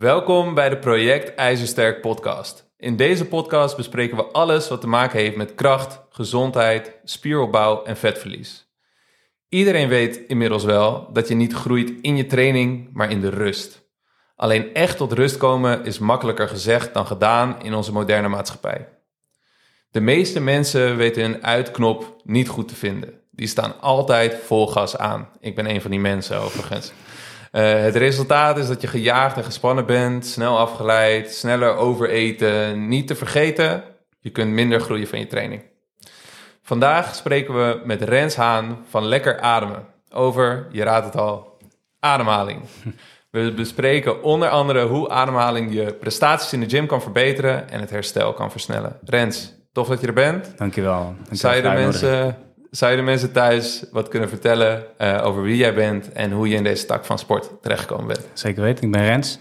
Welkom 0.00 0.54
bij 0.54 0.68
de 0.68 0.78
Project 0.78 1.34
IJzersterk 1.34 2.00
podcast. 2.00 2.70
In 2.76 2.96
deze 2.96 3.24
podcast 3.24 3.76
bespreken 3.76 4.16
we 4.16 4.22
alles 4.22 4.68
wat 4.68 4.80
te 4.80 4.86
maken 4.86 5.18
heeft 5.18 5.36
met 5.36 5.54
kracht, 5.54 6.00
gezondheid, 6.10 6.92
spieropbouw 7.04 7.84
en 7.84 7.96
vetverlies. 7.96 8.72
Iedereen 9.48 9.88
weet 9.88 10.16
inmiddels 10.16 10.64
wel 10.64 11.12
dat 11.12 11.28
je 11.28 11.34
niet 11.34 11.52
groeit 11.52 11.92
in 12.02 12.16
je 12.16 12.26
training, 12.26 12.90
maar 12.92 13.10
in 13.10 13.20
de 13.20 13.28
rust. 13.28 13.88
Alleen 14.36 14.74
echt 14.74 14.96
tot 14.96 15.12
rust 15.12 15.36
komen 15.36 15.84
is 15.84 15.98
makkelijker 15.98 16.48
gezegd 16.48 16.94
dan 16.94 17.06
gedaan 17.06 17.62
in 17.62 17.74
onze 17.74 17.92
moderne 17.92 18.28
maatschappij. 18.28 18.88
De 19.90 20.00
meeste 20.00 20.40
mensen 20.40 20.96
weten 20.96 21.22
hun 21.22 21.44
uitknop 21.44 22.16
niet 22.24 22.48
goed 22.48 22.68
te 22.68 22.76
vinden. 22.76 23.20
Die 23.30 23.46
staan 23.46 23.80
altijd 23.80 24.34
vol 24.44 24.66
gas 24.66 24.96
aan. 24.96 25.28
Ik 25.40 25.54
ben 25.54 25.70
een 25.70 25.80
van 25.80 25.90
die 25.90 26.00
mensen 26.00 26.40
overigens. 26.40 26.92
Uh, 27.52 27.82
het 27.82 27.96
resultaat 27.96 28.58
is 28.58 28.66
dat 28.66 28.80
je 28.80 28.86
gejaagd 28.86 29.36
en 29.36 29.44
gespannen 29.44 29.86
bent, 29.86 30.26
snel 30.26 30.58
afgeleid, 30.58 31.34
sneller 31.34 31.76
overeten. 31.76 32.88
Niet 32.88 33.06
te 33.06 33.14
vergeten, 33.14 33.84
je 34.20 34.30
kunt 34.30 34.50
minder 34.50 34.80
groeien 34.80 35.06
van 35.06 35.18
je 35.18 35.26
training. 35.26 35.62
Vandaag 36.62 37.14
spreken 37.14 37.54
we 37.54 37.80
met 37.84 38.02
Rens 38.02 38.36
Haan 38.36 38.84
van 38.88 39.04
Lekker 39.04 39.40
Ademen 39.40 39.86
over, 40.12 40.66
je 40.70 40.82
raadt 40.82 41.06
het 41.06 41.16
al, 41.16 41.58
ademhaling. 42.00 42.62
We 43.30 43.52
bespreken 43.52 44.22
onder 44.22 44.48
andere 44.48 44.86
hoe 44.86 45.08
ademhaling 45.08 45.74
je 45.74 45.94
prestaties 45.94 46.52
in 46.52 46.60
de 46.60 46.68
gym 46.68 46.86
kan 46.86 47.02
verbeteren 47.02 47.70
en 47.70 47.80
het 47.80 47.90
herstel 47.90 48.32
kan 48.32 48.50
versnellen. 48.50 48.98
Rens, 49.04 49.54
tof 49.72 49.88
dat 49.88 50.00
je 50.00 50.06
er 50.06 50.12
bent. 50.12 50.52
Dankjewel. 50.56 51.14
Zou 51.30 51.54
je 51.56 51.62
de 51.62 51.68
mensen 51.68 52.36
zou 52.70 52.90
je 52.90 52.96
de 52.96 53.02
mensen 53.02 53.32
thuis 53.32 53.84
wat 53.92 54.08
kunnen 54.08 54.28
vertellen 54.28 54.84
uh, 54.98 55.20
over 55.24 55.42
wie 55.42 55.56
jij 55.56 55.74
bent 55.74 56.12
en 56.12 56.32
hoe 56.32 56.48
je 56.48 56.56
in 56.56 56.62
deze 56.62 56.86
tak 56.86 57.04
van 57.04 57.18
sport 57.18 57.50
terechtgekomen 57.62 58.06
bent? 58.06 58.28
Zeker 58.32 58.62
weten. 58.62 58.84
Ik 58.84 58.90
ben 58.92 59.04
Rens, 59.04 59.38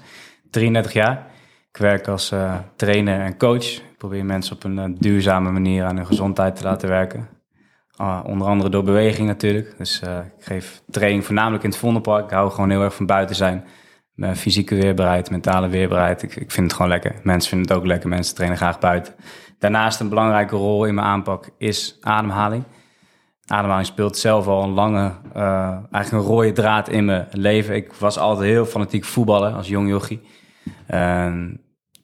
33 0.50 0.94
jaar. 0.94 1.28
Ik 1.72 1.78
werk 1.78 2.08
als 2.08 2.32
uh, 2.32 2.56
trainer 2.76 3.22
en 3.22 3.38
coach. 3.38 3.66
Ik 3.66 3.98
probeer 3.98 4.26
mensen 4.26 4.56
op 4.56 4.64
een 4.64 4.78
uh, 4.78 4.86
duurzame 5.00 5.52
manier 5.52 5.84
aan 5.84 5.96
hun 5.96 6.06
gezondheid 6.06 6.56
te 6.56 6.64
laten 6.64 6.90
werken. 6.90 7.30
onder 8.24 8.48
andere 8.48 8.70
door 8.70 8.84
beweging 8.84 9.28
natuurlijk. 9.28 9.78
Dus 9.78 10.02
ik 10.38 10.46
geef 10.46 10.82
training 10.90 11.26
voornamelijk 11.26 11.64
in 11.64 11.70
het 11.70 11.80
Vondelpark. 11.80 12.24
Ik 12.26 12.32
hou 12.32 12.52
gewoon 12.52 12.70
heel 12.70 12.84
erg 12.84 12.96
van 12.96 13.06
buiten 13.06 13.36
zijn. 13.36 13.66
Mijn 14.14 14.36
fysieke 14.36 14.76
weerbaarheid, 14.76 15.30
mentale 15.30 15.70
weerbaarheid. 15.70 16.24
Ik, 16.24 16.36
ik 16.36 16.52
vind 16.52 16.66
het 16.66 16.76
gewoon 16.76 16.92
lekker. 16.92 17.16
Mensen 17.24 17.50
vinden 17.50 17.68
het 17.68 17.78
ook 17.78 17.86
lekker. 17.86 18.10
Mensen 18.10 18.36
trainen 18.36 18.58
graag 18.58 18.80
buiten. 18.80 19.14
Daarnaast 19.60 20.00
een 20.00 20.10
belangrijke 20.10 20.56
rol 20.56 20.86
in 20.86 20.94
mijn 20.94 21.08
aanpak 21.08 21.50
is 21.58 21.98
ademhaling. 22.02 22.64
Ademhaling 23.50 23.86
speelt 23.86 24.18
zelf 24.18 24.48
al 24.48 24.64
een 24.64 24.74
lange, 24.74 25.12
uh, 25.36 25.78
eigenlijk 25.92 26.12
een 26.12 26.34
rode 26.34 26.52
draad 26.52 26.90
in 26.90 27.06
mijn 27.06 27.28
leven. 27.32 27.76
Ik 27.76 27.94
was 27.94 28.18
altijd 28.18 28.50
heel 28.50 28.66
fanatiek 28.66 29.06
voetballen 29.06 29.54
als 29.54 29.68
jong 29.68 29.90
jochie. 29.90 30.22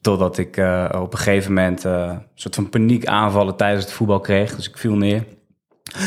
totdat 0.00 0.38
ik 0.38 0.56
uh, 0.56 0.88
op 0.94 1.12
een 1.12 1.18
gegeven 1.18 1.54
moment 1.54 1.84
uh, 1.84 1.92
een 1.92 2.22
soort 2.34 2.54
van 2.54 2.68
paniek 2.68 3.06
aanvallen 3.06 3.56
tijdens 3.56 3.84
het 3.84 3.92
voetbal 3.92 4.20
kreeg. 4.20 4.56
Dus 4.56 4.68
ik 4.68 4.78
viel 4.78 4.94
neer. 4.94 5.24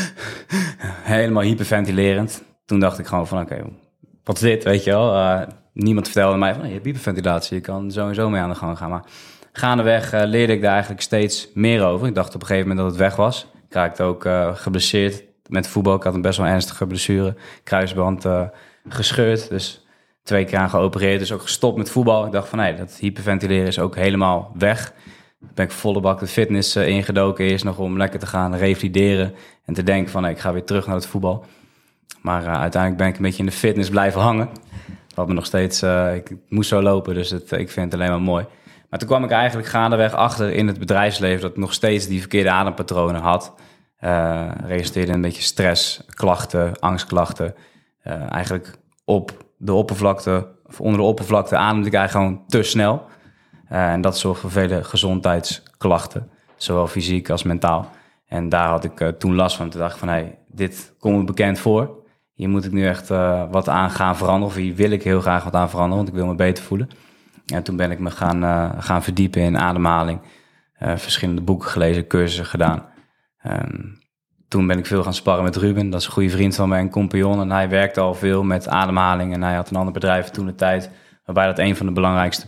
Helemaal 1.14 1.42
hyperventilerend. 1.42 2.42
Toen 2.64 2.80
dacht 2.80 2.98
ik 2.98 3.06
gewoon 3.06 3.26
van 3.26 3.40
oké, 3.40 3.62
wat 4.24 4.36
is 4.36 4.42
dit, 4.42 4.64
weet 4.64 4.84
je 4.84 4.90
wel. 4.90 5.46
niemand 5.72 6.06
vertelde 6.06 6.38
mij 6.38 6.54
van 6.54 6.66
je 6.66 6.72
hebt 6.72 6.84
hyperventilatie, 6.84 7.56
je 7.56 7.62
kan 7.62 7.90
sowieso 7.90 8.30
mee 8.30 8.40
aan 8.40 8.48
de 8.50 8.54
gang 8.54 8.78
gaan. 8.78 8.90
Maar 8.90 9.04
gaandeweg 9.52 10.12
leerde 10.12 10.52
ik 10.52 10.62
daar 10.62 10.72
eigenlijk 10.72 11.02
steeds 11.02 11.48
meer 11.54 11.84
over. 11.84 12.06
Ik 12.06 12.14
dacht 12.14 12.34
op 12.34 12.40
een 12.40 12.46
gegeven 12.46 12.68
moment 12.68 12.86
dat 12.86 12.96
het 12.96 13.08
weg 13.08 13.16
was. 13.16 13.46
Ik 13.68 13.74
raakte 13.74 14.02
ook 14.02 14.28
geblesseerd 14.54 15.28
met 15.50 15.68
voetbal. 15.68 15.94
Ik 15.94 16.02
had 16.02 16.14
een 16.14 16.22
best 16.22 16.38
wel 16.38 16.46
ernstige 16.46 16.86
blessure. 16.86 17.34
Kruisband 17.64 18.24
uh, 18.24 18.42
gescheurd. 18.88 19.48
Dus 19.48 19.86
twee 20.22 20.44
keer 20.44 20.58
aan 20.58 20.70
geopereerd. 20.70 21.18
Dus 21.18 21.32
ook 21.32 21.42
gestopt 21.42 21.76
met 21.76 21.90
voetbal. 21.90 22.26
Ik 22.26 22.32
dacht 22.32 22.48
van 22.48 22.58
nee, 22.58 22.74
dat 22.74 22.96
hyperventileren 23.00 23.66
is 23.66 23.78
ook 23.78 23.96
helemaal 23.96 24.52
weg. 24.58 24.92
Ben 25.38 25.64
ik 25.64 25.70
volle 25.70 26.00
bak 26.00 26.18
de 26.18 26.26
fitness 26.26 26.76
uh, 26.76 26.88
ingedoken. 26.88 27.44
Eerst 27.44 27.64
nog 27.64 27.78
om 27.78 27.96
lekker 27.96 28.18
te 28.18 28.26
gaan 28.26 28.54
revalideren. 28.54 29.34
En 29.64 29.74
te 29.74 29.82
denken 29.82 30.10
van 30.10 30.26
ik 30.26 30.38
ga 30.38 30.52
weer 30.52 30.64
terug 30.64 30.86
naar 30.86 30.96
het 30.96 31.06
voetbal. 31.06 31.44
Maar 32.22 32.42
uh, 32.42 32.60
uiteindelijk 32.60 33.02
ben 33.02 33.10
ik 33.10 33.16
een 33.16 33.22
beetje 33.22 33.38
in 33.38 33.46
de 33.48 33.52
fitness 33.52 33.90
blijven 33.90 34.20
hangen. 34.20 34.48
Wat 35.14 35.28
me 35.28 35.34
nog 35.34 35.46
steeds, 35.46 35.82
ik 36.14 36.36
moest 36.48 36.68
zo 36.68 36.82
lopen, 36.82 37.14
dus 37.14 37.30
het, 37.30 37.52
ik 37.52 37.70
vind 37.70 37.92
het 37.92 37.94
alleen 37.94 38.10
maar 38.10 38.20
mooi. 38.20 38.46
Maar 38.90 38.98
toen 38.98 39.08
kwam 39.08 39.24
ik 39.24 39.30
eigenlijk 39.30 39.68
gaandeweg 39.68 40.14
achter 40.14 40.52
in 40.52 40.66
het 40.66 40.78
bedrijfsleven 40.78 41.40
dat 41.40 41.50
ik 41.50 41.56
nog 41.56 41.72
steeds 41.72 42.06
die 42.06 42.20
verkeerde 42.20 42.50
adempatronen 42.50 43.20
had. 43.20 43.54
Uh, 44.04 44.50
registreerde 44.64 45.12
een 45.12 45.20
beetje 45.20 45.42
stress, 45.42 46.04
klachten, 46.08 46.78
angstklachten. 46.78 47.54
Uh, 48.04 48.32
eigenlijk 48.32 48.78
op 49.04 49.44
de 49.56 49.72
oppervlakte, 49.72 50.48
of 50.66 50.80
onder 50.80 51.00
de 51.00 51.06
oppervlakte 51.06 51.56
ademde 51.56 51.86
ik 51.86 51.94
eigenlijk 51.94 52.26
gewoon 52.26 52.46
te 52.46 52.62
snel. 52.62 53.06
Uh, 53.72 53.92
en 53.92 54.00
dat 54.00 54.18
zorgt 54.18 54.40
voor 54.40 54.50
vele 54.50 54.84
gezondheidsklachten, 54.84 56.30
zowel 56.56 56.86
fysiek 56.86 57.30
als 57.30 57.42
mentaal. 57.42 57.90
En 58.26 58.48
daar 58.48 58.68
had 58.68 58.84
ik 58.84 59.12
toen 59.18 59.34
last 59.34 59.56
van. 59.56 59.70
Toen 59.70 59.80
dacht 59.80 59.92
ik 59.92 59.98
van, 59.98 60.08
hey, 60.08 60.38
dit 60.48 60.94
komt 60.98 61.16
me 61.16 61.24
bekend 61.24 61.58
voor. 61.58 62.04
Hier 62.34 62.48
moet 62.48 62.64
ik 62.64 62.72
nu 62.72 62.86
echt 62.86 63.08
wat 63.50 63.68
aan 63.68 63.90
gaan 63.90 64.16
veranderen. 64.16 64.48
Of 64.48 64.54
hier 64.54 64.74
wil 64.74 64.90
ik 64.90 65.02
heel 65.02 65.20
graag 65.20 65.44
wat 65.44 65.54
aan 65.54 65.70
veranderen, 65.70 65.96
want 65.96 66.08
ik 66.08 66.14
wil 66.14 66.26
me 66.26 66.34
beter 66.34 66.64
voelen. 66.64 66.88
En 67.46 67.62
toen 67.62 67.76
ben 67.76 67.90
ik 67.90 67.98
me 67.98 68.10
gaan, 68.10 68.42
gaan 68.82 69.02
verdiepen 69.02 69.42
in 69.42 69.58
ademhaling. 69.58 70.20
verschillende 70.78 71.40
boeken 71.40 71.68
gelezen, 71.68 72.06
cursussen 72.06 72.46
gedaan. 72.46 72.89
Um, 73.46 73.98
toen 74.50 74.66
ben 74.66 74.78
ik 74.78 74.86
veel 74.86 75.02
gaan 75.02 75.14
sparren 75.14 75.44
met 75.44 75.56
Ruben. 75.56 75.90
Dat 75.90 76.00
is 76.00 76.06
een 76.06 76.12
goede 76.12 76.30
vriend 76.30 76.54
van 76.54 76.68
mij 76.68 76.78
en 76.78 76.90
compagnon. 76.90 77.40
En 77.40 77.50
hij 77.50 77.68
werkte 77.68 78.00
al 78.00 78.14
veel 78.14 78.42
met 78.42 78.68
ademhaling. 78.68 79.32
En 79.34 79.42
hij 79.42 79.54
had 79.54 79.70
een 79.70 79.76
ander 79.76 79.92
bedrijf 79.92 80.28
toen 80.28 80.46
de 80.46 80.54
tijd... 80.54 80.90
waarbij 81.24 81.46
dat 81.46 81.58
een 81.58 81.76
van 81.76 81.86
de 81.86 81.92
belangrijkste 81.92 82.46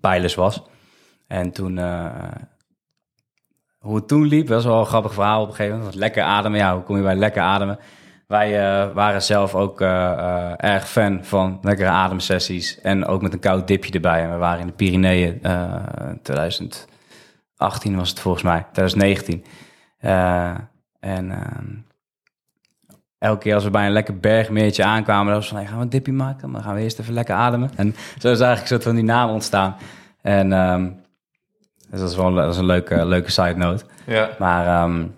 pijlers 0.00 0.34
was. 0.34 0.62
En 1.26 1.50
toen... 1.50 1.76
Uh, 1.76 2.06
hoe 3.78 3.96
het 3.96 4.08
toen 4.08 4.26
liep, 4.26 4.48
was 4.48 4.64
wel 4.64 4.80
een 4.80 4.86
grappig 4.86 5.14
verhaal 5.14 5.42
op 5.42 5.48
een 5.48 5.54
gegeven 5.54 5.78
moment. 5.78 5.94
Lekker 5.94 6.22
ademen, 6.22 6.58
ja, 6.58 6.74
hoe 6.74 6.82
kom 6.82 6.96
je 6.96 7.02
bij 7.02 7.14
lekker 7.14 7.42
ademen? 7.42 7.78
Wij 8.26 8.50
uh, 8.50 8.92
waren 8.94 9.22
zelf 9.22 9.54
ook 9.54 9.80
uh, 9.80 10.64
erg 10.64 10.88
fan 10.88 11.24
van 11.24 11.58
lekkere 11.62 11.88
ademsessies. 11.88 12.80
En 12.80 13.06
ook 13.06 13.22
met 13.22 13.32
een 13.32 13.38
koud 13.38 13.68
dipje 13.68 13.92
erbij. 13.92 14.22
En 14.22 14.30
we 14.30 14.36
waren 14.36 14.60
in 14.60 14.66
de 14.66 14.72
Pyreneeën 14.72 15.40
2018 16.22 17.96
was 17.96 18.08
het 18.08 18.20
volgens 18.20 18.44
mij, 18.44 18.66
2019... 18.72 19.44
Uh, 20.04 20.54
en 21.00 21.30
uh, 21.30 21.38
elke 23.18 23.38
keer 23.38 23.54
als 23.54 23.64
we 23.64 23.70
bij 23.70 23.86
een 23.86 23.92
lekker 23.92 24.18
bergmeertje 24.18 24.84
aankwamen, 24.84 25.26
dan 25.26 25.34
was 25.34 25.48
van, 25.48 25.56
hey, 25.56 25.66
gaan 25.66 25.76
we 25.76 25.82
een 25.82 25.88
dipje 25.88 26.12
maken? 26.12 26.52
Dan 26.52 26.62
gaan 26.62 26.74
we 26.74 26.80
eerst 26.80 26.98
even 26.98 27.14
lekker 27.14 27.34
ademen. 27.34 27.70
En 27.76 27.94
zo 28.18 28.30
is 28.30 28.40
eigenlijk 28.40 28.68
soort 28.68 28.82
van 28.82 28.94
die 28.94 29.04
naam 29.04 29.30
ontstaan. 29.30 29.76
En 30.22 30.52
um, 30.52 31.02
dus 31.90 32.00
dat 32.00 32.10
is 32.10 32.16
wel 32.16 32.34
dat 32.34 32.52
is 32.52 32.56
een 32.56 32.66
leuke, 32.66 33.06
leuke 33.06 33.30
side 33.30 33.56
note. 33.56 33.84
Ja. 34.06 34.30
Maar 34.38 34.84
um, 34.84 35.14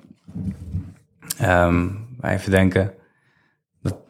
um, 1.42 2.06
even 2.22 2.50
denken 2.50 2.92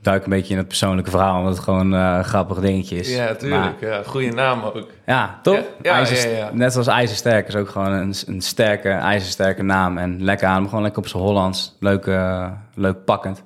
duik 0.07 0.25
een 0.25 0.31
beetje 0.31 0.53
in 0.53 0.59
het 0.59 0.69
persoonlijke 0.69 1.11
verhaal, 1.11 1.39
omdat 1.39 1.55
het 1.55 1.65
gewoon 1.65 1.93
een 1.93 2.25
grappig 2.25 2.59
dingetje 2.59 2.97
is. 2.97 3.15
Ja, 3.15 3.35
tuurlijk. 3.35 3.81
ja, 3.81 4.03
goede 4.03 4.31
naam 4.31 4.63
ook. 4.63 4.91
Ja, 5.07 5.39
toch? 5.43 5.63
Ja, 5.83 5.99
ja, 5.99 6.51
net 6.53 6.73
zoals 6.73 6.87
IJzersterk 6.87 7.49
is 7.49 7.57
ook 7.57 7.69
gewoon 7.69 7.93
een, 7.93 8.15
een 8.27 8.41
sterke, 8.41 8.89
ijzersterke 8.89 9.63
naam. 9.63 9.99
En 9.99 10.23
lekker 10.23 10.49
aan, 10.49 10.65
gewoon 10.65 10.83
lekker 10.83 11.03
op 11.03 11.09
zijn 11.09 11.23
Hollands. 11.23 11.77
Leuk, 11.81 12.07
uh, 12.07 12.51
leuk 12.75 13.05
pakkend. 13.05 13.43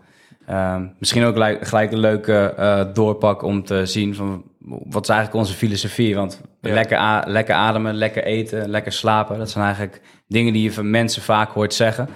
Uh, 0.50 0.76
misschien 0.98 1.24
ook 1.24 1.32
gelijk, 1.32 1.66
gelijk 1.66 1.92
een 1.92 1.98
leuke 1.98 2.54
uh, 2.58 2.94
doorpak 2.94 3.42
om 3.42 3.64
te 3.64 3.86
zien 3.86 4.14
van 4.14 4.44
wat 4.60 5.02
is 5.02 5.08
eigenlijk 5.08 5.38
onze 5.40 5.54
filosofie. 5.54 6.14
Want 6.14 6.40
lekker, 6.60 7.22
lekker 7.26 7.54
ademen, 7.54 7.94
lekker 7.94 8.24
eten, 8.24 8.68
lekker 8.68 8.92
slapen. 8.92 9.38
Dat 9.38 9.50
zijn 9.50 9.64
eigenlijk 9.64 10.00
dingen 10.28 10.52
die 10.52 10.62
je 10.62 10.72
van 10.72 10.90
mensen 10.90 11.22
vaak 11.22 11.50
hoort 11.50 11.74
zeggen. 11.74 12.08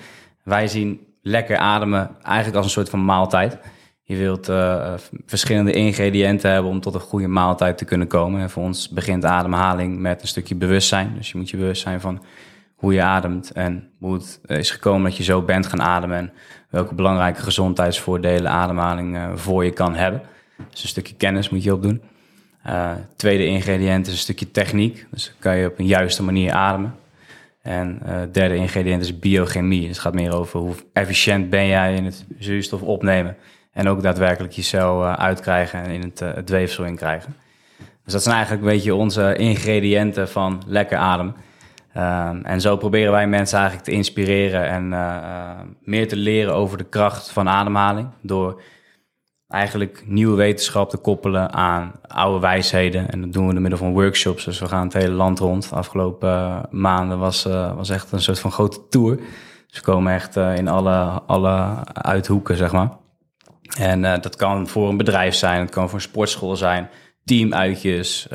Wij 0.42 0.68
zien 0.68 1.00
lekker 1.22 1.56
ademen 1.56 2.10
eigenlijk 2.22 2.56
als 2.56 2.66
een 2.66 2.72
soort 2.72 2.88
van 2.88 3.04
maaltijd. 3.04 3.58
Je 4.06 4.16
wilt 4.16 4.48
uh, 4.48 4.94
verschillende 5.26 5.72
ingrediënten 5.72 6.50
hebben 6.50 6.70
om 6.70 6.80
tot 6.80 6.94
een 6.94 7.00
goede 7.00 7.28
maaltijd 7.28 7.78
te 7.78 7.84
kunnen 7.84 8.06
komen. 8.06 8.40
En 8.40 8.50
voor 8.50 8.62
ons 8.62 8.88
begint 8.88 9.24
ademhaling 9.24 9.98
met 9.98 10.22
een 10.22 10.28
stukje 10.28 10.54
bewustzijn. 10.54 11.12
Dus 11.16 11.30
je 11.32 11.38
moet 11.38 11.50
je 11.50 11.56
bewust 11.56 11.82
zijn 11.82 12.00
van 12.00 12.24
hoe 12.74 12.94
je 12.94 13.02
ademt 13.02 13.52
en 13.52 13.90
hoe 13.98 14.14
het 14.14 14.40
is 14.46 14.70
gekomen 14.70 15.02
dat 15.02 15.16
je 15.16 15.22
zo 15.22 15.42
bent 15.42 15.66
gaan 15.66 15.82
ademen. 15.82 16.16
En 16.16 16.32
welke 16.70 16.94
belangrijke 16.94 17.42
gezondheidsvoordelen 17.42 18.50
ademhaling 18.50 19.16
uh, 19.16 19.30
voor 19.34 19.64
je 19.64 19.70
kan 19.70 19.94
hebben. 19.94 20.22
Dus 20.70 20.82
een 20.82 20.88
stukje 20.88 21.14
kennis 21.14 21.48
moet 21.48 21.62
je 21.62 21.74
opdoen. 21.74 22.02
Uh, 22.66 22.92
tweede 23.16 23.46
ingrediënt 23.46 24.06
is 24.06 24.12
een 24.12 24.18
stukje 24.18 24.50
techniek. 24.50 25.06
Dus 25.10 25.34
kan 25.38 25.56
je 25.56 25.66
op 25.66 25.78
een 25.78 25.86
juiste 25.86 26.22
manier 26.22 26.52
ademen. 26.52 26.94
En 27.62 28.00
uh, 28.06 28.16
derde 28.32 28.56
ingrediënt 28.56 29.02
is 29.02 29.18
biochemie. 29.18 29.80
Dus 29.80 29.88
het 29.88 29.98
gaat 29.98 30.14
meer 30.14 30.34
over 30.34 30.60
hoe 30.60 30.74
efficiënt 30.92 31.50
ben 31.50 31.66
jij 31.66 31.94
in 31.94 32.04
het 32.04 32.24
zuurstof 32.38 32.82
opnemen 32.82 33.36
en 33.74 33.88
ook 33.88 34.02
daadwerkelijk 34.02 34.52
je 34.52 34.62
cel 34.62 35.02
uh, 35.02 35.12
uitkrijgen 35.12 35.82
en 35.82 35.90
in 35.90 36.02
het, 36.02 36.20
uh, 36.20 36.34
het 36.34 36.50
weefsel 36.50 36.84
in 36.84 36.96
krijgen. 36.96 37.36
Dus 38.04 38.12
dat 38.12 38.22
zijn 38.22 38.34
eigenlijk 38.34 38.64
een 38.64 38.72
beetje 38.72 38.94
onze 38.94 39.36
ingrediënten 39.36 40.28
van 40.28 40.62
lekker 40.66 40.98
adem. 40.98 41.34
Um, 41.96 42.44
en 42.44 42.60
zo 42.60 42.76
proberen 42.76 43.12
wij 43.12 43.26
mensen 43.26 43.58
eigenlijk 43.58 43.88
te 43.88 43.94
inspireren 43.94 44.68
en 44.68 44.92
uh, 44.92 45.60
meer 45.80 46.08
te 46.08 46.16
leren 46.16 46.54
over 46.54 46.78
de 46.78 46.84
kracht 46.84 47.30
van 47.30 47.48
ademhaling. 47.48 48.08
Door 48.20 48.62
eigenlijk 49.48 50.02
nieuwe 50.06 50.36
wetenschap 50.36 50.90
te 50.90 50.96
koppelen 50.96 51.52
aan 51.52 51.92
oude 52.06 52.40
wijsheden. 52.40 53.10
En 53.10 53.20
dat 53.20 53.32
doen 53.32 53.46
we 53.46 53.52
door 53.52 53.62
middel 53.62 53.78
van 53.78 53.92
workshops. 53.92 54.44
Dus 54.44 54.58
we 54.58 54.66
gaan 54.66 54.84
het 54.84 54.92
hele 54.92 55.14
land 55.14 55.38
rond. 55.38 55.68
De 55.68 55.76
afgelopen 55.76 56.62
maanden 56.70 57.18
was, 57.18 57.46
uh, 57.46 57.76
was 57.76 57.90
echt 57.90 58.12
een 58.12 58.20
soort 58.22 58.40
van 58.40 58.52
grote 58.52 58.88
tour. 58.88 59.16
Dus 59.66 59.78
we 59.78 59.82
komen 59.82 60.12
echt 60.12 60.36
in 60.36 60.68
alle, 60.68 61.22
alle 61.26 61.76
uithoeken, 61.92 62.56
zeg 62.56 62.72
maar. 62.72 63.02
En 63.78 64.02
dat 64.02 64.36
kan 64.36 64.68
voor 64.68 64.88
een 64.88 64.96
bedrijf 64.96 65.34
zijn, 65.34 65.60
het 65.60 65.70
kan 65.70 65.88
voor 65.88 65.98
een 65.98 66.04
sportschool 66.04 66.56
zijn, 66.56 66.88
teamuitjes. 67.24 68.28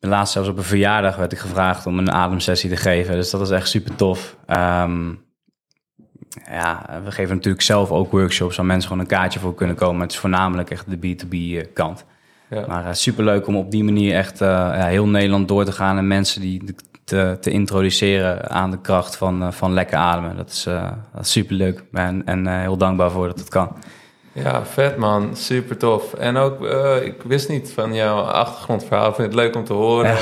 laatst 0.00 0.32
zelfs 0.32 0.48
op 0.48 0.56
een 0.56 0.62
verjaardag 0.62 1.16
werd 1.16 1.32
ik 1.32 1.38
gevraagd 1.38 1.86
om 1.86 1.98
een 1.98 2.12
ademsessie 2.12 2.70
te 2.70 2.76
geven. 2.76 3.14
Dus 3.14 3.30
dat 3.30 3.40
is 3.40 3.50
echt 3.50 3.68
super 3.68 3.94
tof. 3.94 4.36
Um, 4.46 5.26
ja, 6.50 7.00
we 7.04 7.10
geven 7.10 7.34
natuurlijk 7.34 7.64
zelf 7.64 7.90
ook 7.90 8.10
workshops 8.10 8.56
waar 8.56 8.66
mensen 8.66 8.88
gewoon 8.88 9.02
een 9.02 9.10
kaartje 9.10 9.40
voor 9.40 9.54
kunnen 9.54 9.76
komen. 9.76 10.00
Het 10.00 10.12
is 10.12 10.18
voornamelijk 10.18 10.70
echt 10.70 10.84
de 10.90 10.96
B2B 10.96 11.30
eh, 11.30 11.64
kant. 11.74 12.04
Ja. 12.50 12.66
Maar 12.66 12.84
uh, 12.84 12.92
superleuk 12.92 13.46
om 13.46 13.56
op 13.56 13.70
die 13.70 13.84
manier 13.84 14.14
echt 14.14 14.40
uh, 14.40 14.48
ja, 14.48 14.86
heel 14.86 15.06
Nederland 15.06 15.48
door 15.48 15.64
te 15.64 15.72
gaan 15.72 15.98
en 15.98 16.06
mensen 16.06 16.40
die 16.40 16.74
te, 17.08 17.36
te 17.40 17.50
introduceren 17.50 18.50
aan 18.50 18.70
de 18.70 18.80
kracht 18.80 19.16
van, 19.16 19.52
van 19.52 19.72
lekker 19.72 19.96
ademen. 19.96 20.36
Dat 20.36 20.50
is, 20.50 20.62
dat 21.14 21.20
is 21.20 21.32
superleuk 21.32 21.84
en, 21.92 22.22
en 22.24 22.60
heel 22.60 22.76
dankbaar 22.76 23.10
voor 23.10 23.26
dat 23.26 23.38
het 23.38 23.48
kan. 23.48 23.76
Ja, 24.32 24.64
vet 24.64 24.96
man. 24.96 25.36
Super 25.36 25.76
tof. 25.76 26.14
En 26.14 26.36
ook, 26.36 26.64
ik 27.02 27.22
wist 27.22 27.48
niet 27.48 27.72
van 27.72 27.94
jouw 27.94 28.20
achtergrondverhaal. 28.20 29.08
Ik 29.08 29.14
vind 29.14 29.26
het 29.26 29.36
leuk 29.36 29.56
om 29.56 29.64
te 29.64 29.72
horen. 29.72 30.16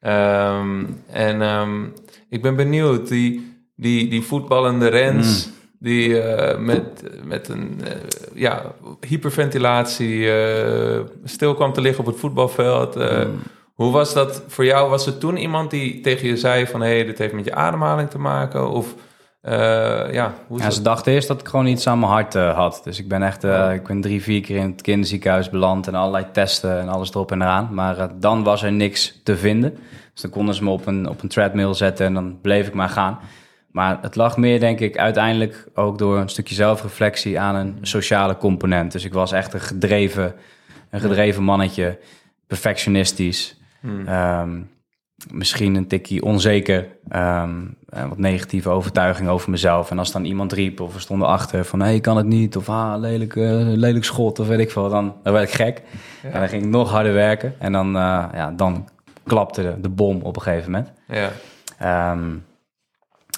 Ehm, 0.00 0.84
en 1.10 1.42
um, 1.42 1.92
ik 2.28 2.42
ben 2.42 2.56
benieuwd, 2.56 3.08
die 3.08 3.54
die, 3.76 4.08
die 4.08 4.22
voetballende 4.22 4.88
Rens, 4.88 5.46
mm. 5.46 5.52
die 5.78 6.08
uh, 6.08 6.58
met, 6.58 7.02
met 7.24 7.48
een 7.48 7.80
uh, 7.84 7.90
ja, 8.34 8.74
hyperventilatie 9.00 10.18
uh, 10.18 11.00
stil 11.24 11.54
kwam 11.54 11.72
te 11.72 11.80
liggen 11.80 12.00
op 12.00 12.06
het 12.06 12.20
voetbalveld. 12.20 12.94
Mm. 12.94 13.42
Hoe 13.74 13.92
was 13.92 14.14
dat 14.14 14.42
voor 14.46 14.64
jou? 14.64 14.90
Was 14.90 15.06
er 15.06 15.18
toen 15.18 15.36
iemand 15.36 15.70
die 15.70 16.00
tegen 16.00 16.28
je 16.28 16.36
zei 16.36 16.66
van... 16.66 16.80
hé, 16.80 16.94
hey, 16.94 17.04
dit 17.04 17.18
heeft 17.18 17.32
met 17.32 17.44
je 17.44 17.54
ademhaling 17.54 18.10
te 18.10 18.18
maken? 18.18 18.70
Of 18.70 18.94
ja, 19.42 20.34
hoe 20.46 20.58
ja, 20.58 20.70
ze 20.70 20.82
dachten 20.82 21.12
eerst 21.12 21.28
dat 21.28 21.40
ik 21.40 21.48
gewoon 21.48 21.66
iets 21.66 21.86
aan 21.86 21.98
mijn 21.98 22.12
hart 22.12 22.34
had. 22.34 22.80
Dus 22.84 22.98
ik 22.98 23.08
ben 23.08 23.22
echt 23.22 23.44
ik 23.74 23.86
ben 23.86 24.00
drie, 24.00 24.22
vier 24.22 24.40
keer 24.40 24.56
in 24.56 24.70
het 24.70 24.82
kinderziekenhuis 24.82 25.50
beland... 25.50 25.86
en 25.86 25.94
allerlei 25.94 26.26
testen 26.32 26.80
en 26.80 26.88
alles 26.88 27.10
erop 27.10 27.32
en 27.32 27.42
eraan. 27.42 27.68
Maar 27.72 28.08
dan 28.20 28.42
was 28.44 28.62
er 28.62 28.72
niks 28.72 29.20
te 29.24 29.36
vinden. 29.36 29.78
Dus 30.12 30.22
dan 30.22 30.30
konden 30.30 30.54
ze 30.54 30.64
me 30.64 30.70
op 30.70 30.86
een, 30.86 31.08
op 31.08 31.22
een 31.22 31.28
treadmill 31.28 31.74
zetten 31.74 32.06
en 32.06 32.14
dan 32.14 32.40
bleef 32.40 32.66
ik 32.66 32.74
maar 32.74 32.88
gaan... 32.88 33.18
Maar 33.74 33.98
het 34.00 34.16
lag 34.16 34.36
meer, 34.36 34.60
denk 34.60 34.80
ik, 34.80 34.98
uiteindelijk 34.98 35.66
ook 35.74 35.98
door 35.98 36.18
een 36.18 36.28
stukje 36.28 36.54
zelfreflectie 36.54 37.40
aan 37.40 37.54
een 37.54 37.78
sociale 37.80 38.36
component. 38.36 38.92
Dus 38.92 39.04
ik 39.04 39.12
was 39.12 39.32
echt 39.32 39.54
een 39.54 39.60
gedreven, 39.60 40.34
een 40.90 41.00
gedreven 41.00 41.42
mannetje, 41.42 41.98
perfectionistisch. 42.46 43.56
Hmm. 43.84 44.06
Ehm, 44.06 44.60
misschien 45.30 45.74
een 45.74 45.86
tikkie 45.86 46.22
onzeker, 46.22 46.86
um, 47.16 47.76
wat 47.88 48.18
negatieve 48.18 48.68
overtuiging 48.68 49.28
over 49.28 49.50
mezelf. 49.50 49.90
En 49.90 49.98
als 49.98 50.12
dan 50.12 50.24
iemand 50.24 50.52
riep 50.52 50.80
of 50.80 50.94
we 50.94 51.00
stonden 51.00 51.28
achter 51.28 51.64
van... 51.64 51.80
hé, 51.80 51.86
hey, 51.86 52.00
kan 52.00 52.16
het 52.16 52.26
niet, 52.26 52.56
of 52.56 52.68
ah, 52.68 52.94
lelijk, 52.98 53.34
uh, 53.34 53.60
lelijk 53.60 54.04
schot, 54.04 54.38
of 54.38 54.46
weet 54.46 54.58
ik 54.58 54.70
veel, 54.70 54.88
dan, 54.88 55.14
dan 55.22 55.32
werd 55.32 55.48
ik 55.48 55.54
gek. 55.54 55.82
En 56.22 56.40
dan 56.40 56.48
ging 56.48 56.62
ik 56.62 56.68
nog 56.68 56.90
harder 56.90 57.12
werken. 57.12 57.54
En 57.58 57.72
dan, 57.72 57.86
uh, 57.86 58.24
ja, 58.32 58.52
dan 58.56 58.88
klapte 59.24 59.62
de, 59.62 59.80
de, 59.80 59.88
bom 59.88 60.20
op 60.22 60.36
een 60.36 60.42
gegeven 60.42 60.70
moment. 60.70 60.92
Ja. 61.08 61.30
Um, 62.12 62.44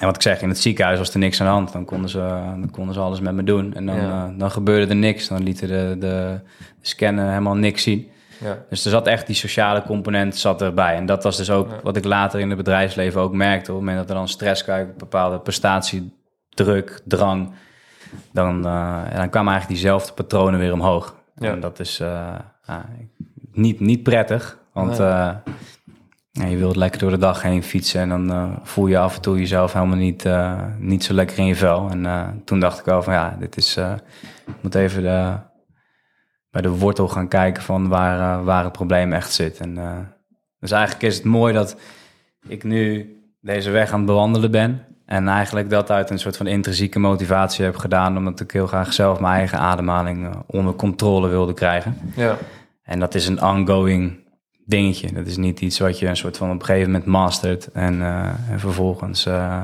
en 0.00 0.06
wat 0.06 0.16
ik 0.16 0.22
zeg, 0.22 0.42
in 0.42 0.49
het 0.49 0.58
ziekenhuis 0.58 0.99
was 0.99 1.12
er 1.12 1.19
niks 1.19 1.40
aan 1.40 1.46
de 1.46 1.52
hand. 1.52 1.72
Dan 1.72 1.84
konden 1.84 2.10
ze, 2.10 2.19
dan 2.60 2.70
konden 2.70 2.94
ze 2.94 3.00
alles 3.00 3.20
met 3.20 3.34
me 3.34 3.42
doen. 3.42 3.75
En 3.75 3.87
dan, 3.87 3.96
uh, 3.96 4.25
dan 4.37 4.50
gebeurde 4.50 4.87
er 4.87 4.96
niks. 4.96 5.28
Dan 5.28 5.42
lieten 5.42 5.69
de, 5.69 5.96
de, 5.99 6.40
scannen 6.81 7.28
helemaal 7.28 7.54
niks 7.54 7.82
zien. 7.82 8.10
Ja. 8.40 8.58
Dus 8.68 8.84
er 8.84 8.90
zat 8.90 9.06
echt 9.06 9.26
die 9.26 9.36
sociale 9.36 9.82
component 9.82 10.36
zat 10.36 10.62
erbij. 10.62 10.94
En 10.94 11.06
dat 11.06 11.22
was 11.22 11.36
dus 11.36 11.50
ook 11.50 11.68
wat 11.82 11.96
ik 11.96 12.04
later 12.04 12.40
in 12.40 12.48
het 12.48 12.58
bedrijfsleven 12.58 13.20
ook 13.20 13.32
merkte. 13.32 13.70
Op 13.70 13.76
het 13.76 13.86
moment 13.86 13.98
dat 13.98 14.08
er 14.08 14.14
dan 14.14 14.28
stress 14.28 14.64
kwam, 14.64 14.92
bepaalde 14.98 15.38
prestatiedruk, 15.38 17.00
drang... 17.04 17.52
dan, 18.32 18.56
uh, 18.66 19.02
dan 19.14 19.30
kwamen 19.30 19.52
eigenlijk 19.52 19.68
diezelfde 19.68 20.12
patronen 20.12 20.60
weer 20.60 20.72
omhoog. 20.72 21.14
En 21.38 21.60
dat 21.60 21.78
is 21.78 22.00
uh, 22.00 22.34
niet, 23.52 23.80
niet 23.80 24.02
prettig, 24.02 24.58
want... 24.72 24.96
Ja, 24.96 26.46
je 26.46 26.56
wilt 26.56 26.76
lekker 26.76 27.00
door 27.00 27.10
de 27.10 27.18
dag 27.18 27.42
heen 27.42 27.62
fietsen 27.62 28.00
en 28.00 28.08
dan 28.08 28.58
voel 28.62 28.86
je 28.86 28.98
af 28.98 29.16
en 29.16 29.22
toe 29.22 29.38
jezelf 29.38 29.72
helemaal 29.72 29.96
niet, 29.96 30.28
niet 30.78 31.04
zo 31.04 31.14
lekker 31.14 31.38
in 31.38 31.46
je 31.46 31.54
vel. 31.54 31.88
En 31.90 32.42
toen 32.44 32.60
dacht 32.60 32.78
ik 32.78 32.84
wel 32.84 33.02
van 33.02 33.12
ja, 33.12 33.36
dit 33.38 33.56
is, 33.56 33.76
ik 34.46 34.54
moet 34.60 34.74
even 34.74 35.02
de, 35.02 35.34
bij 36.56 36.70
de 36.70 36.78
wortel 36.78 37.08
gaan 37.08 37.28
kijken 37.28 37.62
van 37.62 37.88
waar, 37.88 38.44
waar 38.44 38.64
het 38.64 38.72
probleem 38.72 39.12
echt 39.12 39.32
zit. 39.32 39.60
En, 39.60 39.74
dus 40.60 40.70
eigenlijk 40.70 41.02
is 41.02 41.16
het 41.16 41.24
mooi 41.24 41.52
dat 41.52 41.76
ik 42.48 42.64
nu 42.64 43.16
deze 43.40 43.70
weg 43.70 43.90
aan 43.90 43.98
het 43.98 44.06
bewandelen 44.06 44.50
ben. 44.50 44.84
En 45.06 45.28
eigenlijk 45.28 45.70
dat 45.70 45.90
uit 45.90 46.10
een 46.10 46.18
soort 46.18 46.36
van 46.36 46.46
intrinsieke 46.46 46.98
motivatie 46.98 47.64
heb 47.64 47.76
gedaan, 47.76 48.16
omdat 48.16 48.40
ik 48.40 48.50
heel 48.50 48.66
graag 48.66 48.92
zelf 48.92 49.20
mijn 49.20 49.34
eigen 49.34 49.58
ademhaling 49.58 50.34
onder 50.46 50.74
controle 50.74 51.28
wilde 51.28 51.54
krijgen. 51.54 51.98
Ja. 52.14 52.36
En 52.82 53.00
dat 53.00 53.14
is 53.14 53.26
een 53.26 53.42
ongoing 53.42 54.18
dingetje. 54.64 55.12
Dat 55.12 55.26
is 55.26 55.36
niet 55.36 55.60
iets 55.60 55.78
wat 55.78 55.98
je 55.98 56.06
een 56.06 56.16
soort 56.16 56.36
van 56.36 56.50
op 56.50 56.60
een 56.60 56.66
gegeven 56.66 56.90
moment 56.90 57.10
mastert 57.10 57.72
en, 57.72 57.94
uh, 57.94 58.50
en 58.50 58.60
vervolgens 58.60 59.26
uh, 59.26 59.62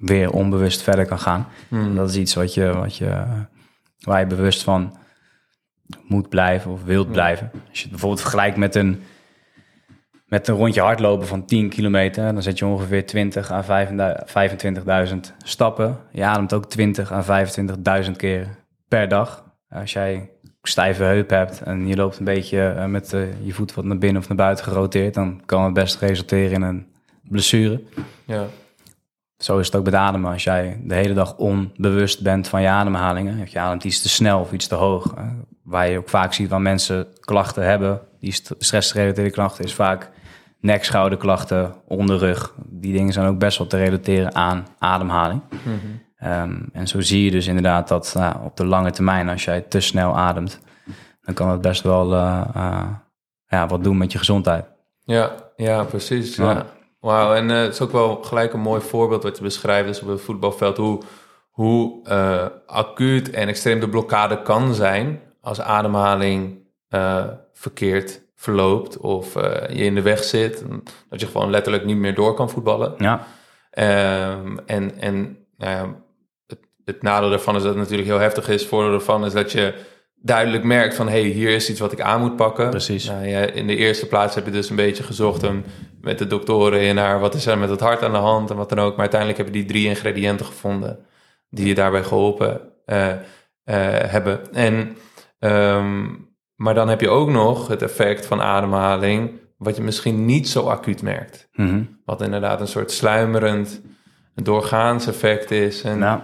weer 0.00 0.30
onbewust 0.30 0.82
verder 0.82 1.06
kan 1.06 1.18
gaan. 1.18 1.46
Hmm. 1.68 1.94
Dat 1.94 2.08
is 2.08 2.16
iets 2.16 2.34
wat 2.34 2.54
je, 2.54 2.72
wat 2.74 2.96
je, 2.96 3.22
waar 3.98 4.20
je 4.20 4.26
bewust 4.26 4.62
van 4.62 5.02
moet 6.06 6.28
blijven 6.28 6.70
of 6.70 6.84
wilt 6.84 7.12
blijven. 7.12 7.50
Als 7.52 7.78
je 7.78 7.82
het 7.82 7.90
bijvoorbeeld 7.90 8.20
vergelijkt 8.20 8.56
met 8.56 8.74
een, 8.74 9.02
met 10.26 10.48
een 10.48 10.54
rondje 10.54 10.80
hardlopen 10.80 11.26
van 11.26 11.44
10 11.44 11.68
kilometer, 11.68 12.32
dan 12.32 12.42
zet 12.42 12.58
je 12.58 12.66
ongeveer 12.66 13.06
20 13.06 13.50
à 13.50 13.86
25.000 15.06 15.16
stappen. 15.44 15.98
Je 16.10 16.24
ademt 16.24 16.52
ook 16.52 16.66
20 16.66 17.12
à 17.12 17.46
25.000 18.04 18.10
keer 18.16 18.48
per 18.88 19.08
dag. 19.08 19.44
Als 19.68 19.92
jij 19.92 20.30
stijve 20.62 21.02
heup 21.02 21.30
hebt 21.30 21.62
en 21.62 21.86
je 21.86 21.96
loopt 21.96 22.18
een 22.18 22.24
beetje 22.24 22.68
eh, 22.68 22.84
met 22.84 23.12
uh, 23.12 23.46
je 23.46 23.52
voet 23.52 23.74
wat 23.74 23.84
naar 23.84 23.98
binnen 23.98 24.22
of 24.22 24.28
naar 24.28 24.36
buiten 24.36 24.64
geroteerd, 24.64 25.14
dan 25.14 25.42
kan 25.46 25.64
het 25.64 25.72
best 25.72 26.00
resulteren 26.00 26.52
in 26.52 26.62
een 26.62 26.86
blessure. 27.22 27.82
Ja. 28.24 28.46
Zo 29.36 29.58
is 29.58 29.66
het 29.66 29.76
ook 29.76 29.84
met 29.84 29.94
ademen. 29.94 30.32
Als 30.32 30.44
jij 30.44 30.80
de 30.84 30.94
hele 30.94 31.14
dag 31.14 31.36
onbewust 31.36 32.22
bent 32.22 32.48
van 32.48 32.62
je 32.62 32.68
ademhalingen, 32.68 33.46
je 33.50 33.58
ademt 33.58 33.84
iets 33.84 34.02
te 34.02 34.08
snel 34.08 34.40
of 34.40 34.52
iets 34.52 34.66
te 34.66 34.74
hoog, 34.74 35.14
waar 35.64 35.88
je 35.88 35.98
ook 35.98 36.08
vaak 36.08 36.32
ziet 36.32 36.48
waar 36.48 36.60
mensen 36.60 37.06
klachten 37.20 37.64
hebben, 37.64 38.00
die 38.20 38.32
stressgerelateerde 38.58 39.30
klachten, 39.30 39.64
is 39.64 39.74
vaak 39.74 40.10
nek, 40.60 40.84
schouderklachten, 40.84 41.74
onderrug. 41.86 42.54
Die 42.66 42.92
dingen 42.92 43.12
zijn 43.12 43.26
ook 43.26 43.38
best 43.38 43.58
wel 43.58 43.66
te 43.66 43.76
relateren 43.76 44.34
aan 44.34 44.66
ademhaling. 44.78 45.42
Mm 45.64 46.02
Ehm, 46.24 46.60
en 46.72 46.88
zo 46.88 47.00
zie 47.00 47.24
je 47.24 47.30
dus 47.30 47.46
inderdaad 47.46 47.88
dat 47.88 48.14
nou, 48.14 48.44
op 48.44 48.56
de 48.56 48.66
lange 48.66 48.90
termijn, 48.90 49.28
als 49.28 49.44
jij 49.44 49.60
te 49.60 49.80
snel 49.80 50.16
ademt, 50.16 50.60
dan 51.20 51.34
kan 51.34 51.50
het 51.50 51.60
best 51.60 51.82
wel 51.82 52.12
uh, 52.12 52.44
uh, 52.56 52.88
ja, 53.46 53.66
wat 53.66 53.84
doen 53.84 53.98
met 53.98 54.12
je 54.12 54.18
gezondheid. 54.18 54.66
Ja, 55.00 55.32
ja 55.56 55.84
precies. 55.84 56.36
Ja. 56.36 56.66
Wauw, 57.00 57.34
en 57.34 57.48
uh, 57.48 57.56
het 57.56 57.72
is 57.72 57.80
ook 57.80 57.92
wel 57.92 58.22
gelijk 58.22 58.52
een 58.52 58.60
mooi 58.60 58.80
voorbeeld 58.80 59.22
wat 59.22 59.36
je 59.36 59.42
beschrijft, 59.42 59.86
dus 59.86 60.00
op 60.00 60.08
het 60.08 60.20
voetbalveld, 60.20 60.76
hoe, 60.76 61.02
hoe 61.50 62.08
acuut 62.66 63.30
en 63.30 63.48
extreem 63.48 63.80
de 63.80 63.88
blokkade 63.88 64.42
kan 64.42 64.74
zijn 64.74 65.20
als 65.44 65.60
ademhaling 65.60 66.58
verkeerd 67.52 68.22
verloopt 68.36 68.98
of 68.98 69.34
je 69.68 69.84
in 69.84 69.94
de 69.94 70.02
weg 70.02 70.24
zit, 70.24 70.64
dat 71.08 71.20
je 71.20 71.26
gewoon 71.26 71.50
letterlijk 71.50 71.84
niet 71.84 71.96
meer 71.96 72.14
door 72.14 72.34
kan 72.34 72.50
voetballen. 72.50 72.94
Ja. 72.98 73.26
Um, 74.36 74.58
en 74.66 74.98
en 75.00 75.36
nou 75.56 75.92
het 76.84 77.02
nadeel 77.02 77.30
daarvan 77.30 77.56
is 77.56 77.62
dat 77.62 77.70
het 77.70 77.80
natuurlijk 77.80 78.08
heel 78.08 78.18
heftig 78.18 78.48
is. 78.48 78.60
Het 78.60 78.70
voordeel 78.70 78.90
daarvan 78.90 79.24
is 79.24 79.32
dat 79.32 79.52
je 79.52 79.74
duidelijk 80.14 80.64
merkt 80.64 80.94
van... 80.94 81.08
hé, 81.08 81.20
hey, 81.20 81.30
hier 81.30 81.50
is 81.50 81.70
iets 81.70 81.80
wat 81.80 81.92
ik 81.92 82.00
aan 82.00 82.20
moet 82.20 82.36
pakken. 82.36 82.70
Precies. 82.70 83.04
Nou, 83.04 83.26
ja, 83.26 83.40
in 83.40 83.66
de 83.66 83.76
eerste 83.76 84.06
plaats 84.06 84.34
heb 84.34 84.44
je 84.44 84.50
dus 84.50 84.70
een 84.70 84.76
beetje 84.76 85.02
gezocht... 85.02 85.46
Met 86.00 86.18
de 86.18 86.26
doktoren 86.26 86.80
in 86.80 86.94
naar 86.94 87.20
wat 87.20 87.34
is 87.34 87.46
er 87.46 87.58
met 87.58 87.70
het 87.70 87.80
hart 87.80 88.02
aan 88.02 88.12
de 88.12 88.18
hand 88.18 88.50
en 88.50 88.56
wat 88.56 88.68
dan 88.68 88.78
ook. 88.78 88.90
Maar 88.90 89.00
uiteindelijk 89.00 89.38
heb 89.38 89.46
je 89.46 89.52
die 89.52 89.64
drie 89.64 89.86
ingrediënten 89.86 90.46
gevonden... 90.46 90.98
die 91.50 91.66
je 91.66 91.74
daarbij 91.74 92.02
geholpen 92.02 92.60
uh, 92.86 93.06
hebben. 93.64 94.52
En, 94.52 94.96
um, 95.44 96.28
maar 96.54 96.74
dan 96.74 96.88
heb 96.88 97.00
je 97.00 97.08
ook 97.08 97.28
nog 97.28 97.68
het 97.68 97.82
effect 97.82 98.26
van 98.26 98.42
ademhaling... 98.42 99.30
wat 99.56 99.76
je 99.76 99.82
misschien 99.82 100.24
niet 100.24 100.48
zo 100.48 100.68
acuut 100.68 101.02
merkt. 101.02 101.48
Mm 101.52 101.68
-hmm. 101.68 102.00
Wat 102.04 102.22
inderdaad 102.22 102.60
een 102.60 102.68
soort 102.68 102.90
sluimerend... 102.90 103.80
doorgaans 104.34 105.06
effect 105.06 105.50
is. 105.50 105.82
En, 105.82 105.98
nou 105.98 106.20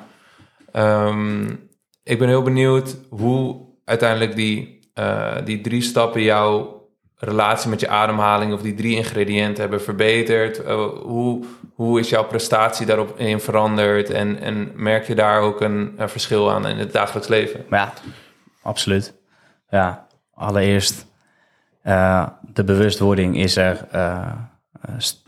Um, 0.76 1.68
ik 2.02 2.18
ben 2.18 2.28
heel 2.28 2.42
benieuwd 2.42 2.96
hoe 3.08 3.60
uiteindelijk 3.84 4.36
die, 4.36 4.78
uh, 4.94 5.36
die 5.44 5.60
drie 5.60 5.82
stappen 5.82 6.22
jouw 6.22 6.78
relatie 7.16 7.70
met 7.70 7.80
je 7.80 7.88
ademhaling 7.88 8.52
of 8.52 8.62
die 8.62 8.74
drie 8.74 8.96
ingrediënten 8.96 9.60
hebben 9.60 9.82
verbeterd. 9.82 10.60
Uh, 10.60 10.88
hoe, 11.02 11.44
hoe 11.74 12.00
is 12.00 12.08
jouw 12.08 12.24
prestatie 12.24 12.86
daarop 12.86 13.18
in 13.18 13.40
veranderd? 13.40 14.10
En, 14.10 14.40
en 14.40 14.72
merk 14.74 15.06
je 15.06 15.14
daar 15.14 15.40
ook 15.40 15.60
een, 15.60 15.94
een 15.96 16.08
verschil 16.08 16.50
aan 16.50 16.66
in 16.66 16.76
het 16.76 16.92
dagelijks 16.92 17.28
leven? 17.28 17.64
Ja, 17.70 17.92
absoluut. 18.62 19.14
Ja, 19.68 20.06
allereerst 20.34 21.06
uh, 21.84 22.28
de 22.52 22.64
bewustwording 22.64 23.36
is 23.36 23.56
er 23.56 23.86
uh, 23.94 24.32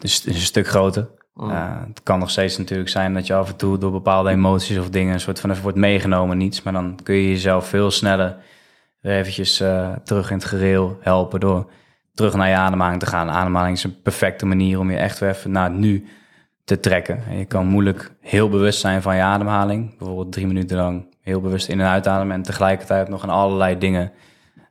is, 0.00 0.24
een 0.26 0.34
stuk 0.34 0.66
groter. 0.68 1.08
Uh, 1.36 1.76
het 1.86 2.02
kan 2.02 2.18
nog 2.18 2.30
steeds 2.30 2.58
natuurlijk 2.58 2.88
zijn 2.88 3.14
dat 3.14 3.26
je 3.26 3.34
af 3.34 3.48
en 3.48 3.56
toe 3.56 3.78
door 3.78 3.90
bepaalde 3.90 4.30
emoties 4.30 4.78
of 4.78 4.90
dingen 4.90 5.12
een 5.12 5.20
soort 5.20 5.40
van 5.40 5.50
even 5.50 5.62
wordt 5.62 5.78
meegenomen, 5.78 6.38
niets. 6.38 6.62
Maar 6.62 6.72
dan 6.72 6.98
kun 7.02 7.14
je 7.14 7.28
jezelf 7.28 7.66
veel 7.66 7.90
sneller 7.90 8.36
weer 9.00 9.16
eventjes 9.16 9.56
terug 10.04 10.30
in 10.30 10.36
het 10.36 10.44
gereel 10.44 10.98
helpen 11.00 11.40
door 11.40 11.70
terug 12.14 12.34
naar 12.34 12.48
je 12.48 12.54
ademhaling 12.54 13.00
te 13.00 13.06
gaan. 13.06 13.30
Ademhaling 13.30 13.76
is 13.76 13.84
een 13.84 14.02
perfecte 14.02 14.46
manier 14.46 14.78
om 14.78 14.90
je 14.90 14.96
echt 14.96 15.18
weer 15.18 15.30
even 15.30 15.50
naar 15.50 15.70
het 15.70 15.78
nu 15.78 16.06
te 16.64 16.80
trekken. 16.80 17.24
En 17.28 17.38
je 17.38 17.44
kan 17.44 17.66
moeilijk 17.66 18.12
heel 18.20 18.48
bewust 18.48 18.80
zijn 18.80 19.02
van 19.02 19.16
je 19.16 19.22
ademhaling. 19.22 19.98
Bijvoorbeeld 19.98 20.32
drie 20.32 20.46
minuten 20.46 20.76
lang 20.76 21.06
heel 21.22 21.40
bewust 21.40 21.68
in- 21.68 21.80
en 21.80 21.86
uitademen 21.86 22.36
en 22.36 22.42
tegelijkertijd 22.42 23.08
nog 23.08 23.22
aan 23.22 23.30
allerlei 23.30 23.78
dingen 23.78 24.12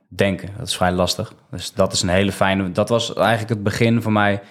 denken. 0.08 0.48
Dat 0.58 0.66
is 0.66 0.76
vrij 0.76 0.92
lastig. 0.92 1.32
Dus 1.50 1.72
dat 1.72 1.92
is 1.92 2.02
een 2.02 2.08
hele 2.08 2.32
fijne. 2.32 2.72
Dat 2.72 2.88
was 2.88 3.14
eigenlijk 3.14 3.48
het 3.48 3.62
begin 3.62 4.02
voor 4.02 4.12
mij 4.12 4.42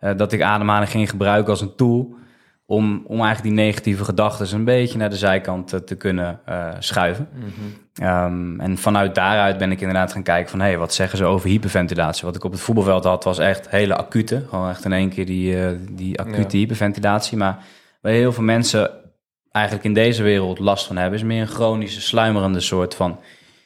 uh, 0.00 0.10
dat 0.16 0.32
ik 0.32 0.42
ademhaling 0.42 0.90
ging 0.90 1.10
gebruiken 1.10 1.50
als 1.50 1.60
een 1.60 1.74
tool 1.74 2.16
om, 2.66 3.02
om 3.06 3.20
eigenlijk 3.20 3.42
die 3.42 3.64
negatieve 3.64 4.04
gedachten 4.04 4.54
een 4.54 4.64
beetje 4.64 4.98
naar 4.98 5.10
de 5.10 5.16
zijkant 5.16 5.68
te, 5.68 5.84
te 5.84 5.94
kunnen 5.94 6.40
uh, 6.48 6.68
schuiven. 6.78 7.28
um, 8.02 8.60
en 8.60 8.78
vanuit 8.78 9.14
daaruit 9.14 9.58
ben 9.58 9.70
ik 9.70 9.80
inderdaad 9.80 10.12
gaan 10.12 10.22
kijken 10.22 10.50
van... 10.50 10.60
hé, 10.60 10.66
hey, 10.66 10.78
wat 10.78 10.94
zeggen 10.94 11.18
ze 11.18 11.24
over 11.24 11.48
hyperventilatie? 11.48 12.24
Wat 12.24 12.36
ik 12.36 12.44
op 12.44 12.52
het 12.52 12.60
voetbalveld 12.60 13.04
had, 13.04 13.24
was 13.24 13.38
echt 13.38 13.70
hele 13.70 13.96
acute. 13.96 14.44
Gewoon 14.48 14.68
echt 14.68 14.84
in 14.84 14.92
één 14.92 15.08
keer 15.08 15.26
die, 15.26 15.56
uh, 15.56 15.68
die 15.90 16.20
acute 16.20 16.56
ja. 16.56 16.62
hyperventilatie. 16.62 17.38
Maar 17.38 17.58
waar 18.00 18.12
heel 18.12 18.32
veel 18.32 18.44
mensen 18.44 18.90
eigenlijk 19.58 19.86
in 19.86 19.94
deze 19.94 20.22
wereld 20.22 20.58
last 20.58 20.86
van 20.86 20.96
hebben... 20.96 21.18
is 21.18 21.24
meer 21.24 21.40
een 21.40 21.46
chronische, 21.46 22.00
sluimerende 22.00 22.60
soort 22.60 22.94
van 22.94 23.20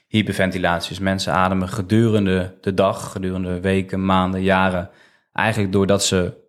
hyperventilatie. 0.06 0.88
Dus 0.88 0.98
mensen 0.98 1.32
ademen 1.32 1.68
gedurende 1.68 2.54
de 2.60 2.74
dag, 2.74 3.12
gedurende 3.12 3.60
weken, 3.60 4.04
maanden, 4.04 4.42
jaren... 4.42 4.90
eigenlijk 5.32 5.72
doordat 5.72 6.04
ze 6.04 6.40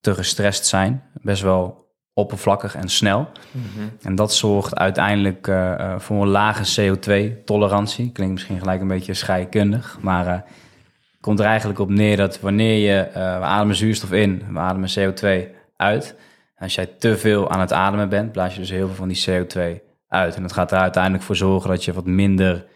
te 0.00 0.14
gestrest 0.14 0.66
zijn. 0.66 1.02
Best 1.22 1.42
wel 1.42 1.84
oppervlakkig 2.14 2.74
en 2.74 2.88
snel. 2.88 3.28
Mm-hmm. 3.50 3.96
En 4.02 4.14
dat 4.14 4.34
zorgt 4.34 4.76
uiteindelijk 4.76 5.46
uh, 5.46 5.98
voor 5.98 6.22
een 6.22 6.28
lage 6.28 6.80
CO2-tolerantie. 6.80 8.12
Klinkt 8.12 8.34
misschien 8.34 8.58
gelijk 8.58 8.80
een 8.80 8.88
beetje 8.88 9.14
scheikundig, 9.14 9.98
maar 10.00 10.26
uh, 10.26 10.40
komt 11.20 11.40
er 11.40 11.46
eigenlijk 11.46 11.78
op 11.78 11.90
neer 11.90 12.16
dat 12.16 12.40
wanneer 12.40 12.78
je, 12.78 13.06
uh, 13.08 13.14
we 13.14 13.44
ademen 13.44 13.76
zuurstof 13.76 14.12
in, 14.12 14.42
we 14.52 14.58
ademen 14.58 14.88
CO2 14.98 15.54
uit. 15.76 16.16
Als 16.64 16.74
jij 16.74 16.86
te 16.86 17.16
veel 17.16 17.50
aan 17.50 17.60
het 17.60 17.72
ademen 17.72 18.08
bent, 18.08 18.32
blaas 18.32 18.54
je 18.54 18.60
dus 18.60 18.70
heel 18.70 18.86
veel 18.86 18.96
van 18.96 19.08
die 19.08 19.24
CO2 19.28 19.82
uit. 20.08 20.36
En 20.36 20.42
dat 20.42 20.52
gaat 20.52 20.72
er 20.72 20.78
uiteindelijk 20.78 21.22
voor 21.22 21.36
zorgen 21.36 21.70
dat 21.70 21.84
je 21.84 21.92
wat 21.92 22.06
minder 22.06 22.66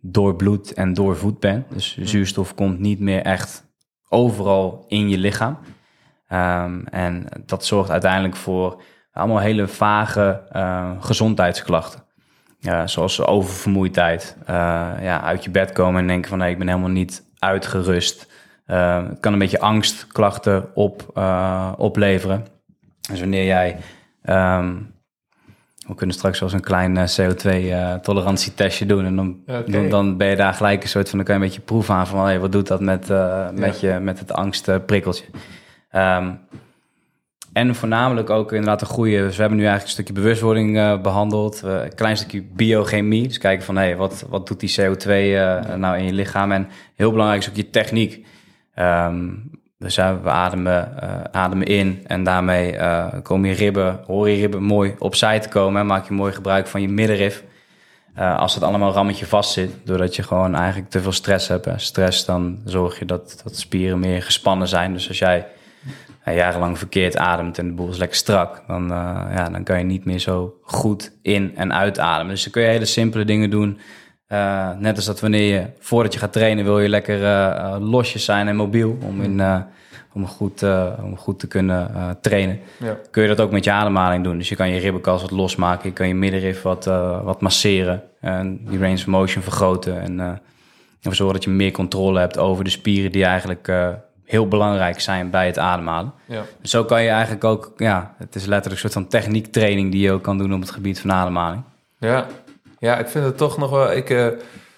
doorbloed 0.00 0.72
en 0.72 0.92
doorvoed 0.92 1.40
bent. 1.40 1.72
Dus 1.72 1.98
zuurstof 2.00 2.54
komt 2.54 2.78
niet 2.78 3.00
meer 3.00 3.22
echt 3.22 3.64
overal 4.08 4.84
in 4.88 5.08
je 5.08 5.18
lichaam. 5.18 5.58
Um, 6.32 6.86
en 6.86 7.26
dat 7.46 7.64
zorgt 7.64 7.90
uiteindelijk 7.90 8.36
voor 8.36 8.82
allemaal 9.12 9.38
hele 9.38 9.68
vage 9.68 10.42
uh, 10.52 10.90
gezondheidsklachten. 11.00 12.04
Uh, 12.60 12.86
zoals 12.86 13.26
oververmoeidheid, 13.26 14.36
uh, 14.40 14.46
ja, 15.00 15.22
uit 15.22 15.44
je 15.44 15.50
bed 15.50 15.72
komen 15.72 16.00
en 16.00 16.06
denken 16.06 16.28
van 16.28 16.38
nee, 16.38 16.50
ik 16.50 16.58
ben 16.58 16.68
helemaal 16.68 16.88
niet 16.88 17.24
uitgerust. 17.38 18.32
het 18.64 19.20
kan 19.20 19.32
een 19.32 19.38
beetje 19.38 19.60
angstklachten 19.60 20.74
op, 20.74 21.20
opleveren. 21.78 22.54
Dus 23.08 23.20
wanneer 23.20 23.44
jij, 23.44 23.76
um, 24.24 24.94
we 25.86 25.94
kunnen 25.94 26.16
straks 26.16 26.40
wel 26.40 26.48
eens 26.48 26.58
een 26.58 26.64
klein 26.64 26.96
CO2-tolerantietestje 26.96 28.86
doen. 28.86 29.04
En 29.04 29.16
dan, 29.16 29.40
okay. 29.46 29.64
dan, 29.64 29.88
dan, 29.88 30.16
ben 30.16 30.28
je 30.28 30.36
daar 30.36 30.54
gelijk 30.54 30.82
een 30.82 30.88
soort 30.88 31.08
van, 31.08 31.18
dan 31.18 31.26
kan 31.26 31.36
je 31.36 31.40
een 31.40 31.46
beetje 31.46 31.64
proef 31.64 31.90
aan 31.90 32.06
van 32.06 32.24
hey, 32.24 32.40
wat 32.40 32.52
doet 32.52 32.66
dat 32.66 32.80
met, 32.80 33.08
met, 33.52 33.80
ja. 33.80 33.94
je, 33.94 34.00
met 34.00 34.18
het 34.18 34.32
angstprikkeltje. 34.32 35.24
Um, 35.92 36.40
en 37.56 37.74
voornamelijk 37.74 38.30
ook 38.30 38.52
inderdaad 38.52 38.80
een 38.80 38.86
goede... 38.86 39.18
Dus 39.18 39.34
we 39.34 39.40
hebben 39.40 39.58
nu 39.58 39.64
eigenlijk 39.64 39.82
een 39.82 40.04
stukje 40.04 40.22
bewustwording 40.22 40.76
uh, 40.76 41.00
behandeld. 41.00 41.62
Uh, 41.64 41.82
een 41.82 41.94
klein 41.94 42.16
stukje 42.16 42.42
biochemie. 42.42 43.26
Dus 43.26 43.38
kijken 43.38 43.64
van, 43.64 43.76
hé, 43.76 43.82
hey, 43.82 43.96
wat, 43.96 44.24
wat 44.28 44.46
doet 44.46 44.60
die 44.60 44.74
CO2 44.80 45.08
uh, 45.08 45.74
nou 45.74 45.98
in 45.98 46.04
je 46.04 46.12
lichaam? 46.12 46.52
En 46.52 46.68
heel 46.94 47.10
belangrijk 47.10 47.42
is 47.42 47.48
ook 47.48 47.56
je 47.56 47.70
techniek. 47.70 48.26
Um, 48.78 49.50
dus 49.78 49.96
we 49.96 50.30
ademen, 50.30 51.02
ademen 51.32 51.66
in 51.66 52.02
en 52.06 52.24
daarmee 52.24 52.78
komen 53.22 53.48
je 53.48 53.54
ribben, 53.54 54.00
hoor 54.06 54.28
je 54.28 54.36
ribben 54.40 54.62
mooi 54.62 54.94
opzij 54.98 55.40
te 55.40 55.48
komen. 55.48 55.80
En 55.80 55.86
maak 55.86 56.08
je 56.08 56.14
mooi 56.14 56.32
gebruik 56.32 56.66
van 56.66 56.80
je 56.80 56.88
middenrif. 56.88 57.44
als 58.16 58.54
het 58.54 58.62
allemaal 58.62 58.92
rammetje 58.92 59.26
vast 59.26 59.52
zit, 59.52 59.70
doordat 59.84 60.16
je 60.16 60.22
gewoon 60.22 60.54
eigenlijk 60.54 60.90
te 60.90 61.00
veel 61.00 61.12
stress 61.12 61.48
hebt. 61.48 61.68
Stress, 61.76 62.24
dan 62.24 62.58
zorg 62.64 62.98
je 62.98 63.04
dat, 63.04 63.40
dat 63.44 63.56
spieren 63.56 63.98
meer 63.98 64.22
gespannen 64.22 64.68
zijn. 64.68 64.92
Dus 64.92 65.08
als 65.08 65.18
jij 65.18 65.46
ja, 66.26 66.32
jarenlang 66.32 66.78
verkeerd 66.78 67.16
ademt 67.16 67.58
en 67.58 67.66
de 67.66 67.74
boel 67.74 67.88
is 67.90 67.98
lekker 67.98 68.16
strak, 68.16 68.62
dan, 68.66 68.82
uh, 68.82 69.20
ja, 69.34 69.48
dan 69.48 69.64
kan 69.64 69.78
je 69.78 69.84
niet 69.84 70.04
meer 70.04 70.18
zo 70.18 70.54
goed 70.62 71.12
in- 71.22 71.56
en 71.56 71.72
uitademen. 71.74 72.34
Dus 72.34 72.42
dan 72.42 72.52
kun 72.52 72.62
je 72.62 72.68
hele 72.68 72.84
simpele 72.84 73.24
dingen 73.24 73.50
doen. 73.50 73.78
Uh, 74.28 74.70
net 74.78 74.96
als 74.96 75.04
dat 75.04 75.20
wanneer 75.20 75.54
je, 75.54 75.66
voordat 75.78 76.12
je 76.12 76.18
gaat 76.18 76.32
trainen, 76.32 76.64
wil 76.64 76.80
je 76.80 76.88
lekker 76.88 77.22
uh, 77.22 77.76
losjes 77.80 78.24
zijn 78.24 78.48
en 78.48 78.56
mobiel 78.56 78.98
om, 79.02 79.22
in, 79.22 79.64
om, 80.12 80.26
goed, 80.26 80.62
om 81.02 81.16
goed 81.16 81.38
te 81.38 81.46
kunnen 81.46 81.90
trainen. 82.20 82.60
Ja. 82.78 82.96
Kun 83.10 83.22
je 83.22 83.28
dat 83.28 83.40
ook 83.40 83.50
met 83.50 83.64
je 83.64 83.70
ademhaling 83.70 84.24
doen. 84.24 84.38
Dus 84.38 84.48
je 84.48 84.56
kan 84.56 84.70
je 84.70 84.80
ribbenkast 84.80 85.22
wat 85.22 85.30
losmaken, 85.30 85.88
je 85.88 85.94
kan 85.94 86.08
je 86.08 86.14
middenrif 86.14 86.62
wat, 86.62 86.84
wat 87.24 87.40
masseren 87.40 88.02
en 88.20 88.60
die 88.64 88.78
range 88.78 88.94
of 88.94 89.06
motion 89.06 89.42
vergroten. 89.42 90.00
En 90.00 90.18
ervoor 90.98 91.14
zorgen 91.14 91.34
dat 91.34 91.44
je 91.44 91.50
meer 91.50 91.72
controle 91.72 92.18
hebt 92.18 92.38
over 92.38 92.64
de 92.64 92.70
spieren 92.70 93.12
die 93.12 93.24
eigenlijk 93.24 93.72
heel 94.24 94.48
belangrijk 94.48 95.00
zijn 95.00 95.30
bij 95.30 95.46
het 95.46 95.58
ademhalen. 95.58 96.12
Ja. 96.24 96.42
Dus 96.60 96.70
zo 96.70 96.84
kan 96.84 97.02
je 97.02 97.08
eigenlijk 97.08 97.44
ook, 97.44 97.72
ja, 97.76 98.14
het 98.18 98.34
is 98.34 98.46
letterlijk 98.46 98.82
een 98.82 98.90
soort 98.90 99.04
van 99.04 99.20
techniektraining 99.20 99.92
die 99.92 100.00
je 100.00 100.12
ook 100.12 100.22
kan 100.22 100.38
doen 100.38 100.54
op 100.54 100.60
het 100.60 100.70
gebied 100.70 101.00
van 101.00 101.12
ademhaling. 101.12 101.62
Ja, 101.98 102.26
ja 102.78 102.98
ik 102.98 103.08
vind 103.08 103.24
het 103.24 103.36
toch 103.36 103.58
nog 103.58 103.70
wel, 103.70 103.92
ik 103.92 104.10
uh, 104.10 104.26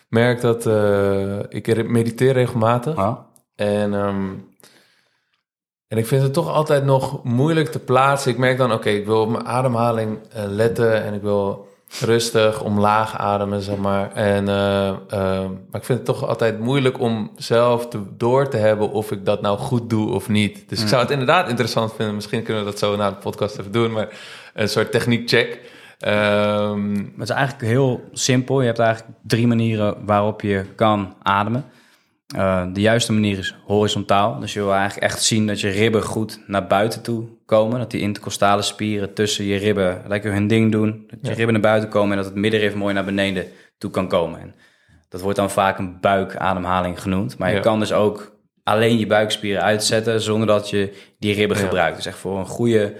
merk 0.08 0.40
dat 0.40 0.66
uh, 0.66 1.38
ik 1.48 1.88
mediteer 1.88 2.32
regelmatig. 2.32 2.96
Ja. 2.96 3.26
En, 3.54 3.92
um, 3.92 4.48
en 5.88 5.98
ik 5.98 6.06
vind 6.06 6.22
het 6.22 6.32
toch 6.32 6.52
altijd 6.52 6.84
nog 6.84 7.24
moeilijk 7.24 7.68
te 7.68 7.78
plaatsen. 7.78 8.30
Ik 8.30 8.38
merk 8.38 8.58
dan, 8.58 8.66
oké, 8.66 8.76
okay, 8.76 8.94
ik 8.94 9.06
wil 9.06 9.20
op 9.20 9.28
mijn 9.28 9.46
ademhaling 9.46 10.18
uh, 10.36 10.42
letten 10.46 11.04
en 11.04 11.14
ik 11.14 11.22
wil 11.22 11.66
rustig, 12.00 12.62
omlaag 12.62 13.16
ademen, 13.16 13.62
zeg 13.62 13.76
maar. 13.76 14.12
En, 14.12 14.42
uh, 14.42 14.48
maar 15.10 15.80
ik 15.80 15.84
vind 15.84 15.98
het 15.98 16.04
toch 16.04 16.26
altijd 16.26 16.58
moeilijk 16.58 17.00
om 17.00 17.30
zelf 17.36 17.88
te, 17.88 18.00
door 18.16 18.48
te 18.48 18.56
hebben 18.56 18.90
of 18.90 19.12
ik 19.12 19.24
dat 19.24 19.40
nou 19.40 19.58
goed 19.58 19.90
doe 19.90 20.12
of 20.12 20.28
niet. 20.28 20.68
Dus 20.68 20.82
ik 20.82 20.88
zou 20.88 21.02
het 21.02 21.10
inderdaad 21.10 21.48
interessant 21.48 21.92
vinden. 21.94 22.14
Misschien 22.14 22.42
kunnen 22.42 22.64
we 22.64 22.70
dat 22.70 22.78
zo 22.78 22.96
na 22.96 23.10
de 23.10 23.16
podcast 23.16 23.58
even 23.58 23.72
doen, 23.72 23.92
maar 23.92 24.08
een 24.54 24.68
soort 24.68 24.92
techniekcheck. 24.92 25.60
Um, 26.06 27.12
het 27.18 27.28
is 27.28 27.34
eigenlijk 27.34 27.68
heel 27.68 28.08
simpel. 28.12 28.60
Je 28.60 28.66
hebt 28.66 28.78
eigenlijk 28.78 29.18
drie 29.22 29.46
manieren 29.46 29.96
waarop 30.04 30.40
je 30.40 30.64
kan 30.76 31.14
ademen. 31.22 31.64
Uh, 32.36 32.64
de 32.72 32.80
juiste 32.80 33.12
manier 33.12 33.38
is 33.38 33.56
horizontaal. 33.66 34.40
Dus 34.40 34.52
je 34.52 34.60
wil 34.60 34.74
eigenlijk 34.74 35.02
echt 35.02 35.22
zien 35.22 35.46
dat 35.46 35.60
je 35.60 35.68
ribben 35.68 36.02
goed 36.02 36.40
naar 36.46 36.66
buiten 36.66 37.02
toe 37.02 37.28
komen. 37.46 37.78
Dat 37.78 37.90
die 37.90 38.00
intercostale 38.00 38.62
spieren 38.62 39.14
tussen 39.14 39.44
je 39.44 39.56
ribben 39.56 40.02
lekker 40.06 40.32
hun 40.32 40.46
ding 40.46 40.72
doen. 40.72 41.04
Dat 41.08 41.26
je 41.26 41.32
ribben 41.32 41.52
naar 41.52 41.62
buiten 41.62 41.88
komen 41.90 42.10
en 42.10 42.16
dat 42.16 42.26
het 42.26 42.34
middenrif 42.34 42.74
mooi 42.74 42.94
naar 42.94 43.04
beneden 43.04 43.44
toe 43.78 43.90
kan 43.90 44.08
komen. 44.08 44.40
En 44.40 44.54
dat 45.08 45.20
wordt 45.20 45.38
dan 45.38 45.50
vaak 45.50 45.78
een 45.78 46.00
buikademhaling 46.00 47.02
genoemd. 47.02 47.38
Maar 47.38 47.54
je 47.54 47.60
kan 47.60 47.78
dus 47.78 47.92
ook 47.92 48.36
alleen 48.62 48.98
je 48.98 49.06
buikspieren 49.06 49.62
uitzetten 49.62 50.20
zonder 50.20 50.46
dat 50.46 50.70
je 50.70 50.96
die 51.18 51.34
ribben 51.34 51.56
gebruikt. 51.56 51.96
Dus 51.96 52.06
echt 52.06 52.18
voor 52.18 52.38
een 52.38 52.46
goede 52.46 52.96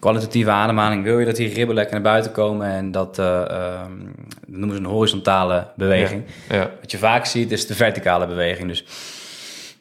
kwalitatieve 0.00 0.50
ademhaling 0.50 1.02
wil 1.02 1.18
je 1.18 1.26
dat 1.26 1.36
die 1.36 1.54
ribben 1.54 1.74
lekker 1.74 1.94
naar 1.94 2.02
buiten 2.02 2.32
komen. 2.32 2.66
En 2.66 2.90
dat, 2.90 3.18
uh, 3.18 3.40
um, 3.84 4.14
dat 4.46 4.56
noemen 4.56 4.76
ze 4.76 4.82
een 4.82 4.88
horizontale 4.88 5.66
beweging. 5.76 6.22
Ja. 6.48 6.56
Ja. 6.56 6.70
Wat 6.80 6.90
je 6.90 6.98
vaak 6.98 7.24
ziet 7.24 7.52
is 7.52 7.66
de 7.66 7.74
verticale 7.74 8.26
beweging. 8.26 8.68
Dus 8.68 8.84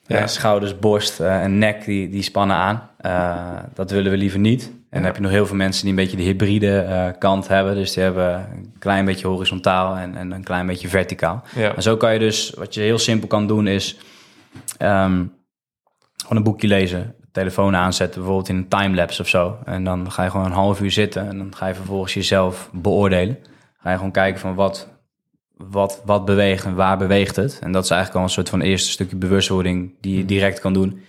ja. 0.08 0.28
schouders, 0.28 0.80
borst 0.80 1.20
uh, 1.20 1.44
en 1.44 1.58
nek 1.58 1.86
die, 1.86 2.10
die 2.10 2.22
spannen 2.22 2.56
aan. 2.56 2.90
Uh, 3.06 3.60
dat 3.74 3.92
willen 3.92 4.12
we 4.12 4.18
liever 4.18 4.40
niet. 4.40 4.64
En 4.66 4.98
dan 4.98 5.04
heb 5.04 5.16
je 5.16 5.22
nog 5.22 5.32
heel 5.32 5.46
veel 5.46 5.56
mensen 5.56 5.82
die 5.82 5.90
een 5.90 6.00
beetje 6.00 6.18
de 6.18 6.24
hybride 6.24 7.16
kant 7.20 7.48
hebben. 7.48 7.76
Dus 7.76 7.94
die 7.94 8.04
hebben 8.04 8.34
een 8.34 8.74
klein 8.80 9.06
beetje 9.06 9.28
horizontaal 9.28 9.96
en, 9.96 10.18
en 10.18 10.32
een 10.32 10.44
klein 10.44 10.68
beetje 10.68 10.88
verticaal. 10.88 11.44
En 11.76 11.82
zo 11.82 11.98
kan 11.98 12.14
je 12.14 12.20
dus, 12.20 12.54
wat 12.58 12.74
je 12.74 12.82
heel 12.82 13.00
simpel 13.00 13.28
kan 13.28 13.48
doen 13.48 13.68
is... 13.68 13.98
Um, 14.82 15.38
gewoon 16.18 16.38
een 16.38 16.44
boekje 16.44 16.68
lezen 16.68 17.16
telefoon 17.40 17.76
aanzetten, 17.76 18.20
bijvoorbeeld 18.20 18.50
in 18.50 18.56
een 18.56 18.68
timelapse 18.68 19.22
of 19.22 19.28
zo. 19.28 19.58
En 19.66 19.84
dan 19.84 20.12
ga 20.12 20.24
je 20.24 20.30
gewoon 20.30 20.46
een 20.46 20.52
half 20.52 20.82
uur 20.82 20.92
zitten 20.92 21.28
en 21.28 21.38
dan 21.38 21.56
ga 21.56 21.68
je 21.68 21.74
vervolgens 21.74 22.14
jezelf 22.14 22.70
beoordelen. 22.74 23.38
Ga 23.82 23.90
je 23.90 23.96
gewoon 23.96 24.12
kijken 24.12 24.40
van 24.40 24.56
wat, 24.56 24.88
wat, 25.58 26.02
wat 26.06 26.26
beweegt 26.26 26.66
en 26.66 26.76
waar 26.76 26.98
beweegt 26.98 27.36
het. 27.36 27.60
En 27.62 27.72
dat 27.72 27.84
is 27.84 27.90
eigenlijk 27.90 28.20
al 28.20 28.26
een 28.26 28.34
soort 28.34 28.50
van 28.50 28.62
eerste 28.62 28.90
stukje 28.90 29.16
bewustwording 29.16 29.94
die 30.02 30.18
je 30.18 30.26
direct 30.26 30.60
kan 30.60 30.74
doen. 30.74 31.02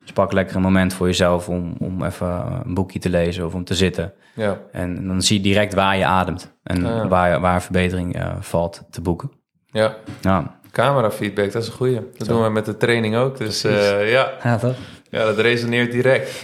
Dus 0.00 0.12
pak 0.12 0.32
lekker 0.32 0.56
een 0.56 0.62
moment 0.62 0.94
voor 0.94 1.06
jezelf 1.06 1.48
om, 1.48 1.74
om 1.78 2.04
even 2.04 2.62
een 2.64 2.74
boekje 2.74 2.98
te 2.98 3.10
lezen 3.10 3.46
of 3.46 3.54
om 3.54 3.64
te 3.64 3.74
zitten. 3.74 4.12
Ja. 4.34 4.60
En 4.72 5.06
dan 5.06 5.22
zie 5.22 5.36
je 5.36 5.42
direct 5.42 5.74
waar 5.74 5.96
je 5.96 6.04
ademt 6.04 6.52
en 6.62 7.08
waar, 7.08 7.40
waar 7.40 7.62
verbetering 7.62 8.16
uh, 8.16 8.32
valt 8.40 8.82
te 8.90 9.00
boeken. 9.00 9.30
Ja, 9.66 9.96
Ja, 10.20 10.60
camera 10.72 11.10
feedback, 11.10 11.52
dat 11.52 11.62
is 11.62 11.68
een 11.68 11.74
goeie. 11.74 12.00
Dat 12.16 12.28
doen 12.28 12.42
we 12.42 12.48
met 12.48 12.64
de 12.64 12.76
training 12.76 13.16
ook. 13.16 13.38
Dus 13.38 13.64
eh, 13.64 14.10
ja, 14.12 14.32
ja 14.42 14.58
toch? 14.58 14.76
Ja, 15.12 15.24
dat 15.24 15.38
resoneert 15.38 15.92
direct. 15.92 16.30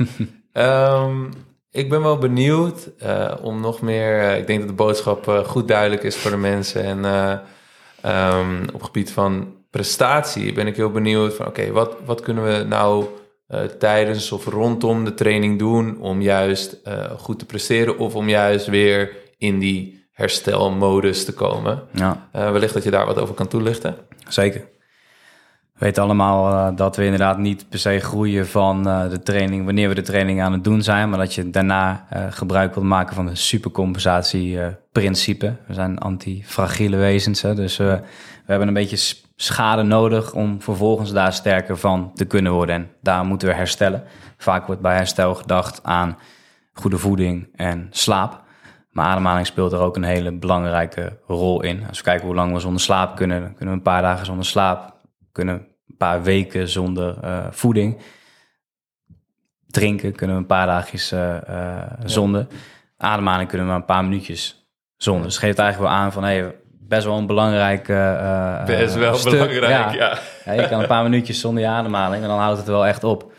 Ehm, 0.53 1.25
ik 1.71 1.89
ben 1.89 2.03
wel 2.03 2.19
benieuwd 2.19 2.91
eh, 2.99 3.35
om 3.43 3.61
nog 3.61 3.81
meer... 3.81 4.21
eh, 4.21 4.39
ik 4.39 4.47
denk 4.47 4.59
dat 4.59 4.69
de 4.69 4.75
boodschap 4.75 5.29
eh, 5.29 5.39
goed 5.45 5.69
duidelijk 5.69 6.03
is 6.03 6.17
voor 6.17 6.31
de 6.31 6.37
mensen. 6.37 6.83
En 6.83 7.05
eh, 7.05 7.39
ehm, 8.01 8.67
op 8.75 8.83
gebied 8.83 9.11
van 9.11 9.55
prestatie 9.71 10.53
ben 10.53 10.67
ik 10.67 10.77
heel 10.77 10.91
benieuwd 10.91 11.35
van... 11.35 11.47
Oké, 11.47 11.71
wat, 11.71 11.97
wat 12.05 12.21
kunnen 12.21 12.45
we 12.45 12.65
nou 12.65 13.05
tijdens 13.79 14.33
of 14.33 14.47
rondom 14.47 15.05
de 15.05 15.15
training 15.15 15.59
doen... 15.59 16.01
om 16.01 16.21
juist 16.21 16.81
goed 17.19 17.39
te 17.39 17.47
presteren 17.47 17.99
of 17.99 18.15
om 18.15 18.29
juist 18.29 18.67
weer 18.67 19.17
in 19.39 19.59
die 19.59 20.09
herstelmodus 20.13 21.25
te 21.25 21.33
komen? 21.33 21.83
Ja. 21.93 22.29
Wellicht 22.33 22.75
dat 22.75 22.85
je 22.85 22.91
daar 22.91 23.07
wat 23.07 23.19
over 23.19 23.35
kan 23.35 23.49
toelichten. 23.49 23.97
Zeker. 24.29 24.69
We 25.79 25.85
weten 25.85 26.03
allemaal 26.03 26.53
eh, 26.53 26.77
dat 26.77 26.97
we 26.97 27.05
inderdaad 27.05 27.39
niet 27.39 27.69
per 27.69 27.79
se 27.79 27.99
groeien 27.99 28.47
van 28.47 28.89
eh, 28.89 29.09
de 29.09 29.23
training 29.23 29.65
wanneer 29.65 29.89
we 29.89 29.95
de 29.95 30.03
training 30.03 30.43
aan 30.43 30.53
het 30.53 30.65
doen 30.65 30.83
zijn, 30.83 31.09
maar 31.09 31.19
dat 31.19 31.35
je 31.35 31.51
daarna 31.51 32.07
eh, 32.11 32.25
gebruik 32.31 32.75
wilt 32.75 32.87
maken 32.87 33.15
van 33.15 33.27
het 33.27 33.39
supercompensatieprincipe. 33.39 35.57
we 35.67 35.75
zijn 35.75 35.99
antifragiele 35.99 36.97
wezens, 36.97 37.43
hè, 37.43 37.55
dus 37.55 37.77
we 37.77 38.01
hebben 38.47 38.69
een 38.69 38.75
beetje 38.75 39.17
schade 39.37 39.83
nodig 39.83 40.33
om 40.33 40.63
vervolgens 40.63 41.13
daar 41.13 41.33
sterker 41.33 41.79
van 41.79 42.11
te 42.15 42.25
kunnen 42.25 42.53
worden. 42.53 42.75
En 42.75 42.91
daar 43.03 43.25
moeten 43.25 43.49
we 43.49 43.55
herstellen. 43.55 44.03
Vaak 44.37 44.67
wordt 44.67 44.83
bij 44.83 44.97
herstel 44.97 45.35
gedacht 45.35 45.81
aan 45.83 46.19
goede 46.73 46.99
voeding 46.99 47.49
en 47.55 47.87
slaap. 47.91 48.43
Maar 48.91 49.07
ademhaling 49.07 49.47
speelt 49.47 49.73
er 49.73 49.81
ook 49.81 49.97
een 49.97 50.03
hele 50.03 50.33
belangrijke 50.33 51.19
rol 51.27 51.63
in. 51.63 51.85
Als 51.89 51.99
we 51.99 52.05
kijken 52.05 52.27
hoe 52.27 52.35
lang 52.35 52.53
we 52.53 52.59
zonder 52.59 52.81
slaap 52.81 53.17
kunnen, 53.17 53.41
dan 53.41 53.55
kunnen 53.55 53.69
we 53.69 53.81
een 53.81 53.93
paar 53.93 54.03
dagen 54.03 54.27
zonder 54.27 54.45
slaap, 54.45 54.95
kunnen 55.33 55.68
paar 55.99 56.23
weken 56.23 56.69
zonder 56.69 57.19
eh, 57.23 57.47
voeding. 57.51 57.99
Drinken 59.67 60.13
kunnen 60.15 60.37
we 60.37 60.43
een 60.43 60.49
paar 60.49 60.67
dagjes 60.67 61.13
eh, 61.13 61.37
eh, 61.37 61.93
zonder. 62.05 62.47
Ademhaling 62.97 63.49
kunnen 63.49 63.67
we 63.67 63.73
maar 63.73 63.81
een 63.81 63.87
paar 63.87 64.05
minuutjes 64.05 64.69
zonder. 64.97 65.25
Dus 65.25 65.35
het 65.35 65.45
geeft 65.45 65.59
eigenlijk 65.59 65.91
wel 65.91 66.01
aan 66.01 66.13
van 66.13 66.23
hey, 66.23 66.55
best 66.81 67.05
wel 67.05 67.19
een 67.19 67.27
belangrijk 67.27 67.87
Best 68.67 68.95
wel 68.95 69.15
stuk. 69.15 69.31
belangrijk, 69.31 69.95
ja. 69.95 70.19
Ja, 70.45 70.53
je 70.53 70.69
kan 70.69 70.81
een 70.81 70.87
paar 70.87 71.03
minuutjes 71.03 71.41
zonder 71.41 71.63
je 71.63 71.69
ademhaling 71.69 72.23
en 72.23 72.29
dan 72.29 72.39
houdt 72.39 72.59
het 72.59 72.67
wel 72.67 72.87
echt 72.87 73.05
op. 73.05 73.33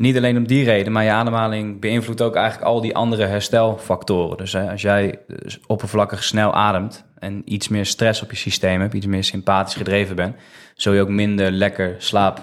Niet 0.00 0.16
alleen 0.16 0.36
om 0.36 0.46
die 0.46 0.64
reden, 0.64 0.92
maar 0.92 1.04
je 1.04 1.10
ademhaling 1.10 1.80
beïnvloedt 1.80 2.22
ook 2.22 2.34
eigenlijk 2.34 2.66
al 2.66 2.80
die 2.80 2.94
andere 2.96 3.26
herstelfactoren. 3.26 4.36
Dus 4.36 4.52
hè, 4.52 4.70
als 4.70 4.82
jij 4.82 5.18
dus 5.26 5.58
oppervlakkig 5.66 6.24
snel 6.24 6.54
ademt 6.54 7.04
en 7.18 7.42
iets 7.44 7.68
meer 7.68 7.86
stress 7.86 8.22
op 8.22 8.30
je 8.30 8.36
systeem 8.36 8.80
hebt, 8.80 8.94
iets 8.94 9.06
meer 9.06 9.24
sympathisch 9.24 9.74
gedreven 9.74 10.16
bent, 10.16 10.36
zul 10.80 10.92
je 10.92 11.00
ook 11.00 11.08
minder 11.08 11.50
lekker 11.50 11.94
slapen. 11.98 12.42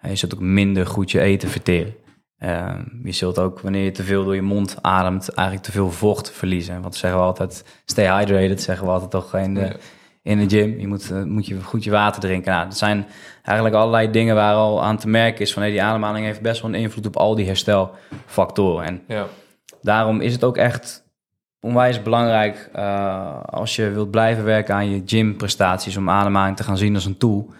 En 0.00 0.10
je 0.10 0.16
zult 0.16 0.34
ook 0.34 0.40
minder 0.40 0.86
goed 0.86 1.10
je 1.10 1.20
eten 1.20 1.48
verteren. 1.48 1.94
Ehm, 2.38 2.82
je 3.04 3.12
zult 3.12 3.38
ook, 3.38 3.60
wanneer 3.60 3.84
je 3.84 3.90
te 3.90 4.02
veel 4.02 4.24
door 4.24 4.34
je 4.34 4.42
mond 4.42 4.76
ademt, 4.82 5.28
eigenlijk 5.28 5.66
te 5.66 5.72
veel 5.72 5.90
vocht 5.90 6.30
verliezen. 6.30 6.82
Want 6.82 6.94
zeggen 6.96 7.20
we 7.20 7.26
altijd, 7.26 7.64
stay 7.84 8.18
hydrated, 8.18 8.62
zeggen 8.62 8.86
we 8.86 8.92
altijd 8.92 9.10
toch 9.10 9.34
in 9.34 9.54
de, 9.54 9.60
Ja. 9.60 9.72
in 10.22 10.38
de 10.38 10.56
gym. 10.56 10.78
Je 10.78 10.86
moet, 10.86 11.10
eh, 11.10 11.22
moet 11.22 11.46
je 11.46 11.62
goed 11.62 11.84
je 11.84 11.90
water 11.90 12.20
drinken. 12.20 12.52
Nou, 12.52 12.64
dat 12.64 12.76
zijn 12.78 13.06
eigenlijk 13.42 13.76
allerlei 13.76 14.10
dingen 14.10 14.34
waar 14.34 14.54
al 14.54 14.82
aan 14.84 14.96
te 14.98 15.08
merken 15.08 15.40
is 15.40 15.52
van 15.52 15.62
hey, 15.62 15.70
die 15.70 15.82
ademhaling 15.82 16.24
heeft 16.26 16.40
best 16.40 16.62
wel 16.62 16.70
een 16.70 16.80
invloed 16.80 17.06
op 17.06 17.16
al 17.16 17.34
die 17.34 17.46
herstelfactoren. 17.46 18.84
En 18.86 19.02
Ja, 19.06 19.26
daarom 19.82 20.20
is 20.20 20.32
het 20.32 20.44
ook 20.44 20.56
echt 20.56 21.04
onwijs 21.60 22.02
belangrijk 22.02 22.70
eh, 22.72 23.42
als 23.44 23.76
je 23.76 23.90
wilt 23.90 24.10
blijven 24.10 24.44
werken 24.44 24.74
aan 24.74 24.90
je 24.90 25.02
gymprestaties 25.06 25.96
om 25.96 26.10
ademhaling 26.10 26.56
te 26.56 26.62
gaan 26.62 26.78
zien 26.78 26.94
als 26.94 27.04
een 27.04 27.16
tool 27.18 27.50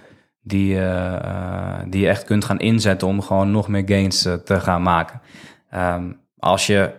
die, 0.48 0.76
eh, 0.76 1.14
eh, 1.14 1.80
die 1.86 2.00
je 2.00 2.08
echt 2.08 2.24
kunt 2.24 2.44
gaan 2.44 2.58
inzetten 2.58 3.08
om 3.08 3.22
gewoon 3.22 3.50
nog 3.50 3.68
meer 3.68 3.82
gains 3.86 4.24
eh, 4.24 4.34
te 4.34 4.60
gaan 4.60 4.82
maken. 4.82 5.20
Ehm, 5.70 6.12
als 6.38 6.66
je 6.66 6.90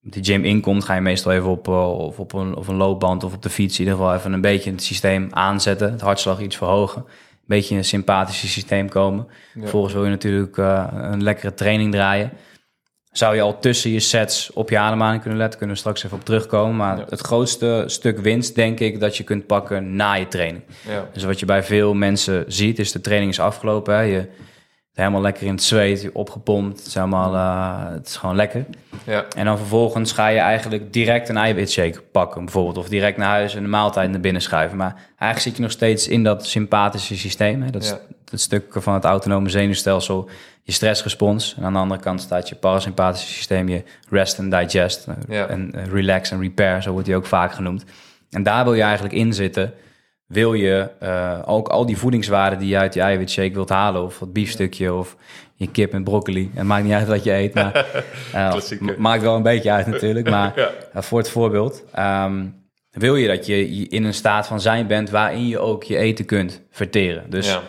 de 0.00 0.24
gym 0.24 0.44
inkomt, 0.44 0.84
ga 0.84 0.94
je 0.94 1.00
meestal 1.00 1.32
even 1.32 1.48
op, 1.48 1.68
of 1.68 2.18
op, 2.18 2.32
een, 2.32 2.54
of 2.54 2.68
een 2.68 2.76
loopband 2.76 3.24
of 3.24 3.34
op 3.34 3.42
de 3.42 3.50
fiets 3.50 3.78
in 3.78 3.84
ieder 3.84 3.98
geval 3.98 4.14
even 4.14 4.32
een 4.32 4.40
beetje 4.40 4.70
het 4.70 4.82
systeem 4.82 5.28
aanzetten, 5.30 5.90
het 5.90 6.00
hartslag 6.00 6.40
iets 6.40 6.56
verhogen, 6.56 7.02
een 7.02 7.46
beetje 7.46 7.70
in 7.70 7.78
een 7.78 7.84
sympathische 7.84 8.48
systeem 8.48 8.88
komen. 8.88 9.26
Ja. 9.54 9.60
Vervolgens 9.60 9.92
wil 9.94 10.04
je 10.04 10.10
natuurlijk 10.10 10.56
een 10.56 11.22
lekkere 11.22 11.54
training 11.54 11.92
draaien. 11.92 12.30
Zou 13.10 13.34
je 13.34 13.40
al 13.40 13.58
tussen 13.58 13.90
je 13.90 14.00
sets 14.00 14.52
op 14.52 14.70
je 14.70 14.78
ademhaling 14.78 15.20
kunnen 15.20 15.38
letten, 15.38 15.58
kunnen 15.58 15.76
we 15.76 15.80
straks 15.82 16.04
even 16.04 16.16
op 16.16 16.24
terugkomen. 16.24 16.76
Maar 16.76 16.98
Ja. 16.98 17.04
het 17.08 17.20
grootste 17.20 17.82
stuk 17.86 18.18
winst, 18.18 18.54
denk 18.54 18.80
ik, 18.80 19.00
dat 19.00 19.16
je 19.16 19.24
kunt 19.24 19.46
pakken 19.46 19.96
na 19.96 20.12
je 20.14 20.28
training. 20.28 20.62
ja, 20.88 21.08
Dus 21.12 21.24
wat 21.24 21.40
je 21.40 21.46
bij 21.46 21.62
veel 21.62 21.94
mensen 21.94 22.44
ziet, 22.48 22.78
is 22.78 22.92
de 22.92 23.00
training 23.00 23.30
is 23.32 23.40
afgelopen. 23.40 23.94
Hè? 23.94 24.00
Je 24.00 24.16
bent 24.16 24.28
helemaal 24.94 25.20
lekker 25.20 25.46
in 25.46 25.52
het 25.52 25.62
zweet, 25.62 26.02
je 26.02 26.14
opgepompt. 26.14 26.78
Het 26.78 26.86
is, 26.86 26.94
helemaal, 26.94 27.34
eh, 27.34 27.92
het 27.92 28.06
is 28.08 28.16
gewoon 28.16 28.36
lekker. 28.36 28.64
ja, 29.06 29.24
En 29.36 29.44
dan 29.44 29.56
vervolgens 29.58 30.12
ga 30.12 30.28
je 30.28 30.38
eigenlijk 30.38 30.92
direct 30.92 31.28
een 31.28 31.36
eiwitshake 31.36 32.00
pakken, 32.12 32.44
bijvoorbeeld. 32.44 32.76
Of 32.78 32.88
direct 32.88 33.16
naar 33.16 33.28
huis 33.28 33.54
en 33.54 33.62
de 33.62 33.68
maaltijd 33.68 34.10
naar 34.10 34.20
binnen 34.20 34.42
schuiven. 34.42 34.76
Maar 34.76 34.94
eigenlijk 35.06 35.40
zit 35.40 35.56
je 35.56 35.62
nog 35.62 35.70
steeds 35.70 36.08
in 36.08 36.22
dat 36.24 36.46
sympathische 36.46 37.16
systeem. 37.16 37.62
Hè? 37.62 37.70
Dat 37.70 37.82
is. 37.82 37.94
Het 38.30 38.40
stuk 38.40 38.64
van 38.70 38.94
het 38.94 39.04
autonome 39.04 39.48
zenuwstelsel, 39.48 40.28
je 40.62 40.72
stressrespons. 40.72 41.54
En 41.58 41.64
aan 41.64 41.72
de 41.72 41.78
andere 41.78 42.00
kant 42.00 42.20
staat 42.20 42.48
je 42.48 42.54
parasympathische 42.54 43.32
systeem, 43.32 43.68
je 43.68 43.82
rest 44.10 44.38
and 44.38 44.50
digest. 44.50 45.06
eh, 45.06 45.14
Ja. 45.28 45.46
En 45.46 45.72
eh, 45.74 45.86
relax 45.86 46.30
en 46.30 46.40
repair, 46.40 46.82
zo 46.82 46.90
wordt 46.92 47.06
die 47.06 47.16
ook 47.16 47.26
vaak 47.26 47.52
genoemd. 47.52 47.84
En 48.30 48.42
daar 48.42 48.64
wil 48.64 48.74
je 48.74 48.82
eigenlijk 48.82 49.14
in 49.14 49.32
zitten. 49.34 49.72
Wil 50.26 50.52
je 50.54 50.88
eh, 51.00 51.38
ook 51.44 51.68
al 51.68 51.86
die 51.86 51.96
voedingswaarden 51.98 52.58
die 52.58 52.68
je 52.68 52.76
uit 52.78 52.94
je 52.94 53.00
eiwitshake 53.00 53.52
wilt 53.52 53.68
halen, 53.68 54.02
of 54.04 54.18
wat 54.18 54.32
biefstukje, 54.32 54.94
of 54.94 55.16
je 55.54 55.70
kip 55.70 55.92
en 55.92 56.04
broccoli. 56.04 56.50
Het 56.54 56.66
maakt 56.66 56.84
niet 56.84 56.92
uit 56.92 57.08
wat 57.08 57.24
je 57.24 57.32
eet, 57.32 57.54
maar 57.54 57.86
m- 58.80 58.90
maakt 58.98 59.22
wel 59.22 59.36
een 59.36 59.42
beetje 59.42 59.70
uit 59.70 59.86
natuurlijk. 59.86 60.28
Maar 60.34 60.52
voor 60.94 61.18
het 61.18 61.30
voorbeeld, 61.30 61.84
ehm, 61.94 62.44
wil 62.90 63.16
je 63.16 63.28
dat 63.28 63.46
je 63.46 63.76
je 63.78 63.88
in 63.88 64.04
een 64.04 64.14
staat 64.14 64.46
van 64.46 64.60
zijn 64.60 64.86
bent 64.86 65.10
waarin 65.10 65.48
je 65.48 65.58
ook 65.58 65.82
je 65.84 65.96
eten 65.96 66.24
kunt 66.24 66.60
verteren. 66.70 67.30
Dus 67.30 67.46
ja, 67.46 67.60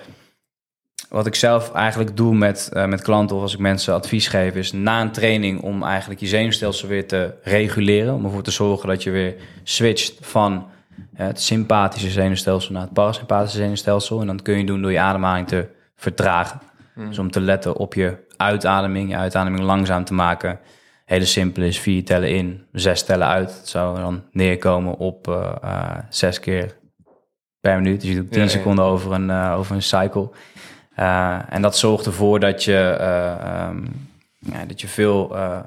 wat 1.09 1.25
ik 1.25 1.35
zelf 1.35 1.73
eigenlijk 1.73 2.17
doe 2.17 2.35
met, 2.35 2.69
eh, 2.73 2.85
met 2.85 3.01
klanten 3.01 3.35
of 3.35 3.41
als 3.41 3.53
ik 3.53 3.59
mensen 3.59 3.93
advies 3.93 4.27
geef, 4.27 4.55
is 4.55 4.71
na 4.71 5.01
een 5.01 5.11
training 5.11 5.61
om 5.61 5.83
eigenlijk 5.83 6.19
je 6.19 6.27
zenuwstelsel 6.27 6.87
weer 6.87 7.07
te 7.07 7.33
reguleren. 7.43 8.13
Om 8.13 8.25
ervoor 8.25 8.43
te 8.43 8.51
zorgen 8.51 8.89
dat 8.89 9.03
je 9.03 9.11
weer 9.11 9.35
switcht 9.63 10.13
van 10.21 10.69
eh, 11.13 11.25
het 11.25 11.41
sympathische 11.41 12.09
zenuwstelsel 12.09 12.73
naar 12.73 12.81
het 12.81 12.93
parasympathische 12.93 13.57
zenuwstelsel. 13.57 14.21
En 14.21 14.27
dat 14.27 14.41
kun 14.41 14.57
je 14.57 14.65
doen 14.65 14.81
door 14.81 14.91
je 14.91 14.99
ademhaling 14.99 15.47
te 15.47 15.67
vertragen. 15.95 16.61
Dus 16.95 17.19
om 17.19 17.31
te 17.31 17.41
letten 17.41 17.75
op 17.75 17.93
je 17.93 18.17
uitademing, 18.37 19.09
je 19.09 19.15
uitademing 19.15 19.63
langzaam 19.63 20.03
te 20.03 20.13
maken. 20.13 20.59
Hele 21.05 21.25
simpel 21.25 21.63
is 21.63 21.79
vier 21.79 22.05
tellen 22.05 22.29
in, 22.29 22.65
zes 22.71 23.03
tellen 23.03 23.27
uit. 23.27 23.57
Het 23.57 23.67
zou 23.67 23.97
dan 23.97 24.23
neerkomen 24.31 24.97
op 24.97 25.27
eh, 25.27 25.97
zes 26.09 26.39
keer 26.39 26.75
per 27.59 27.75
minuut. 27.75 28.01
Dus 28.01 28.09
je 28.09 28.15
doet 28.15 28.31
tien 28.31 28.39
Ja, 28.39 28.45
ja. 28.45 28.51
seconden 28.51 28.85
over 28.85 29.11
een, 29.11 29.31
over 29.31 29.75
een 29.75 29.81
cycle. 29.81 30.29
Uh, 30.99 31.39
en 31.49 31.61
dat 31.61 31.77
zorgt 31.77 32.05
ervoor 32.05 32.39
dat 32.39 32.63
je, 32.63 32.97
uh, 32.99 33.67
um, 33.69 34.09
ja, 34.39 34.65
dat 34.65 34.81
je 34.81 34.87
veel 34.87 35.35
uh, 35.35 35.59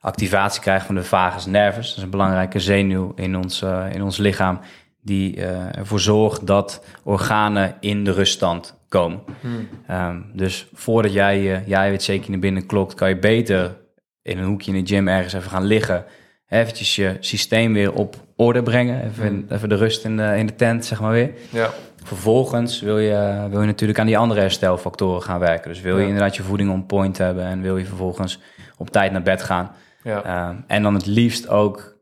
activatie 0.00 0.60
krijgt 0.60 0.86
van 0.86 0.94
de 0.94 1.04
vagus 1.04 1.46
nervus. 1.46 1.88
Dat 1.88 1.96
is 1.96 2.02
een 2.02 2.10
belangrijke 2.10 2.60
zenuw 2.60 3.12
in 3.16 3.36
ons, 3.36 3.62
in 3.92 4.02
ons 4.02 4.16
lichaam. 4.16 4.60
Die 5.00 5.44
ervoor 5.76 6.00
zorgt 6.00 6.46
dat 6.46 6.84
organen 7.02 7.74
in 7.80 8.04
de 8.04 8.12
ruststand 8.12 8.78
komen. 8.88 9.22
Hmm. 9.40 9.68
Um, 9.90 10.30
dus 10.32 10.66
voordat 10.72 11.12
jij 11.12 11.40
je 11.40 11.60
uh, 11.66 11.76
eiwitshake 11.76 12.30
naar 12.30 12.38
binnen 12.38 12.66
klokt, 12.66 12.94
kan 12.94 13.08
je 13.08 13.18
beter 13.18 13.76
in 14.22 14.38
een 14.38 14.44
hoekje 14.44 14.72
in 14.72 14.84
de 14.84 14.94
gym 14.94 15.08
ergens 15.08 15.32
even 15.32 15.50
gaan 15.50 15.64
liggen. 15.64 16.04
Eventjes 16.48 16.96
je 16.96 17.16
systeem 17.20 17.72
weer 17.72 17.92
op 17.92 18.16
orde 18.36 18.62
brengen. 18.62 19.04
Even, 19.04 19.26
hmm. 19.26 19.46
even 19.48 19.68
de 19.68 19.74
rust 19.74 20.04
in 20.04 20.16
de, 20.16 20.36
in 20.36 20.46
de 20.46 20.54
tent, 20.54 20.84
zeg 20.84 21.00
maar 21.00 21.12
weer. 21.12 21.30
Ja. 21.50 21.70
Vervolgens 22.04 22.80
wil 22.80 22.98
je, 22.98 23.46
wil 23.50 23.60
je 23.60 23.66
natuurlijk 23.66 23.98
aan 23.98 24.06
die 24.06 24.18
andere 24.18 24.40
herstelfactoren 24.40 25.22
gaan 25.22 25.38
werken. 25.38 25.70
Dus 25.70 25.80
wil 25.80 25.94
je 25.96 26.02
ja. 26.02 26.08
inderdaad 26.08 26.36
je 26.36 26.42
voeding 26.42 26.70
on 26.70 26.86
point 26.86 27.18
hebben 27.18 27.44
en 27.44 27.60
wil 27.60 27.76
je 27.76 27.84
vervolgens 27.84 28.40
op 28.76 28.90
tijd 28.90 29.12
naar 29.12 29.22
bed 29.22 29.42
gaan. 29.42 29.70
Ja. 30.02 30.48
Um, 30.48 30.64
en 30.66 30.82
dan 30.82 30.94
het 30.94 31.06
liefst 31.06 31.48
ook 31.48 31.96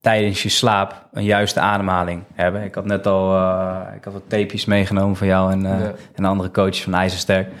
tijdens 0.00 0.42
je 0.42 0.48
slaap 0.48 1.08
een 1.12 1.24
juiste 1.24 1.60
ademhaling 1.60 2.24
hebben. 2.34 2.62
Ik 2.62 2.74
had 2.74 2.84
net 2.84 3.06
al 3.06 3.34
uh, 3.34 3.80
ik 3.96 4.04
had 4.04 4.12
wat 4.12 4.22
tapejes 4.26 4.64
meegenomen 4.64 5.16
van 5.16 5.26
jou 5.26 5.52
en, 5.52 5.64
uh, 5.64 5.80
ja. 5.80 5.92
en 6.14 6.24
andere 6.24 6.50
coaches 6.50 6.82
van 6.82 6.94
IJzersterk. 6.94 7.52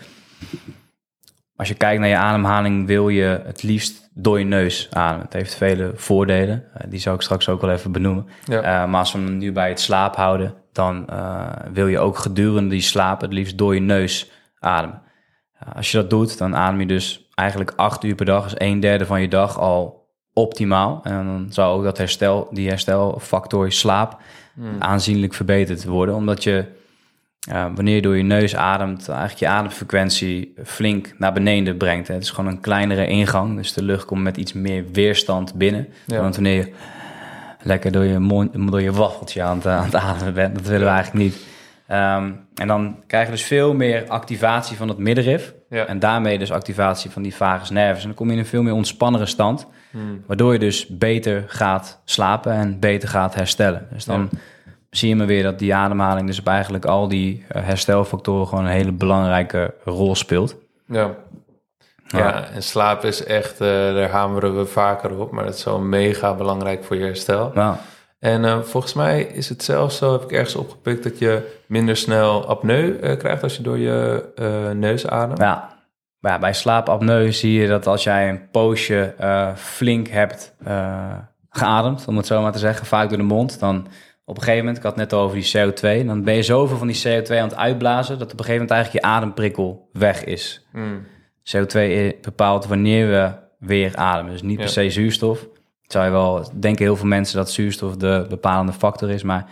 Als 1.58 1.68
je 1.68 1.74
kijkt 1.74 2.00
naar 2.00 2.08
je 2.08 2.16
ademhaling 2.16 2.86
wil 2.86 3.08
je 3.08 3.40
het 3.44 3.62
liefst 3.62 4.10
door 4.14 4.38
je 4.38 4.44
neus 4.44 4.88
ademen. 4.92 5.24
Het 5.24 5.32
heeft 5.32 5.54
vele 5.54 5.92
voordelen. 5.94 6.64
Uh, 6.76 6.90
die 6.90 7.00
zou 7.00 7.14
ik 7.14 7.22
straks 7.22 7.48
ook 7.48 7.60
wel 7.60 7.70
even 7.70 7.92
benoemen. 7.92 8.26
Ja. 8.44 8.86
maar 8.86 9.00
als 9.00 9.12
we 9.12 9.18
hem 9.18 9.38
nu 9.38 9.52
bij 9.52 9.68
het 9.68 9.80
slaap 9.80 10.16
houden, 10.16 10.54
dan 10.72 11.06
uh, 11.10 11.46
wil 11.72 11.86
je 11.86 11.98
ook 11.98 12.18
gedurende 12.18 12.70
die 12.70 12.80
slaap 12.80 13.20
het 13.20 13.32
liefst 13.32 13.58
door 13.58 13.74
je 13.74 13.80
neus 13.80 14.30
ademen. 14.58 15.02
Uh, 15.62 15.76
als 15.76 15.90
je 15.90 15.96
dat 15.98 16.10
doet, 16.10 16.38
dan 16.38 16.56
adem 16.56 16.80
je 16.80 16.86
dus 16.86 17.28
eigenlijk 17.34 17.72
acht 17.76 18.04
uur 18.04 18.14
per 18.14 18.26
dag, 18.26 18.42
dus 18.44 18.54
een 18.56 18.80
derde 18.80 19.06
van 19.06 19.20
je 19.20 19.28
dag 19.28 19.58
al 19.58 20.08
optimaal. 20.32 21.00
En 21.02 21.26
dan 21.26 21.46
zou 21.50 21.76
ook 21.76 21.84
dat 21.84 21.98
herstel, 21.98 22.48
die 22.50 22.68
herstelfactor 22.68 23.72
slaap 23.72 24.20
aanzienlijk 24.78 25.34
verbeterd 25.34 25.84
worden. 25.84 26.14
Omdat 26.14 26.42
je, 26.42 26.64
wanneer 27.74 27.94
je 27.94 28.02
door 28.02 28.16
je 28.16 28.22
neus 28.22 28.56
ademt, 28.56 29.08
eigenlijk 29.08 29.38
je 29.38 29.48
ademfrequentie 29.48 30.52
flink 30.64 31.14
naar 31.18 31.32
beneden 31.32 31.76
brengt. 31.76 32.08
Hè. 32.08 32.14
Het 32.14 32.22
is 32.22 32.30
gewoon 32.30 32.50
een 32.50 32.60
kleinere 32.60 33.06
ingang, 33.06 33.56
dus 33.56 33.72
de 33.72 33.82
lucht 33.82 34.04
komt 34.04 34.22
met 34.22 34.36
iets 34.36 34.52
meer 34.52 34.84
weerstand 34.92 35.54
binnen. 35.54 35.88
Ja. 36.06 36.20
Want 36.20 36.34
wanneer 36.34 36.56
je 36.56 36.72
lekker 37.62 37.92
door 37.92 38.04
je, 38.04 38.18
mond, 38.18 38.70
door 38.70 38.82
je 38.82 38.92
waffeltje 38.92 39.42
aan 39.42 39.56
het, 39.56 39.66
aan 39.66 39.84
het 39.84 39.94
ademen 39.94 40.34
bent, 40.34 40.54
dat 40.54 40.66
willen 40.66 40.86
we 40.86 40.92
eigenlijk 40.92 41.24
niet. 41.24 41.46
Ehm, 41.86 42.30
en 42.54 42.66
dan 42.66 42.96
krijg 43.06 43.24
je 43.24 43.32
dus 43.32 43.42
veel 43.42 43.74
meer 43.74 44.04
activatie 44.08 44.76
van 44.76 44.88
het 44.88 44.98
middenrif. 44.98 45.54
Ja. 45.68 45.86
En 45.86 45.98
daarmee 45.98 46.38
dus 46.38 46.52
activatie 46.52 47.10
van 47.10 47.22
die 47.22 47.34
vagus 47.34 47.70
nervus. 47.70 48.00
En 48.00 48.06
dan 48.06 48.16
kom 48.16 48.26
je 48.26 48.32
in 48.32 48.38
een 48.38 48.46
veel 48.46 48.62
meer 48.62 48.72
ontspannere 48.72 49.26
stand. 49.26 49.66
Hmm. 49.90 50.22
Waardoor 50.26 50.52
je 50.52 50.58
dus 50.58 50.86
beter 50.86 51.44
gaat 51.46 52.00
slapen 52.04 52.52
en 52.52 52.78
beter 52.78 53.08
gaat 53.08 53.34
herstellen. 53.34 53.86
Dus 53.92 54.04
dan 54.04 54.28
zie 54.90 55.08
je 55.08 55.16
maar 55.16 55.26
weer 55.26 55.42
dat 55.42 55.58
die 55.58 55.74
ademhaling 55.74 56.26
dus 56.26 56.38
op 56.38 56.46
eigenlijk 56.46 56.84
al 56.84 57.08
die 57.08 57.44
eh, 57.48 57.62
herstelfactoren 57.64 58.46
gewoon 58.48 58.64
een 58.64 58.70
hele 58.70 58.92
belangrijke 58.92 59.74
rol 59.84 60.14
speelt. 60.14 60.56
Ja. 60.86 61.14
Ja, 62.08 62.44
en 62.54 62.62
slaap 62.62 63.04
is 63.04 63.24
echt, 63.24 63.60
eh, 63.60 63.68
daar 63.68 64.08
hameren 64.10 64.56
we 64.56 64.66
vaker 64.66 65.18
op, 65.18 65.30
maar 65.30 65.44
dat 65.44 65.54
is 65.54 65.60
zo 65.60 65.78
mega 65.78 66.34
belangrijk 66.34 66.84
voor 66.84 66.96
je 66.96 67.04
herstel. 67.04 67.50
Nou, 67.54 67.76
En 68.18 68.44
eh, 68.44 68.60
volgens 68.60 68.92
mij 68.94 69.22
is 69.22 69.48
het 69.48 69.64
zelfs 69.64 69.96
zo, 69.96 70.12
heb 70.12 70.22
ik 70.22 70.32
ergens 70.32 70.54
opgepikt, 70.54 71.02
dat 71.02 71.18
je 71.18 71.58
minder 71.66 71.96
snel 71.96 72.46
apneu 72.46 72.98
eh, 72.98 73.16
krijgt 73.16 73.42
als 73.42 73.56
je 73.56 73.62
door 73.62 73.78
je 73.78 74.24
neus 74.76 75.06
ademt. 75.06 75.38
ja. 75.38 75.76
Ja, 76.20 76.38
bij 76.38 76.52
slaapapneu 76.52 77.32
zie 77.32 77.60
je 77.60 77.68
dat 77.68 77.86
als 77.86 78.04
jij 78.04 78.28
een 78.28 78.50
poosje 78.50 79.14
flink 79.56 80.08
hebt 80.08 80.54
geademd, 81.50 82.06
om 82.08 82.16
het 82.16 82.26
zo 82.26 82.42
maar 82.42 82.52
te 82.52 82.58
zeggen, 82.58 82.86
vaak 82.86 83.08
door 83.08 83.18
de 83.18 83.24
mond, 83.24 83.60
dan 83.60 83.86
op 84.28 84.36
een 84.36 84.42
gegeven 84.42 84.58
moment, 84.58 84.76
ik 84.76 84.82
had 84.82 84.92
het 84.92 85.00
net 85.00 85.12
al 85.12 85.24
over 85.24 85.36
die 85.36 85.52
CO2, 85.56 86.06
dan 86.06 86.22
ben 86.24 86.34
je 86.34 86.42
zoveel 86.42 86.76
van 86.76 86.86
die 86.86 87.02
CO2 87.06 87.30
aan 87.30 87.48
het 87.48 87.56
uitblazen, 87.56 88.18
dat 88.18 88.32
op 88.32 88.38
een 88.38 88.44
gegeven 88.44 88.60
moment 88.60 88.70
eigenlijk 88.70 89.04
je 89.04 89.10
ademprikkel 89.10 89.88
weg 89.92 90.24
is. 90.24 90.66
Hmm. 90.72 91.06
CO2 91.56 91.80
bepaalt 92.22 92.66
wanneer 92.66 93.08
we 93.08 93.30
weer 93.66 93.96
ademen. 93.96 94.32
Dus 94.32 94.42
niet 94.42 94.56
Ja. 94.58 94.64
per 94.64 94.72
se 94.72 94.90
zuurstof. 94.90 95.40
Het 95.82 95.92
zou 95.92 96.04
je 96.04 96.10
wel 96.10 96.50
denken 96.54 96.84
heel 96.84 96.96
veel 96.96 97.06
mensen 97.06 97.36
dat 97.36 97.50
zuurstof 97.50 97.96
de 97.96 98.26
bepalende 98.28 98.72
factor 98.72 99.10
is, 99.10 99.22
maar 99.22 99.46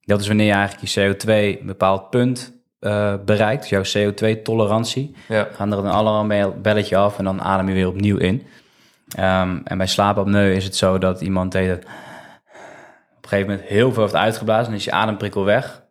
dat 0.00 0.20
is 0.20 0.26
wanneer 0.26 0.46
je 0.46 0.52
eigenlijk 0.52 0.88
je 0.88 1.00
CO2 1.14 1.60
een 1.60 1.66
bepaald 1.66 2.10
punt 2.10 2.58
eh, 2.80 3.14
bereikt, 3.24 3.68
jouw 3.68 3.82
CO2-tolerantie. 3.82 5.14
Ja, 5.28 5.48
Gaan 5.52 5.72
er 5.72 5.78
een 5.78 5.86
alarmbelletje 5.90 6.96
af 6.96 7.18
en 7.18 7.24
dan 7.24 7.42
adem 7.42 7.68
je 7.68 7.74
weer 7.74 7.88
opnieuw 7.88 8.16
in. 8.16 8.46
Ehm, 9.16 9.58
en 9.64 9.78
bij 9.78 9.86
slaapapneu 9.86 10.52
is 10.54 10.64
het 10.64 10.76
zo 10.76 10.98
dat 10.98 11.20
iemand 11.20 11.52
deed 11.52 11.68
het 11.68 11.86
een 13.32 13.38
gegeven 13.38 13.50
moment 13.50 13.68
heel 13.68 13.92
veel 13.92 14.02
heeft 14.02 14.14
uitgeblazen, 14.14 14.64
dan 14.64 14.74
is 14.74 14.84
je 14.84 14.92
ademprikkel 14.92 15.44
weg. 15.44 15.82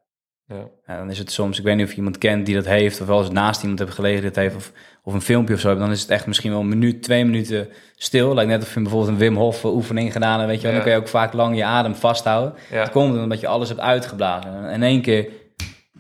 ja. 0.48 0.68
Ja, 0.88 0.98
dan 0.98 1.10
is 1.10 1.18
het 1.18 1.32
soms, 1.32 1.58
ik 1.58 1.64
weet 1.64 1.76
niet 1.76 1.86
of 1.86 1.92
je 1.92 1.98
iemand 1.98 2.18
kent 2.18 2.46
die 2.46 2.56
dat 2.56 2.66
heeft, 2.66 3.02
of 3.02 3.08
wel 3.08 3.20
eens 3.20 3.32
naast 3.32 3.62
iemand 3.62 3.80
hebt 3.80 3.94
gelegen 3.94 4.24
dat 4.24 4.36
heeft, 4.36 4.56
of, 4.56 4.72
of 5.04 5.14
een 5.14 5.22
filmpje 5.22 5.54
of 5.54 5.60
zo. 5.60 5.76
Dan 5.78 5.92
is 5.92 6.02
het 6.02 6.10
echt 6.10 6.28
misschien 6.28 6.52
wel 6.52 6.60
een 6.60 6.68
minuut, 6.68 7.04
twee 7.04 7.26
minuten 7.26 7.70
stil. 7.96 8.34
Lijkt 8.34 8.52
net 8.52 8.62
of 8.62 8.74
je 8.74 8.82
bijvoorbeeld 8.82 9.12
een 9.12 9.18
Wim 9.18 9.36
Hof 9.36 9.64
oefening 9.64 10.12
gedaan 10.12 10.40
hebt, 10.40 10.50
weet 10.52 10.62
je 10.62 10.68
wel. 10.68 10.72
Ja. 10.72 10.78
Dan 10.78 10.88
kun 10.88 10.96
je 10.98 11.02
ook 11.02 11.08
vaak 11.08 11.34
lang 11.34 11.56
je 11.56 11.64
adem 11.64 11.96
vasthouden. 11.96 12.54
Ja. 12.72 12.80
Dat 12.84 12.92
komt 12.92 13.18
omdat 13.18 13.40
je 13.40 13.48
alles 13.48 13.70
hebt 13.70 13.82
uitgeblazen. 13.82 14.54
En 14.54 14.74
in 14.74 14.84
één 14.84 15.02
keer, 15.02 15.30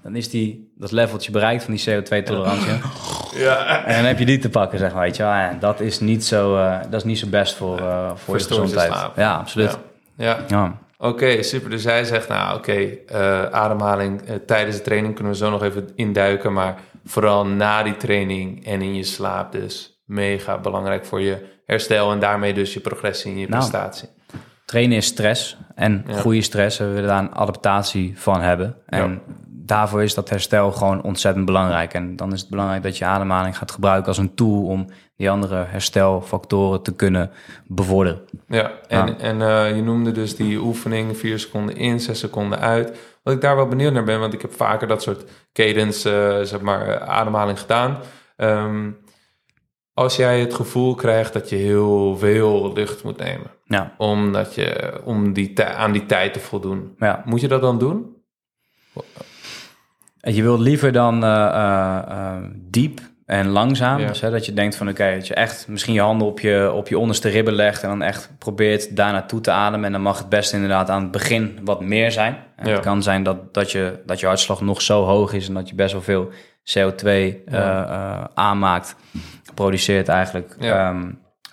dan 0.03 0.15
is 0.15 0.29
die, 0.29 0.73
dat 0.75 0.91
leveltje 0.91 1.31
bereikt 1.31 1.63
van 1.63 1.73
die 1.73 1.89
CO2-tolerantie. 1.89 2.79
ja. 3.45 3.85
En 3.85 3.95
dan 3.95 4.05
heb 4.05 4.19
je 4.19 4.25
die 4.25 4.37
te 4.37 4.49
pakken, 4.49 4.79
zeg 4.79 4.93
maar, 4.93 5.03
weet 5.03 5.15
je 5.15 5.23
wel. 5.23 5.31
En 5.31 5.59
dat 5.59 5.79
is 5.79 5.99
niet 5.99 6.25
zo, 6.25 6.57
eh, 6.57 6.79
dat 6.81 6.99
is 6.99 7.03
niet 7.03 7.19
zo 7.19 7.27
best 7.27 7.55
voor, 7.55 7.77
eh, 7.77 8.11
voor 8.15 8.37
je 8.37 8.43
gezondheid. 8.43 8.93
Ja, 9.15 9.35
absoluut. 9.35 9.77
Ja. 10.17 10.77
Ja. 10.99 11.05
Ja. 11.05 11.09
Oké, 11.11 11.43
super. 11.43 11.69
Dus 11.69 11.83
hij 11.83 12.03
zegt, 12.03 12.27
nou 12.29 12.57
oké, 12.57 12.71
eh, 13.07 13.43
ademhaling 13.43 14.21
eh, 14.21 14.35
tijdens 14.35 14.75
de 14.77 14.81
training 14.83 15.13
kunnen 15.15 15.33
we 15.33 15.39
zo 15.39 15.49
nog 15.49 15.63
even 15.63 15.89
induiken. 15.95 16.53
Maar 16.53 16.79
vooral 17.05 17.45
na 17.45 17.83
die 17.83 17.97
training 17.97 18.65
en 18.65 18.81
in 18.81 18.95
je 18.95 19.03
slaap 19.03 19.51
dus 19.51 20.01
mega 20.05 20.57
belangrijk 20.57 21.05
voor 21.05 21.21
je 21.21 21.45
herstel. 21.65 22.11
En 22.11 22.19
daarmee 22.19 22.53
dus 22.53 22.73
je 22.73 22.79
progressie 22.79 23.31
in 23.31 23.37
je 23.37 23.47
Nou. 23.47 23.57
prestatie. 23.59 24.09
Trainen 24.65 24.97
is 24.97 25.05
stress 25.05 25.57
en 25.75 26.03
Ja. 26.07 26.19
goede 26.19 26.41
stress. 26.41 26.79
en 26.79 26.87
We 26.87 26.93
willen 26.93 27.09
daar 27.09 27.19
een 27.23 27.35
adaptatie 27.35 28.13
van 28.19 28.41
hebben. 28.41 28.75
En 28.85 29.21
daarvoor 29.69 30.03
is 30.03 30.13
dat 30.13 30.29
herstel 30.29 30.71
gewoon 30.71 31.01
ontzettend 31.01 31.45
belangrijk. 31.45 31.93
En 31.93 32.15
dan 32.15 32.33
is 32.33 32.41
het 32.41 32.49
belangrijk 32.49 32.83
dat 32.83 32.97
je 32.97 33.05
ademhaling 33.05 33.57
gaat 33.57 33.71
gebruiken 33.71 34.07
als 34.07 34.17
een 34.17 34.33
tool 34.35 34.65
om 34.65 34.87
die 35.15 35.29
andere 35.29 35.65
herstelfactoren 35.67 36.81
te 36.81 36.95
kunnen 36.95 37.31
bevorderen. 37.67 38.21
Ja, 38.47 38.71
en, 38.87 39.07
Ja. 39.07 39.17
en 39.17 39.41
eh, 39.41 39.75
je 39.75 39.81
noemde 39.81 40.11
dus 40.11 40.35
die 40.35 40.57
oefening, 40.59 41.17
vier 41.17 41.39
seconden 41.39 41.75
in, 41.75 41.99
zes 41.99 42.19
seconden 42.19 42.59
uit. 42.59 42.99
Wat 43.23 43.33
ik 43.33 43.41
daar 43.41 43.55
wel 43.55 43.67
benieuwd 43.67 43.93
naar 43.93 44.03
ben, 44.03 44.19
want 44.19 44.33
ik 44.33 44.41
heb 44.41 44.53
vaker 44.53 44.87
dat 44.87 45.01
soort 45.01 45.23
cadence, 45.53 46.37
eh, 46.37 46.45
zeg 46.45 46.61
maar, 46.61 46.87
eh, 46.87 47.07
ademhaling 47.07 47.59
gedaan. 47.59 47.97
Ehm, 48.35 48.91
als 49.93 50.15
jij 50.15 50.39
het 50.39 50.53
gevoel 50.53 50.95
krijgt 50.95 51.33
dat 51.33 51.49
je 51.49 51.55
heel 51.55 52.17
veel 52.17 52.73
lucht 52.73 53.03
moet 53.03 53.17
nemen, 53.17 53.51
Ja, 53.63 53.93
omdat 53.97 54.55
je, 54.55 54.99
om 55.03 55.33
die 55.33 55.63
aan 55.63 55.91
die 55.91 56.05
tijd 56.05 56.33
te 56.33 56.39
voldoen, 56.39 56.95
ja. 56.99 57.21
moet 57.25 57.41
je 57.41 57.47
dat 57.47 57.61
dan 57.61 57.79
doen? 57.79 58.17
Je 60.21 60.41
wilt 60.41 60.59
liever 60.59 60.91
dan 60.91 61.23
eh, 61.23 61.45
eh, 61.45 61.97
eh, 62.07 62.43
diep 62.55 62.99
en 63.25 63.47
langzaam. 63.47 63.99
Ja. 63.99 64.07
Dus 64.07 64.21
hè, 64.21 64.31
dat 64.31 64.45
je 64.45 64.53
denkt 64.53 64.75
van 64.75 64.89
oké, 64.89 65.13
dat 65.13 65.27
je 65.27 65.33
echt 65.33 65.67
misschien 65.67 65.93
je 65.93 66.01
handen 66.01 66.27
op 66.27 66.39
je, 66.39 66.71
op 66.73 66.87
je 66.87 66.97
onderste 66.97 67.29
ribben 67.29 67.53
legt 67.53 67.83
en 67.83 67.89
dan 67.89 68.01
echt 68.01 68.31
probeert 68.37 68.95
daar 68.95 69.11
naartoe 69.11 69.41
te 69.41 69.51
ademen. 69.51 69.85
En 69.85 69.91
dan 69.91 70.01
mag 70.01 70.17
het 70.17 70.29
best 70.29 70.53
inderdaad 70.53 70.89
aan 70.89 71.01
het 71.01 71.11
begin 71.11 71.59
wat 71.63 71.81
meer 71.81 72.11
zijn. 72.11 72.37
En 72.55 72.67
Ja. 72.67 72.73
Het 72.73 72.81
kan 72.81 73.03
zijn 73.03 73.23
dat, 73.23 73.53
dat, 73.53 73.71
je, 73.71 73.99
dat 74.05 74.19
je 74.19 74.25
hartslag 74.25 74.61
nog 74.61 74.81
zo 74.81 75.03
hoog 75.03 75.33
is 75.33 75.47
en 75.47 75.53
dat 75.53 75.69
je 75.69 75.75
best 75.75 75.91
wel 75.91 76.01
veel 76.01 76.29
CO2 76.69 77.05
eh, 77.05 77.33
eh, 77.51 78.23
aanmaakt, 78.33 78.95
produceert 79.53 80.07
eigenlijk. 80.07 80.55
Ja. 80.59 80.95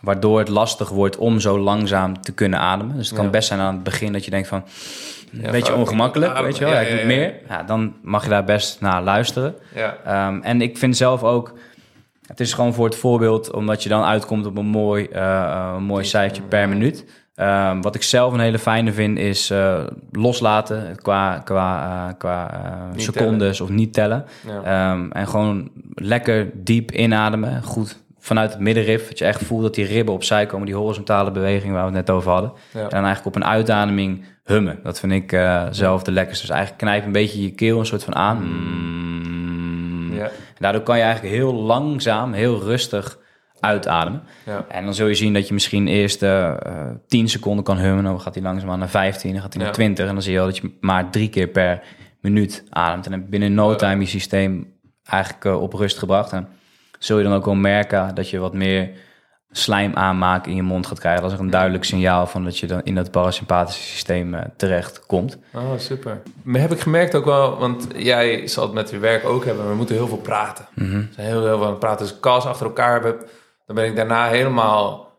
Waardoor 0.00 0.38
het 0.38 0.48
lastig 0.48 0.88
wordt 0.88 1.16
om 1.16 1.40
zo 1.40 1.58
langzaam 1.58 2.20
te 2.20 2.32
kunnen 2.32 2.58
ademen. 2.58 2.96
Dus 2.96 3.06
het 3.06 3.16
kan 3.16 3.24
Ja. 3.24 3.30
best 3.30 3.48
zijn 3.48 3.60
aan 3.60 3.74
het 3.74 3.82
begin 3.82 4.12
dat 4.12 4.24
je 4.24 4.30
denkt 4.30 4.48
van... 4.48 4.64
Ja, 5.30 5.44
Een 5.44 5.50
beetje 5.50 5.74
ongemakkelijk, 5.74 6.30
ademen. 6.30 6.50
weet 6.50 6.58
je 6.58 6.64
wel. 6.64 6.74
Ja, 6.74 6.80
ik 6.80 6.94
moet 6.96 7.04
meer. 7.06 7.34
Ja, 7.48 7.62
dan 7.62 7.94
mag 8.02 8.22
je 8.24 8.28
daar 8.30 8.44
best 8.44 8.80
naar 8.80 9.02
luisteren. 9.02 9.54
Ja, 9.74 9.96
Ehm, 10.04 10.40
en 10.42 10.60
ik 10.62 10.78
vind 10.78 10.96
zelf 10.96 11.22
ook, 11.22 11.52
het 12.26 12.40
is 12.40 12.52
gewoon 12.52 12.74
voor 12.74 12.84
het 12.84 12.96
voorbeeld, 12.96 13.52
omdat 13.52 13.82
je 13.82 13.88
dan 13.88 14.02
uitkomt 14.04 14.46
op 14.46 14.56
een 14.58 14.66
mooi, 14.66 15.08
een 15.10 15.82
mooi 15.84 16.04
cijfertje 16.04 16.42
per 16.42 16.68
minuut. 16.68 17.04
Ehm, 17.34 17.80
wat 17.80 17.94
ik 17.94 18.02
zelf 18.02 18.32
een 18.32 18.40
hele 18.40 18.58
fijne 18.58 18.92
vind, 18.92 19.18
is 19.18 19.50
eh, 19.50 19.84
loslaten 20.12 20.96
qua, 21.02 21.38
qua, 21.44 22.14
qua 22.18 22.50
secondes 22.96 23.60
of 23.60 23.68
niet 23.68 23.92
tellen. 23.94 24.24
Ehm, 24.64 25.10
en 25.10 25.28
gewoon 25.28 25.70
lekker 25.94 26.50
diep 26.54 26.92
inademen. 26.92 27.62
Goed 27.62 28.04
vanuit 28.26 28.52
het 28.52 28.60
middenrif. 28.60 29.08
Dat 29.08 29.18
je 29.18 29.24
echt 29.24 29.44
voelt 29.44 29.62
dat 29.62 29.74
die 29.74 29.84
ribben 29.84 30.14
opzij 30.14 30.46
komen. 30.46 30.66
Die 30.66 30.74
horizontale 30.74 31.30
beweging 31.30 31.72
waar 31.72 31.90
we 31.90 31.96
het 31.96 32.06
net 32.06 32.16
over 32.16 32.30
hadden. 32.30 32.52
Ja. 32.72 32.80
En 32.80 32.88
dan 32.88 33.04
eigenlijk 33.04 33.26
op 33.26 33.42
een 33.42 33.48
uitademing 33.48 34.24
hummen. 34.44 34.78
Dat 34.82 35.00
vind 35.00 35.12
ik 35.12 35.32
eh, 35.32 35.66
zelf 35.70 36.02
de 36.02 36.12
lekkerste. 36.12 36.46
Dus 36.46 36.54
eigenlijk 36.54 36.84
knijp 36.84 37.04
een 37.04 37.12
beetje 37.12 37.42
je 37.42 37.50
keel 37.50 37.78
een 37.78 37.86
soort 37.86 38.04
van 38.04 38.14
aan. 38.14 38.42
Mm. 38.42 40.14
ja, 40.14 40.24
En 40.24 40.58
daardoor 40.58 40.82
kan 40.82 40.96
je 40.96 41.02
eigenlijk 41.02 41.34
heel 41.34 41.54
langzaam, 41.54 42.32
heel 42.32 42.60
rustig 42.62 43.18
uitademen. 43.60 44.22
ja. 44.44 44.64
En 44.68 44.84
dan 44.84 44.94
zul 44.94 45.06
je 45.06 45.14
zien 45.14 45.32
dat 45.32 45.48
je 45.48 45.54
misschien 45.54 45.88
eerst 45.88 46.22
eh 46.22 46.48
eh, 46.48 46.56
10 47.06 47.28
seconden 47.28 47.64
kan 47.64 47.78
hummen. 47.78 48.04
Dan 48.04 48.20
gaat 48.20 48.34
hij 48.34 48.42
langzaamaan 48.42 48.78
naar 48.78 48.88
15, 48.88 49.32
dan 49.32 49.40
gaat 49.42 49.54
hij 49.54 49.62
naar 49.62 49.72
20. 49.72 50.06
En 50.06 50.12
dan 50.12 50.22
zie 50.22 50.32
je 50.32 50.40
al 50.40 50.46
dat 50.46 50.56
je 50.56 50.76
maar 50.80 51.10
drie 51.10 51.28
keer 51.28 51.48
per 51.48 51.82
minuut 52.20 52.64
ademt. 52.70 53.06
En 53.06 53.28
binnen 53.28 53.54
no 53.54 53.74
time 53.74 54.00
je 54.00 54.08
systeem 54.08 54.72
eigenlijk 55.04 55.44
eh, 55.44 55.62
op 55.62 55.72
rust 55.72 55.98
gebracht. 55.98 56.32
En 56.32 56.48
zul 56.98 57.18
je 57.18 57.24
dan 57.24 57.32
ook 57.34 57.44
wel 57.44 57.54
merken 57.54 58.14
dat 58.14 58.30
je 58.30 58.38
wat 58.38 58.54
meer 58.54 58.90
slijm 59.50 59.94
aanmaken 59.94 60.50
in 60.50 60.56
je 60.56 60.62
mond 60.62 60.86
gaat 60.86 60.98
krijgen. 60.98 61.22
Dat 61.22 61.32
is 61.32 61.38
een 61.38 61.50
duidelijk 61.50 61.84
signaal 61.84 62.26
van 62.26 62.44
dat 62.44 62.58
je 62.58 62.66
dan 62.66 62.80
in 62.84 62.94
dat 62.94 63.10
parasympathische 63.10 63.82
systeem 63.82 64.34
eh, 64.34 64.44
terecht 64.56 65.06
komt. 65.06 65.38
Oh, 65.54 65.70
super. 65.78 66.22
Maar 66.42 66.60
heb 66.60 66.72
ik 66.72 66.80
gemerkt 66.80 67.14
ook 67.14 67.24
wel, 67.24 67.58
want 67.58 67.86
jij 67.96 68.46
zal 68.46 68.62
het 68.64 68.72
met 68.72 68.90
je 68.90 68.98
werk 68.98 69.24
ook 69.24 69.44
hebben, 69.44 69.68
we 69.68 69.74
moeten 69.74 69.94
heel 69.94 70.08
veel 70.08 70.16
praten. 70.16 70.66
We 70.74 70.84
zijn 71.10 71.26
heel, 71.26 71.44
heel 71.46 71.58
veel 71.58 71.66
aan 71.66 71.78
praten. 71.78 71.98
Dus 71.98 72.06
als 72.08 72.16
ik 72.16 72.20
calls 72.22 72.44
achter 72.44 72.66
elkaar 72.66 73.04
heb, 73.04 73.28
dan 73.66 73.76
ben 73.76 73.84
ik 73.84 73.96
daarna 73.96 74.28
helemaal 74.28 75.12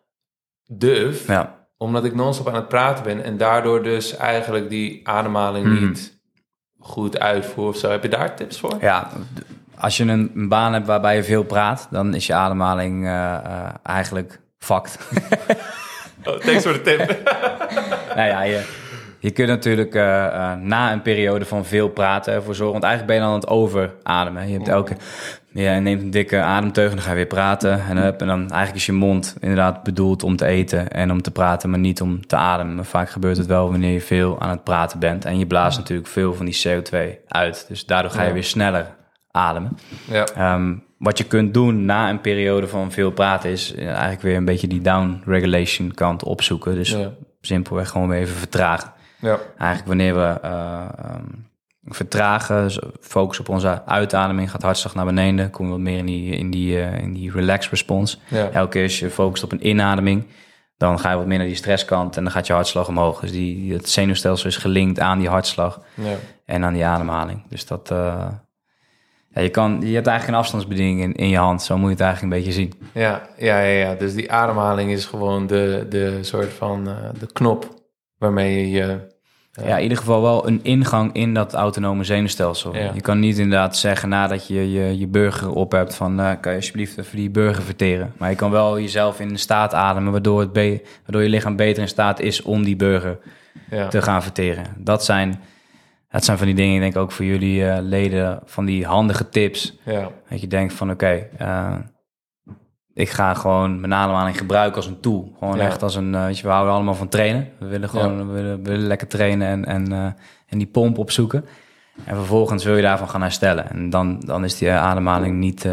duf. 0.66 1.28
Ja. 1.28 1.56
Omdat 1.78 2.06
ik 2.06 2.16
non-stop 2.16 2.48
aan 2.48 2.56
het 2.56 2.68
praten 2.68 3.04
ben 3.04 3.24
en 3.24 3.38
daardoor 3.38 3.84
dus 3.84 4.16
eigenlijk 4.16 4.70
die 4.70 5.08
ademhaling 5.08 5.66
Mhm. 5.66 5.86
niet 5.88 6.20
goed 6.80 7.20
uitvoer 7.20 7.68
of 7.68 7.78
zo. 7.78 7.90
Heb 7.90 8.04
je 8.04 8.10
daar 8.10 8.36
tips 8.36 8.60
voor? 8.60 8.78
Ja, 8.82 9.10
als 9.80 9.98
je 9.98 10.04
een, 10.04 10.32
een 10.36 10.48
baan 10.48 10.74
hebt 10.74 10.88
waarbij 10.88 11.16
je 11.16 11.24
veel 11.24 11.44
praat, 11.44 11.88
dan 11.92 12.14
is 12.14 12.28
je 12.28 12.34
ademhaling 12.34 13.06
eh, 13.06 13.34
eh, 13.34 13.42
eigenlijk 13.84 14.40
fucked. 14.60 15.00
Oh, 16.26 16.38
thanks 16.38 16.64
voor 16.64 16.74
de 16.74 16.82
tip. 16.82 17.18
nou 18.16 18.28
ja, 18.28 18.42
je, 18.42 18.66
Je 19.20 19.32
kunt 19.32 19.48
natuurlijk 19.48 19.96
uh, 19.96 20.04
uh, 20.04 20.54
na 20.54 20.92
een 20.92 21.02
periode 21.02 21.46
van 21.46 21.66
veel 21.66 21.90
praten 21.90 22.34
ervoor 22.34 22.56
zorgen. 22.56 22.74
Want 22.80 22.84
eigenlijk 22.84 23.14
ben 23.14 23.16
je 23.16 23.22
dan 23.22 23.32
aan 23.32 23.40
het 23.40 23.50
overademen. 23.50 24.48
Je 24.48 24.54
hebt 24.54 24.68
elke 24.68 24.96
ja, 25.52 25.74
je 25.74 25.82
neemt 25.82 26.02
een 26.02 26.12
dikke 26.12 26.42
ademteug 26.42 26.90
en 26.90 26.96
dan 26.96 27.06
ga 27.06 27.10
je 27.10 27.16
weer 27.16 27.26
praten. 27.26 27.86
En, 27.90 27.98
up, 27.98 28.22
en 28.22 28.28
dan 28.28 28.40
eigenlijk 28.40 28.76
is 28.76 28.86
je 28.86 28.92
mond 28.92 29.36
inderdaad 29.40 29.84
bedoeld 29.84 30.24
om 30.24 30.36
te 30.36 30.46
eten 30.46 30.92
en 30.92 31.12
om 31.12 31.22
te 31.22 31.32
praten, 31.32 31.70
maar 31.70 31.80
niet 31.80 32.02
om 32.02 32.28
te 32.28 32.36
ademen. 32.36 32.76
Maar 32.76 32.86
vaak 32.86 33.10
gebeurt 33.10 33.38
het 33.38 33.46
wel 33.46 33.72
wanneer 33.72 33.94
je 33.94 34.02
veel 34.02 34.42
aan 34.42 34.50
het 34.50 34.64
praten 34.64 35.00
bent. 35.00 35.26
En 35.26 35.40
je 35.40 35.48
blaast 35.48 35.78
natuurlijk 35.78 36.08
veel 36.08 36.34
van 36.34 36.46
die 36.46 36.62
CO2 36.68 36.98
uit. 37.28 37.66
Dus 37.68 37.86
daardoor 37.86 38.12
ga 38.12 38.24
je 38.24 38.34
weer 38.34 38.44
sneller 38.44 38.96
ademen. 39.38 39.78
Ja. 40.12 40.54
Um, 40.54 40.84
wat 40.98 41.18
je 41.18 41.24
kunt 41.24 41.54
doen 41.54 41.86
na 41.86 42.10
een 42.10 42.22
periode 42.22 42.68
van 42.68 42.92
veel 42.92 43.12
praten 43.12 43.50
is 43.50 43.76
eigenlijk 43.76 44.22
weer 44.22 44.36
een 44.36 44.46
beetje 44.46 44.68
die 44.68 44.82
down 44.82 45.22
regulation 45.26 45.94
kant 45.94 46.24
opzoeken. 46.24 46.76
Dus 46.76 46.98
simpelweg 47.42 47.90
gewoon 47.90 48.08
weer 48.10 48.20
even 48.20 48.36
vertragen. 48.36 48.92
Ja. 49.20 49.40
Eigenlijk 49.58 49.88
wanneer 49.88 50.16
we 50.16 50.40
uh, 50.46 50.86
um, 51.16 51.46
vertragen, 51.84 52.72
focus 53.00 53.40
op 53.40 53.50
onze 53.50 53.86
uitademing, 53.86 54.52
gaat 54.52 54.62
hartslag 54.62 54.96
naar 54.96 55.06
beneden, 55.06 55.50
kom 55.50 55.66
je 55.66 55.72
wat 55.72 55.80
meer 55.80 55.98
in 55.98 56.06
die, 56.06 56.36
in 56.36 56.50
die, 56.52 56.78
uh, 56.78 57.00
in 57.00 57.14
die 57.14 57.32
relax 57.32 57.70
response. 57.70 58.18
Elke 58.54 58.70
keer 58.70 58.84
als 58.84 59.00
je 59.00 59.10
focust 59.10 59.44
op 59.44 59.52
een 59.52 59.68
inademing, 59.68 60.26
dan 60.78 61.00
ga 61.00 61.12
je 61.12 61.18
wat 61.18 61.26
meer 61.26 61.38
naar 61.38 61.48
die 61.48 61.56
stresskant 61.56 62.18
en 62.18 62.24
dan 62.24 62.32
gaat 62.32 62.48
je 62.48 62.54
hartslag 62.54 62.88
omhoog. 62.88 63.20
Dus 63.20 63.32
die, 63.32 63.74
het 63.74 63.90
zenuwstelsel 63.90 64.48
is 64.48 64.58
gelinkt 64.58 65.00
aan 65.00 65.20
die 65.20 65.30
hartslag 65.30 65.82
ja. 65.94 66.16
en 66.46 66.64
aan 66.64 66.74
die 66.74 66.86
ademhaling. 66.86 67.44
Dus 67.50 67.66
dat, 67.66 67.92
uh, 67.92 68.28
ja, 69.38 69.44
je, 69.44 69.50
kan, 69.50 69.80
je 69.82 69.94
hebt 69.94 70.08
eigenlijk 70.08 70.28
een 70.28 70.44
afstandsbediening 70.44 71.02
in, 71.02 71.14
in 71.14 71.30
je 71.30 71.38
hand. 71.38 71.62
Zo 71.62 71.78
moet 71.78 71.86
je 71.86 71.92
het 71.92 72.02
eigenlijk 72.02 72.34
een 72.34 72.40
beetje 72.40 72.60
zien. 72.60 72.74
Ja, 72.92 73.30
ja, 73.38 73.60
ja, 73.60 73.88
ja. 73.88 73.96
dus 73.96 74.14
die 74.14 74.32
ademhaling 74.32 74.92
is 74.92 75.06
gewoon 75.06 75.48
de, 75.48 75.86
de 75.90 76.18
soort 76.22 76.54
van 76.54 76.88
uh, 76.88 76.96
de 77.20 77.32
knop 77.34 77.76
waarmee 78.18 78.70
je 78.70 79.00
ja. 79.66 79.76
in 79.76 79.84
ieder 79.84 79.98
geval 79.98 80.22
wel 80.22 80.48
een 80.48 80.60
ingang 80.64 81.14
in 81.14 81.34
dat 81.34 81.54
autonome 81.54 82.04
zenuwstelsel. 82.04 82.76
Je 82.76 83.02
kan 83.02 83.20
niet 83.20 83.38
inderdaad 83.38 83.78
zeggen 83.78 84.10
nadat 84.10 84.48
je 84.48 84.72
je, 84.72 85.00
je 85.00 85.08
burger 85.08 85.52
op 85.52 85.72
hebt 85.72 85.96
van... 85.96 86.20
Uh, 86.20 86.32
kan 86.42 86.52
je 86.52 86.58
alsjeblieft 86.58 86.98
even 86.98 87.18
die 87.18 87.30
burger 87.30 87.64
verteren. 87.64 88.14
Maar 88.18 88.30
je 88.30 88.36
kan 88.36 88.52
wel 88.52 88.80
jezelf 88.80 89.20
in 89.20 89.28
de 89.28 89.38
staat 89.38 89.74
ademen... 89.74 90.12
waardoor, 90.12 90.40
het 90.40 90.82
waardoor 91.04 91.24
je 91.24 91.30
lichaam 91.30 91.56
beter 91.56 91.82
in 91.82 91.88
staat 91.88 92.20
is 92.20 92.42
om 92.42 92.64
die 92.64 92.76
burger 92.76 93.18
ja. 93.70 93.88
te 93.88 94.02
gaan 94.02 94.24
verteren. 94.24 94.66
Dat 94.78 95.06
zijn, 95.06 95.42
dat 96.10 96.26
zijn 96.26 96.38
van 96.38 96.46
die 96.46 96.56
dingen, 96.56 96.76
ik 96.76 96.82
denk 96.82 96.96
ook 96.96 97.12
voor 97.12 97.26
jullie 97.26 97.62
uh, 97.62 97.78
leden... 97.82 98.40
van 98.46 98.66
die 98.66 98.86
handige 98.86 99.30
tips. 99.30 99.78
Ja. 99.86 100.10
Dat 100.30 100.42
je 100.42 100.48
denkt 100.48 100.74
van 100.74 100.92
oké... 100.92 101.06
Okay, 101.06 101.30
uh, 101.42 101.74
eh, 101.74 101.80
ik 102.94 103.10
ga 103.10 103.34
gewoon 103.34 103.80
mijn 103.80 103.94
ademhaling 103.94 104.38
gebruiken 104.38 104.76
als 104.76 104.86
een 104.86 105.00
tool. 105.00 105.36
Gewoon 105.40 105.60
echt 105.60 105.84
als 105.84 105.96
een, 105.96 106.14
uh, 106.14 106.26
weet 106.26 106.38
je, 106.38 106.44
we 106.44 106.50
houden 106.50 106.74
allemaal 106.74 106.96
van 106.96 107.08
trainen. 107.08 107.50
We 107.60 107.66
willen 107.66 107.90
gewoon, 107.90 108.28
we, 108.28 108.34
willen, 108.34 108.64
we, 108.64 108.70
willen, 108.70 108.88
lekker 108.88 109.08
trainen 109.08 109.48
en, 109.48 109.66
en, 109.66 110.16
en 110.48 110.58
die 110.58 110.68
pomp 110.68 110.98
opzoeken. 110.98 111.46
En 112.04 112.16
vervolgens 112.16 112.64
wil 112.64 112.76
je 112.76 112.82
daarvan 112.82 113.10
gaan 113.10 113.22
herstellen. 113.22 113.70
En 113.70 113.90
dan, 113.90 114.20
dan 114.20 114.44
is 114.44 114.58
die 114.58 114.72
ademhaling 114.72 115.38
niet, 115.38 115.68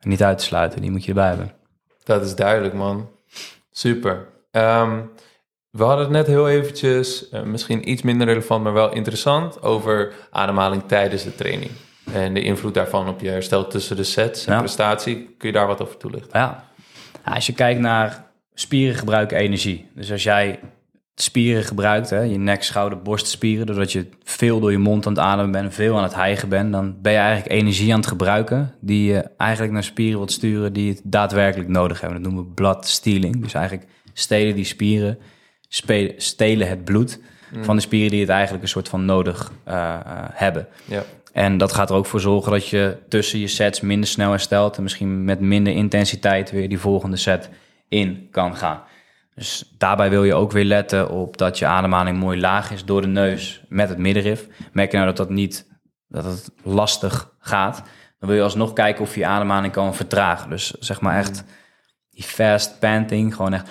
niet 0.00 0.22
uit 0.22 0.38
te 0.38 0.44
sluiten. 0.44 0.80
Die 0.80 0.90
moet 0.90 1.04
je 1.04 1.08
erbij 1.08 1.28
hebben. 1.28 1.52
Dat 2.04 2.24
is 2.24 2.34
duidelijk, 2.34 2.74
man. 2.74 3.08
Super. 3.70 4.26
Um, 4.50 5.10
we 5.70 5.82
hadden 5.82 6.04
het 6.04 6.14
net 6.14 6.26
heel 6.26 6.48
eventjes, 6.48 7.28
misschien 7.44 7.90
iets 7.90 8.02
minder 8.02 8.26
relevant, 8.26 8.62
maar 8.64 8.72
wel 8.72 8.92
interessant, 8.92 9.62
over 9.62 10.12
ademhaling 10.30 10.82
tijdens 10.86 11.24
de 11.24 11.34
training. 11.34 11.70
En 12.12 12.34
de 12.34 12.42
invloed 12.42 12.74
daarvan 12.74 13.08
op 13.08 13.20
je 13.20 13.28
herstel 13.28 13.66
tussen 13.66 13.96
de 13.96 14.04
sets 14.04 14.46
en 14.46 14.58
prestatie. 14.58 15.34
Kun 15.38 15.48
je 15.48 15.54
daar 15.54 15.66
wat 15.66 15.82
over 15.82 15.96
toelichten? 15.96 16.40
Ja. 16.40 16.64
Als 17.24 17.46
je 17.46 17.52
kijkt 17.52 17.80
naar 17.80 18.24
spieren 18.54 18.94
gebruiken 18.94 19.36
energie. 19.36 19.86
Dus 19.94 20.12
als 20.12 20.22
jij 20.22 20.60
spieren 21.14 21.64
gebruikt, 21.64 22.10
hè, 22.10 22.20
je 22.20 22.38
nek, 22.38 22.62
schouder, 22.62 23.02
borstspieren, 23.02 23.66
doordat 23.66 23.92
je 23.92 24.06
veel 24.24 24.60
door 24.60 24.70
je 24.70 24.78
mond 24.78 25.06
aan 25.06 25.12
het 25.12 25.22
ademen 25.22 25.50
bent, 25.50 25.74
veel 25.74 25.96
aan 25.96 26.02
het 26.02 26.14
hijgen 26.14 26.48
bent, 26.48 26.72
dan 26.72 26.96
ben 27.02 27.12
je 27.12 27.18
eigenlijk 27.18 27.52
energie 27.52 27.92
aan 27.92 27.98
het 27.98 28.08
gebruiken 28.08 28.74
die 28.80 29.12
je 29.12 29.28
eigenlijk 29.36 29.72
naar 29.72 29.84
spieren 29.84 30.18
wilt 30.18 30.32
sturen 30.32 30.72
die 30.72 30.90
het 30.90 31.00
daadwerkelijk 31.04 31.68
nodig 31.68 32.00
hebben. 32.00 32.22
Dat 32.22 32.32
noemen 32.32 32.48
we 32.48 32.54
blood 32.54 32.86
stealing. 32.86 33.42
Dus 33.42 33.54
eigenlijk 33.54 33.88
stelen 34.12 34.54
die 34.54 34.64
spieren, 34.64 35.18
stelen 36.16 36.68
het 36.68 36.84
bloed 36.84 37.20
mm. 37.52 37.64
van 37.64 37.76
de 37.76 37.82
spieren 37.82 38.10
die 38.10 38.20
het 38.20 38.28
eigenlijk 38.28 38.62
een 38.62 38.68
soort 38.68 38.88
van 38.88 39.04
nodig 39.04 39.52
uh, 39.68 39.74
uh, 39.74 40.00
hebben. 40.32 40.68
Ja. 40.84 41.02
En 41.32 41.58
dat 41.58 41.72
gaat 41.72 41.90
er 41.90 41.96
ook 41.96 42.06
voor 42.06 42.20
zorgen 42.20 42.52
dat 42.52 42.68
je 42.68 42.96
tussen 43.08 43.38
je 43.38 43.46
sets 43.46 43.80
minder 43.80 44.08
snel 44.08 44.30
herstelt 44.30 44.76
en 44.76 44.82
misschien 44.82 45.24
met 45.24 45.40
minder 45.40 45.72
intensiteit 45.72 46.50
weer 46.50 46.68
die 46.68 46.78
volgende 46.78 47.16
set 47.16 47.48
in 47.88 48.28
kan 48.30 48.56
gaan. 48.56 48.82
Dus 49.34 49.74
daarbij 49.78 50.10
wil 50.10 50.24
je 50.24 50.34
ook 50.34 50.52
weer 50.52 50.64
letten 50.64 51.10
op 51.10 51.36
dat 51.36 51.58
je 51.58 51.66
ademhaling 51.66 52.18
mooi 52.18 52.40
laag 52.40 52.70
is 52.70 52.84
door 52.84 53.00
de 53.00 53.06
neus 53.06 53.62
met 53.68 53.88
het 53.88 53.98
middenrif. 53.98 54.46
Merk 54.72 54.90
je 54.90 54.96
nou 54.96 55.08
dat 55.08 55.16
dat 55.16 55.30
niet 55.30 55.68
dat 56.08 56.24
het 56.24 56.50
lastig 56.62 57.32
gaat, 57.38 57.82
dan 58.18 58.28
wil 58.28 58.38
je 58.38 58.42
alsnog 58.44 58.72
kijken 58.72 59.02
of 59.02 59.14
je 59.14 59.26
ademhaling 59.26 59.72
kan 59.72 59.94
vertragen. 59.94 60.50
Dus 60.50 60.70
zeg 60.70 61.00
maar 61.00 61.18
echt 61.18 61.44
die 62.20 62.28
fast 62.28 62.78
panting, 62.78 63.34
gewoon 63.34 63.52
echt 63.52 63.68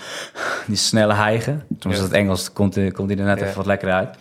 die 0.67 0.75
snelle 0.75 1.13
hijgen. 1.13 1.63
Soms 1.79 1.95
is 1.95 2.01
het 2.01 2.11
Engels, 2.11 2.53
komt, 2.53 2.91
komt 2.91 3.07
die 3.07 3.17
er 3.17 3.25
net 3.25 3.41
even 3.41 3.55
wat 3.55 3.65
lekker 3.65 3.91
uit. 3.91 4.17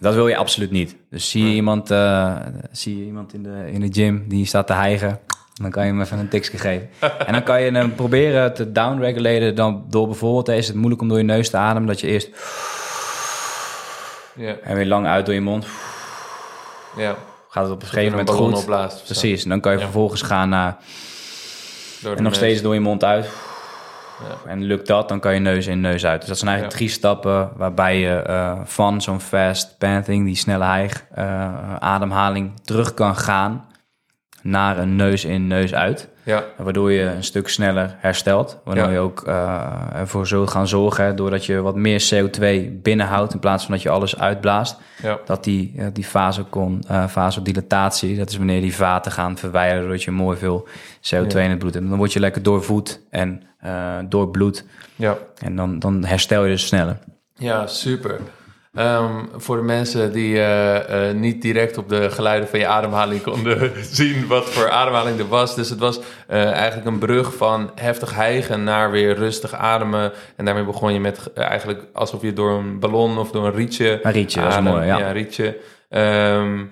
Dat 0.00 0.14
wil 0.14 0.28
je 0.28 0.36
absoluut 0.36 0.70
niet. 0.70 0.96
Dus 1.10 1.30
zie 1.30 1.44
je 1.44 1.54
iemand, 1.54 1.90
uh, 1.90 2.36
zie 2.72 2.98
je 2.98 3.04
iemand 3.04 3.34
in, 3.34 3.42
de, 3.42 3.70
in 3.70 3.80
de 3.80 3.88
gym 3.92 4.28
die 4.28 4.46
staat 4.46 4.66
te 4.66 4.72
hijgen, 4.72 5.20
dan 5.54 5.70
kan 5.70 5.84
je 5.84 5.90
hem 5.90 6.00
even 6.00 6.18
een 6.18 6.28
tikje 6.28 6.58
geven. 6.58 6.88
en 7.26 7.32
dan 7.32 7.42
kan 7.42 7.62
je 7.62 7.70
hem 7.70 7.94
proberen 7.94 8.54
te 8.54 8.72
downreguleren 8.72 9.54
dan 9.54 9.84
door 9.88 10.06
bijvoorbeeld, 10.06 10.48
is 10.48 10.66
het 10.66 10.76
moeilijk 10.76 11.02
om 11.02 11.08
door 11.08 11.18
je 11.18 11.24
neus 11.24 11.50
te 11.50 11.56
ademen, 11.56 11.88
dat 11.88 12.00
je 12.00 12.06
eerst 12.06 12.28
ja. 14.34 14.56
en 14.62 14.76
weer 14.76 14.86
lang 14.86 15.06
uit 15.06 15.26
door 15.26 15.34
je 15.34 15.40
mond. 15.40 15.66
Ja. 16.96 17.16
Gaat 17.48 17.64
het 17.64 17.72
op 17.72 17.82
een 17.82 17.88
gegeven 17.88 18.10
moment 18.10 18.30
goed. 18.30 18.54
Opblaast, 18.54 19.04
Precies. 19.04 19.42
En 19.42 19.48
dan 19.48 19.60
kan 19.60 19.72
je 19.72 19.78
vervolgens 19.78 20.22
gaan 20.22 20.48
naar 20.48 20.76
en 22.04 22.22
nog 22.22 22.34
steeds 22.34 22.62
door 22.62 22.74
je 22.74 22.80
mond 22.80 23.04
uit. 23.04 23.28
En 24.46 24.62
lukt 24.62 24.86
dat, 24.86 25.08
dan 25.08 25.20
kan 25.20 25.34
je 25.34 25.40
neus 25.40 25.66
in, 25.66 25.80
neus 25.80 26.06
uit. 26.06 26.20
Dus 26.20 26.28
dat 26.28 26.38
zijn 26.38 26.50
eigenlijk 26.50 26.78
drie 26.78 26.90
stappen 26.90 27.50
waarbij 27.56 27.98
je 27.98 28.24
uh, 28.28 28.60
van 28.64 29.00
zo'n 29.00 29.20
fast 29.20 29.78
panting, 29.78 30.24
die 30.24 30.36
snelle 30.36 30.64
hijg, 30.64 31.04
uh, 31.18 31.74
ademhaling, 31.78 32.60
terug 32.64 32.94
kan 32.94 33.16
gaan 33.16 33.68
naar 34.42 34.78
een 34.78 34.96
neus 34.96 35.24
in, 35.24 35.46
neus 35.46 35.74
uit. 35.74 36.08
Ja. 36.22 36.44
Waardoor 36.56 36.92
je 36.92 37.02
een 37.02 37.24
stuk 37.24 37.48
sneller 37.48 37.96
herstelt. 37.98 38.58
Waardoor 38.64 38.90
je 38.90 38.98
ook 38.98 39.24
uh, 39.26 39.76
ervoor 39.94 40.26
zult 40.26 40.50
gaan 40.50 40.68
zorgen, 40.68 41.16
doordat 41.16 41.46
je 41.46 41.60
wat 41.60 41.76
meer 41.76 42.10
CO2 42.14 42.70
binnenhoudt 42.82 43.32
in 43.32 43.38
plaats 43.38 43.64
van 43.64 43.72
dat 43.74 43.82
je 43.82 43.90
alles 43.90 44.18
uitblaast. 44.18 44.76
Ja. 45.02 45.18
Dat 45.24 45.44
die, 45.44 45.72
uh, 45.76 45.86
die 45.92 46.06
vasocon, 46.06 46.82
uh, 46.90 47.08
vasodilatatie, 47.08 48.16
dat 48.16 48.30
is 48.30 48.36
wanneer 48.36 48.60
die 48.60 48.74
vaten 48.74 49.12
gaan 49.12 49.38
verwijderen, 49.38 49.82
doordat 49.82 50.02
je 50.02 50.10
mooi 50.10 50.38
veel 50.38 50.68
CO2 51.00 51.36
in 51.36 51.50
het 51.50 51.58
bloed 51.58 51.74
hebt. 51.74 51.88
Dan 51.88 51.98
word 51.98 52.12
je 52.12 52.20
lekker 52.20 52.42
doorvoed 52.42 53.00
en 53.10 53.42
doorbloed. 54.08 54.64
Ja. 54.96 55.18
En 55.38 55.56
dan, 55.56 55.78
dan 55.78 56.04
herstel 56.04 56.44
je 56.44 56.50
dus 56.50 56.66
sneller. 56.66 56.98
Ja, 57.34 57.66
super. 57.66 58.20
Um, 58.78 59.28
voor 59.36 59.56
de 59.56 59.62
mensen 59.62 60.12
die 60.12 60.34
uh, 60.34 60.74
uh, 60.74 61.10
niet 61.14 61.42
direct 61.42 61.78
op 61.78 61.88
de 61.88 62.10
geluiden 62.10 62.48
van 62.48 62.58
je 62.58 62.66
ademhaling 62.66 63.22
konden 63.22 63.72
zien 63.94 64.26
wat 64.26 64.50
voor 64.50 64.70
ademhaling 64.70 65.18
er 65.18 65.28
was. 65.28 65.54
Dus 65.54 65.70
het 65.70 65.78
was 65.78 65.98
uh, 65.98 66.04
eigenlijk 66.52 66.86
een 66.86 66.98
brug 66.98 67.36
van 67.36 67.70
heftig 67.74 68.14
hijgen 68.14 68.64
naar 68.64 68.90
weer 68.90 69.14
rustig 69.14 69.54
ademen. 69.54 70.12
En 70.36 70.44
daarmee 70.44 70.64
begon 70.64 70.92
je 70.92 71.00
met 71.00 71.32
eigenlijk 71.32 71.84
alsof 71.92 72.22
je 72.22 72.32
door 72.32 72.50
een 72.50 72.78
ballon 72.78 73.18
of 73.18 73.30
door 73.30 73.46
een 73.46 73.54
rietje. 73.54 73.98
Een 74.02 74.12
rietje, 74.12 74.40
adem, 74.40 74.62
mooi, 74.62 74.86
ja. 74.86 74.98
ja 74.98 75.10
rietje. 75.10 75.58
Um, 75.88 76.68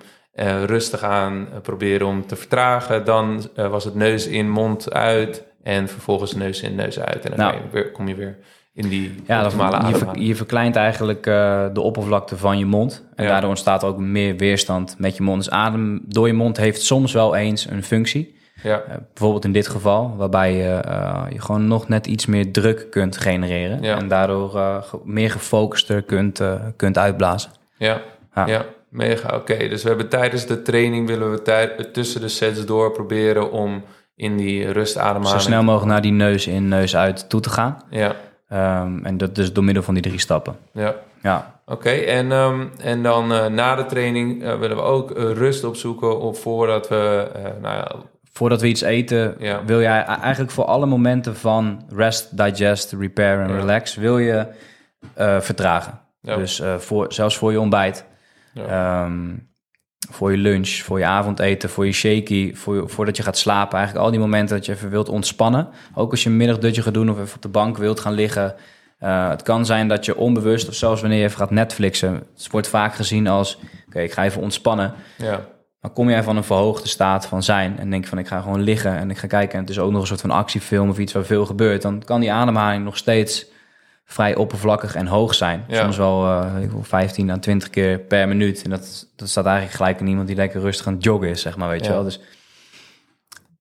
rustig 0.65 1.03
aan 1.03 1.49
proberen 1.61 2.07
om 2.07 2.27
te 2.27 2.35
vertragen. 2.35 3.05
Dan 3.05 3.49
was 3.55 3.83
het 3.83 3.95
neus 3.95 4.27
in, 4.27 4.49
mond 4.49 4.93
uit. 4.93 5.43
En 5.63 5.87
vervolgens 5.87 6.33
neus 6.33 6.61
in, 6.61 6.75
neus 6.75 6.99
uit. 6.99 7.25
En 7.25 7.35
dan 7.35 7.39
nou. 7.71 7.91
kom 7.91 8.07
je 8.07 8.15
weer 8.15 8.37
in 8.79 8.89
die 8.89 9.15
ja, 9.27 9.43
optimale 9.43 9.97
je, 10.13 10.25
je 10.25 10.35
verkleint 10.35 10.75
eigenlijk 10.75 11.27
uh, 11.27 11.65
de 11.73 11.81
oppervlakte 11.81 12.37
van 12.37 12.57
je 12.57 12.65
mond. 12.65 13.05
En 13.15 13.27
daardoor 13.27 13.49
ontstaat 13.49 13.83
ook 13.83 13.97
meer 13.97 14.37
weerstand 14.37 14.95
met 14.97 15.17
je 15.17 15.23
mond. 15.23 15.43
Dus 15.43 15.53
adem 15.53 16.01
door 16.05 16.27
je 16.27 16.33
mond 16.33 16.57
heeft 16.57 16.81
soms 16.81 17.13
wel 17.13 17.35
eens 17.35 17.69
een 17.69 17.83
functie. 17.83 18.37
Ja. 18.63 18.81
Uh, 18.87 18.95
bijvoorbeeld 19.13 19.45
in 19.45 19.51
dit 19.51 19.67
geval, 19.67 20.15
waarbij 20.17 20.53
je, 20.53 20.81
uh, 20.87 21.23
je 21.29 21.41
gewoon 21.41 21.67
nog 21.67 21.87
net 21.87 22.07
iets 22.07 22.25
meer 22.25 22.51
druk 22.51 22.87
kunt 22.89 23.17
genereren. 23.17 23.81
Ja. 23.81 23.97
En 23.97 24.07
daardoor 24.07 24.49
ge 24.49 24.99
meer 25.03 25.31
gefocuster 25.31 26.01
kunt, 26.01 26.41
kunt 26.75 26.97
uitblazen. 26.97 27.51
Ja, 27.77 28.01
ja. 28.33 28.65
mega. 28.89 29.35
Oké, 29.35 29.67
dus 29.67 29.83
we 29.83 29.89
hebben 29.89 30.09
tijdens 30.09 30.45
de 30.45 30.61
training 30.61 31.07
willen 31.07 31.31
we 31.31 31.89
tussen 31.91 32.21
de 32.21 32.27
sets 32.27 32.65
door 32.65 32.91
proberen 32.91 33.51
om 33.51 33.83
in 34.15 34.37
die 34.37 34.71
rustademhaling... 34.71 35.41
Zo 35.41 35.47
snel 35.47 35.63
mogelijk 35.63 35.91
naar 35.91 36.01
die 36.01 36.11
neus 36.11 36.47
in, 36.47 36.67
neus 36.67 36.95
uit 36.95 37.29
toe 37.29 37.41
te 37.41 37.49
gaan. 37.49 37.77
Ja. 37.89 38.15
Um, 38.53 39.05
en 39.05 39.17
dat 39.17 39.35
dus 39.35 39.53
door 39.53 39.63
middel 39.63 39.83
van 39.83 39.93
die 39.93 40.03
drie 40.03 40.19
stappen. 40.19 40.55
Ja. 40.71 40.95
ja. 41.21 41.61
Oké, 41.65 41.89
en, 41.89 42.31
um, 42.31 42.71
en 42.81 43.03
dan 43.03 43.31
uh, 43.31 43.45
na 43.45 43.75
de 43.75 43.85
training 43.85 44.43
uh, 44.43 44.59
willen 44.59 44.77
we 44.77 44.83
ook 44.83 45.11
uh, 45.11 45.31
rust 45.31 45.63
opzoeken 45.63 46.19
of 46.19 46.39
voordat 46.39 46.87
we, 46.87 47.27
nou 47.61 47.75
ja... 47.75 47.91
Voordat 48.31 48.61
we 48.61 48.67
iets 48.67 48.81
eten, 48.81 49.35
ja. 49.39 49.65
wil 49.65 49.81
jij 49.81 50.03
eigenlijk 50.03 50.51
voor 50.51 50.65
alle 50.65 50.85
momenten 50.85 51.35
van 51.35 51.85
rest, 51.89 52.37
digest, 52.37 52.91
repair 52.91 53.39
en 53.39 53.59
relax, 53.59 53.95
wil 53.95 54.17
je 54.17 54.47
vertragen. 55.39 55.99
Dus 56.21 56.59
eh, 56.59 56.77
voor, 56.77 57.13
zelfs 57.13 57.37
voor 57.37 57.51
je 57.51 57.59
ontbijt, 57.59 58.05
Ja. 58.53 59.11
Voor 60.11 60.31
je 60.31 60.37
lunch, 60.37 60.69
voor 60.69 60.99
je 60.99 61.05
avondeten, 61.05 61.69
voor 61.69 61.85
je 61.85 61.91
shaky, 61.91 62.55
voor 62.55 62.75
je- 62.75 62.87
voordat 62.87 63.17
je 63.17 63.23
gaat 63.23 63.37
slapen. 63.37 63.77
Eigenlijk 63.77 64.05
al 64.05 64.11
die 64.11 64.19
momenten 64.19 64.55
dat 64.55 64.65
je 64.65 64.71
even 64.71 64.89
wilt 64.89 65.09
ontspannen. 65.09 65.67
Ook 65.93 66.11
als 66.11 66.23
je 66.23 66.29
een 66.29 66.37
middagdutje 66.37 66.81
gaat 66.81 66.93
doen 66.93 67.09
of 67.09 67.19
even 67.19 67.35
op 67.35 67.41
de 67.41 67.47
bank 67.47 67.77
wilt 67.77 67.99
gaan 67.99 68.13
liggen. 68.13 68.55
Eh, 68.99 69.29
het 69.29 69.41
kan 69.41 69.65
zijn 69.65 69.87
dat 69.87 70.05
je 70.05 70.17
onbewust 70.17 70.67
of 70.67 70.73
zelfs 70.73 71.01
wanneer 71.01 71.19
je 71.19 71.25
even 71.25 71.37
gaat 71.37 71.51
Netflixen. 71.51 72.13
Het 72.35 72.51
wordt 72.51 72.67
vaak 72.67 72.93
gezien 72.93 73.27
als, 73.27 73.59
oké, 73.87 73.99
ik 73.99 74.11
ga 74.11 74.23
even 74.23 74.41
ontspannen. 74.41 74.93
ja. 75.17 75.45
Dan 75.81 75.93
kom 75.93 76.09
jij 76.09 76.23
van 76.23 76.37
een 76.37 76.43
verhoogde 76.43 76.87
staat 76.87 77.25
van 77.25 77.43
zijn 77.43 77.79
en 77.79 77.89
denk 77.89 78.05
van 78.07 78.17
ik 78.17 78.27
ga 78.27 78.41
gewoon 78.41 78.61
liggen 78.61 78.97
en 78.97 79.09
ik 79.09 79.17
ga 79.17 79.27
kijken 79.27 79.53
en 79.55 79.59
het 79.61 79.69
is 79.69 79.79
ook 79.79 79.91
nog 79.91 80.01
een 80.01 80.07
soort 80.07 80.21
van 80.21 80.31
actiefilm 80.31 80.89
of 80.89 80.97
iets 80.99 81.13
waar 81.13 81.23
veel 81.25 81.45
gebeurt. 81.45 81.81
Dan 81.81 82.03
kan 82.05 82.19
die 82.19 82.31
ademhaling 82.31 82.83
nog 82.83 82.97
steeds 82.97 83.45
vrij 84.11 84.35
oppervlakkig 84.35 84.95
en 84.95 85.07
hoog 85.07 85.33
zijn. 85.35 85.63
Ja. 85.67 85.81
Soms 85.81 85.97
wel 85.97 86.25
eh, 86.25 86.61
ik 86.63 86.71
wil 86.71 86.83
15 86.83 87.29
à 87.29 87.37
20 87.37 87.69
keer 87.69 87.99
per 87.99 88.27
minuut. 88.27 88.61
En 88.63 88.69
dat, 88.69 89.07
dat 89.15 89.29
staat 89.29 89.45
eigenlijk 89.45 89.75
gelijk 89.75 89.99
in 89.99 90.07
iemand 90.07 90.27
die 90.27 90.35
lekker 90.35 90.61
rustig 90.61 90.87
aan 90.87 90.93
het 90.93 91.03
joggen 91.03 91.29
is, 91.29 91.41
zeg 91.41 91.57
maar, 91.57 91.69
weet 91.69 91.85
je 91.85 91.91
wel. 91.91 92.03
Dus 92.03 92.19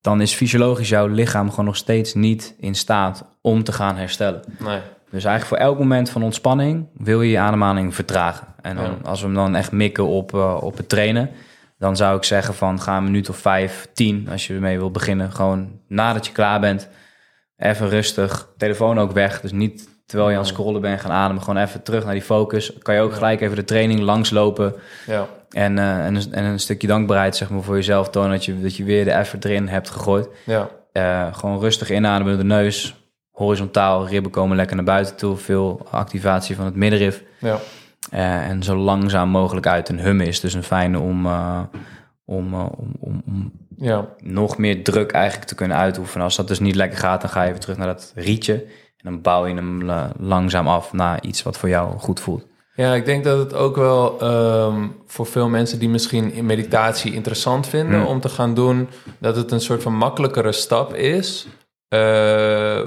dan 0.01 0.21
is 0.21 0.35
fysiologisch 0.35 0.89
jouw 0.89 1.07
lichaam 1.07 1.51
gewoon 1.51 1.65
nog 1.65 1.77
steeds 1.77 2.15
niet 2.15 2.55
in 2.59 2.75
staat 2.75 3.25
om 3.41 3.65
te 3.65 3.73
gaan 3.73 3.97
herstellen. 3.97 4.43
Nee. 4.59 4.81
Dus 5.11 5.25
eigenlijk 5.25 5.45
voor 5.47 5.57
elk 5.69 5.79
moment 5.79 6.11
van 6.11 6.23
ontspanning 6.23 6.87
wil 6.97 7.23
je 7.23 7.31
je 7.31 7.39
ademhaling 7.39 7.95
vertragen. 7.95 8.47
En 8.63 8.77
dan, 8.77 8.85
Ja. 8.85 8.97
als 9.05 9.21
we 9.21 9.27
hem 9.27 9.35
dan 9.35 9.55
echt 9.57 9.73
mikken 9.73 10.07
op, 10.07 10.35
eh, 10.35 10.57
op 10.61 10.77
het 10.77 10.89
trainen, 10.89 11.31
dan 11.79 11.97
zou 11.97 12.17
ik 12.17 12.25
zeggen 12.25 12.55
van 12.55 12.81
ga 12.81 12.97
een 12.97 13.05
minuut 13.05 13.29
of 13.29 13.37
vijf, 13.37 13.89
tien, 13.95 14.29
als 14.31 14.47
je 14.47 14.55
ermee 14.55 14.79
wil 14.79 14.91
beginnen. 14.91 15.33
Gewoon 15.33 15.81
nadat 15.89 16.27
je 16.27 16.33
klaar 16.33 16.61
bent, 16.61 16.89
even 17.57 17.89
rustig, 17.89 18.49
telefoon 18.57 18.99
ook 18.99 19.13
weg. 19.13 19.41
Dus 19.41 19.53
niet 19.53 19.88
terwijl 20.09 20.31
je 20.31 20.37
aan 20.37 20.43
het 20.45 20.53
scrollen 20.53 20.81
bent 20.81 21.01
gaan 21.01 21.11
ademen, 21.11 21.43
gewoon 21.43 21.63
even 21.63 21.83
terug 21.83 22.05
naar 22.05 22.13
die 22.13 22.23
focus. 22.23 22.73
Kan 22.83 22.95
je 22.95 23.01
ook 23.01 23.13
gelijk 23.15 23.41
even 23.41 23.57
de 23.57 23.65
training 23.65 24.01
langslopen 24.01 24.75
Ja. 25.07 25.27
en, 25.51 25.79
eh, 25.79 26.07
en, 26.07 26.15
een, 26.15 26.33
en 26.33 26.45
een 26.45 26.59
stukje 26.61 26.87
dankbaarheid 26.87 27.37
zeg 27.37 27.51
maar, 27.51 27.63
voor 27.63 27.75
jezelf 27.75 28.09
tonen 28.11 28.31
dat 28.31 28.45
je, 28.45 28.61
dat 28.61 28.77
je 28.77 28.85
weer 28.85 29.05
de 29.05 29.11
effort 29.11 29.45
erin 29.45 29.69
hebt 29.69 29.91
gegooid. 29.91 30.29
Ja. 30.47 30.69
Eh, 30.93 31.27
gewoon 31.35 31.61
rustig 31.61 31.91
inademen 31.91 32.33
door 32.33 32.43
de 32.43 32.49
neus. 32.55 32.95
Horizontaal, 33.31 34.07
ribben 34.09 34.31
komen 34.31 34.57
lekker 34.57 34.77
naar 34.77 34.85
buiten 34.85 35.17
toe. 35.17 35.37
Veel 35.37 35.87
activatie 35.91 36.57
van 36.57 36.65
het 36.65 36.75
middenrif. 36.75 37.23
Ja. 37.39 37.59
Eh, 38.11 38.49
en 38.49 38.63
zo 38.63 38.77
langzaam 38.77 39.29
mogelijk 39.29 39.67
uit. 39.67 39.89
En 39.89 39.99
hummen 39.99 40.27
is 40.27 40.41
dus 40.41 40.55
een 40.55 40.63
fijne 40.63 40.99
om, 40.99 41.27
om, 42.25 42.55
om, 42.55 42.71
om, 43.01 43.23
om 43.27 43.53
Ja. 43.77 44.07
nog 44.19 44.59
meer 44.59 44.85
druk 44.85 45.11
eigenlijk 45.13 45.49
te 45.49 45.55
kunnen 45.55 45.77
uitoefenen. 45.77 46.25
Als 46.25 46.37
dat 46.37 46.49
dus 46.49 46.59
niet 46.61 46.75
lekker 46.75 46.99
gaat, 46.99 47.21
dan 47.21 47.31
ga 47.31 47.43
je 47.43 47.51
weer 47.51 47.61
terug 47.61 47.77
naar 47.77 47.87
dat 47.87 48.13
rietje. 48.15 48.65
En 49.03 49.11
dan 49.13 49.21
bouw 49.21 49.47
je 49.47 49.55
hem 49.55 49.91
eh, 49.91 50.05
langzaam 50.19 50.69
af 50.69 50.93
naar 50.93 51.23
iets 51.25 51.43
wat 51.43 51.59
voor 51.59 51.69
jou 51.69 51.99
goed 51.99 52.21
voelt. 52.21 52.47
Ja, 52.75 52.95
ik 52.95 53.05
denk 53.05 53.25
dat 53.25 53.39
het 53.39 53.55
ook 53.55 53.77
wel 53.77 54.21
ehm, 54.21 54.87
voor 55.07 55.27
veel 55.27 55.49
mensen 55.49 55.79
die 55.79 55.89
misschien 55.89 56.33
in 56.33 56.47
meditatie 56.47 57.13
interessant 57.13 57.67
vinden 57.67 57.99
Hmm. 58.01 58.07
om 58.09 58.21
te 58.21 58.29
gaan 58.29 58.55
doen, 58.55 58.89
dat 59.19 59.37
het 59.37 59.51
een 59.53 59.61
soort 59.61 59.83
van 59.83 59.95
makkelijkere 59.97 60.53
stap 60.53 60.95
is 60.95 61.47
eh, 61.89 62.81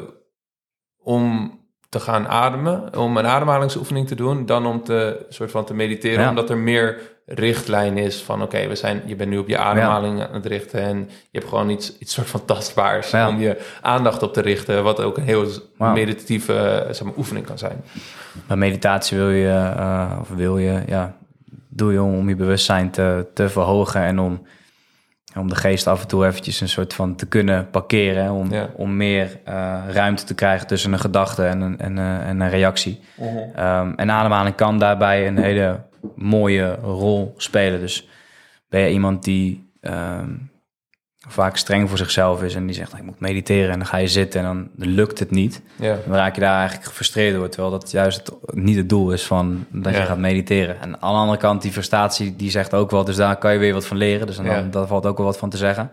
om 1.03 1.59
te 1.89 1.99
gaan 1.99 2.27
ademen, 2.27 2.97
om 2.97 3.17
een 3.17 3.25
ademhalingsoefening 3.27 4.07
te 4.07 4.15
doen, 4.15 4.45
dan 4.45 4.65
om 4.65 4.83
te 4.83 5.25
soort 5.29 5.51
van 5.51 5.65
te 5.65 5.73
mediteren, 5.73 6.21
Ja. 6.23 6.29
omdat 6.29 6.49
er 6.49 6.57
meer 6.57 6.99
richtlijn 7.33 7.97
is 7.97 8.21
van 8.21 8.41
oké, 8.41 8.67
we 8.67 8.75
zijn, 8.75 9.01
je 9.05 9.15
bent 9.15 9.29
nu 9.29 9.37
op 9.37 9.47
je 9.47 9.57
ademhaling 9.57 10.21
aan 10.21 10.33
het 10.33 10.45
richten 10.45 10.81
en 10.81 10.97
je 11.09 11.37
hebt 11.39 11.47
gewoon 11.49 11.69
iets, 11.69 11.97
iets 11.97 12.13
soort 12.13 12.27
van 12.27 12.45
tastbaars 12.45 13.11
Ja. 13.11 13.27
om 13.27 13.39
je 13.39 13.61
aandacht 13.81 14.23
op 14.23 14.33
te 14.33 14.41
richten, 14.41 14.83
wat 14.83 15.01
ook 15.01 15.17
een 15.17 15.23
heel 15.23 15.45
meditatieve 15.77 16.85
zeg 16.91 17.03
maar, 17.03 17.13
oefening 17.17 17.45
kan 17.45 17.57
zijn. 17.57 17.83
Maar 18.47 18.57
meditatie 18.57 19.17
wil 19.17 19.29
je, 19.29 19.71
eh, 19.77 20.17
of 20.21 20.29
wil 20.35 20.57
je, 20.57 20.81
ja, 20.87 21.15
doe 21.69 21.91
je 21.91 22.01
om, 22.01 22.15
om 22.17 22.29
je 22.29 22.35
bewustzijn 22.35 22.89
te, 22.91 23.27
te 23.33 23.49
verhogen 23.49 24.01
en 24.01 24.19
om, 24.19 24.45
om 25.37 25.49
de 25.49 25.55
geest 25.55 25.87
af 25.87 26.01
en 26.01 26.07
toe 26.07 26.25
eventjes 26.25 26.61
een 26.61 26.69
soort 26.69 26.93
van 26.93 27.15
te 27.15 27.27
kunnen 27.27 27.69
parkeren. 27.69 28.23
hè, 28.23 28.31
Om, 28.31 28.51
Ja. 28.53 28.69
om 28.75 28.97
meer 28.97 29.39
eh, 29.43 29.77
ruimte 29.89 30.23
te 30.23 30.33
krijgen 30.35 30.67
tussen 30.67 30.93
een 30.93 30.99
gedachte 30.99 31.45
en 31.45 31.61
een, 31.61 31.79
en, 31.79 31.97
eh, 31.97 32.27
en 32.27 32.39
een 32.41 32.49
reactie. 32.49 32.99
Ehm, 33.55 33.91
en 33.95 34.11
ademhaling 34.11 34.55
kan 34.55 34.79
daarbij 34.79 35.27
een 35.27 35.37
hele 35.37 35.79
mooie 36.15 36.75
rol 36.75 37.33
spelen. 37.37 37.79
Dus 37.79 38.07
ben 38.69 38.81
je 38.81 38.91
iemand 38.91 39.23
die 39.23 39.69
ehm, 39.81 40.29
vaak 41.27 41.57
streng 41.57 41.89
voor 41.89 41.97
zichzelf 41.97 42.43
is 42.43 42.55
en 42.55 42.65
die 42.65 42.75
zegt, 42.75 42.89
"Nou, 42.91 43.03
ik 43.03 43.09
moet 43.09 43.19
mediteren 43.19 43.71
en 43.71 43.77
dan 43.79 43.87
ga 43.87 43.97
je 43.97 44.07
zitten 44.07 44.39
en 44.39 44.45
dan 44.45 44.69
lukt 44.89 45.19
het 45.19 45.31
niet. 45.31 45.61
Ja, 45.75 45.97
Dan 46.05 46.15
raak 46.15 46.35
je 46.35 46.41
daar 46.41 46.57
eigenlijk 46.57 46.87
gefrustreerd 46.87 47.35
door, 47.35 47.49
terwijl 47.49 47.71
dat 47.79 47.91
juist 47.91 48.17
het, 48.17 48.55
niet 48.55 48.75
het 48.77 48.89
doel 48.89 49.11
is 49.11 49.25
van 49.25 49.65
dat 49.69 49.93
Ja. 49.93 49.99
je 49.99 50.05
gaat 50.05 50.17
mediteren. 50.17 50.75
En 50.81 51.01
aan 51.01 51.13
de 51.13 51.19
andere 51.19 51.37
kant, 51.37 51.61
die 51.61 51.71
frustratie, 51.71 52.35
die 52.35 52.49
zegt 52.49 52.73
ook 52.73 52.91
wel, 52.91 53.03
dus 53.03 53.15
daar 53.15 53.35
kan 53.37 53.53
je 53.53 53.59
weer 53.59 53.73
wat 53.73 53.85
van 53.85 53.97
leren. 53.97 54.27
Dus 54.27 54.35
dan, 54.35 54.45
Ja. 54.45 54.61
daar 54.61 54.87
valt 54.87 55.05
ook 55.05 55.17
wel 55.17 55.25
wat 55.25 55.37
van 55.37 55.49
te 55.49 55.57
zeggen. 55.57 55.91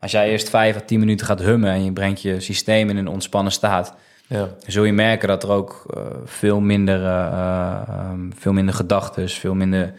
Als 0.00 0.12
jij 0.12 0.30
eerst 0.30 0.48
vijf 0.50 0.76
à 0.76 0.80
tien 0.80 0.98
minuten 1.00 1.26
gaat 1.26 1.40
hummen 1.40 1.70
en 1.70 1.84
je 1.84 1.92
brengt 1.92 2.22
je 2.22 2.40
systeem 2.40 2.90
in 2.90 2.96
een 2.96 3.08
ontspannen 3.08 3.52
staat, 3.52 3.94
ja, 4.26 4.48
zul 4.66 4.84
je 4.84 4.92
merken 4.92 5.28
dat 5.28 5.42
er 5.42 5.50
ook 5.50 5.84
eh, 5.94 6.02
veel 6.24 6.60
minder, 6.60 7.04
eh, 7.04 7.26
eh, 7.88 8.10
veel 8.34 8.52
minder 8.52 8.74
gedachten, 8.74 9.28
veel 9.28 9.54
minder 9.54 9.94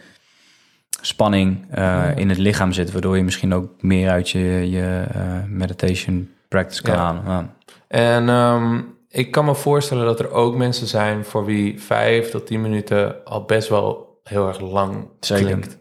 spanning 1.00 1.66
eh, 1.70 2.08
in 2.16 2.28
het 2.28 2.38
lichaam 2.38 2.72
zit, 2.72 2.92
waardoor 2.92 3.16
je 3.16 3.24
misschien 3.24 3.54
ook 3.54 3.82
meer 3.82 4.10
uit 4.10 4.30
je, 4.30 4.70
je 4.70 5.04
eh, 5.12 5.22
meditation 5.48 6.30
practice 6.48 6.82
kan 6.82 6.94
Ja. 6.94 7.00
halen. 7.00 7.22
Ja. 7.26 7.54
En 7.88 8.28
ehm, 8.28 8.80
ik 9.08 9.30
kan 9.30 9.44
me 9.44 9.54
voorstellen 9.54 10.04
dat 10.04 10.20
er 10.20 10.30
ook 10.30 10.56
mensen 10.56 10.86
zijn 10.86 11.24
voor 11.24 11.44
wie 11.44 11.80
vijf 11.82 12.30
tot 12.30 12.46
tien 12.46 12.60
minuten 12.60 13.24
al 13.24 13.44
best 13.44 13.68
wel 13.68 14.20
heel 14.24 14.48
erg 14.48 14.60
lang 14.60 15.08
Zeker. 15.20 15.44
klinkt. 15.44 15.78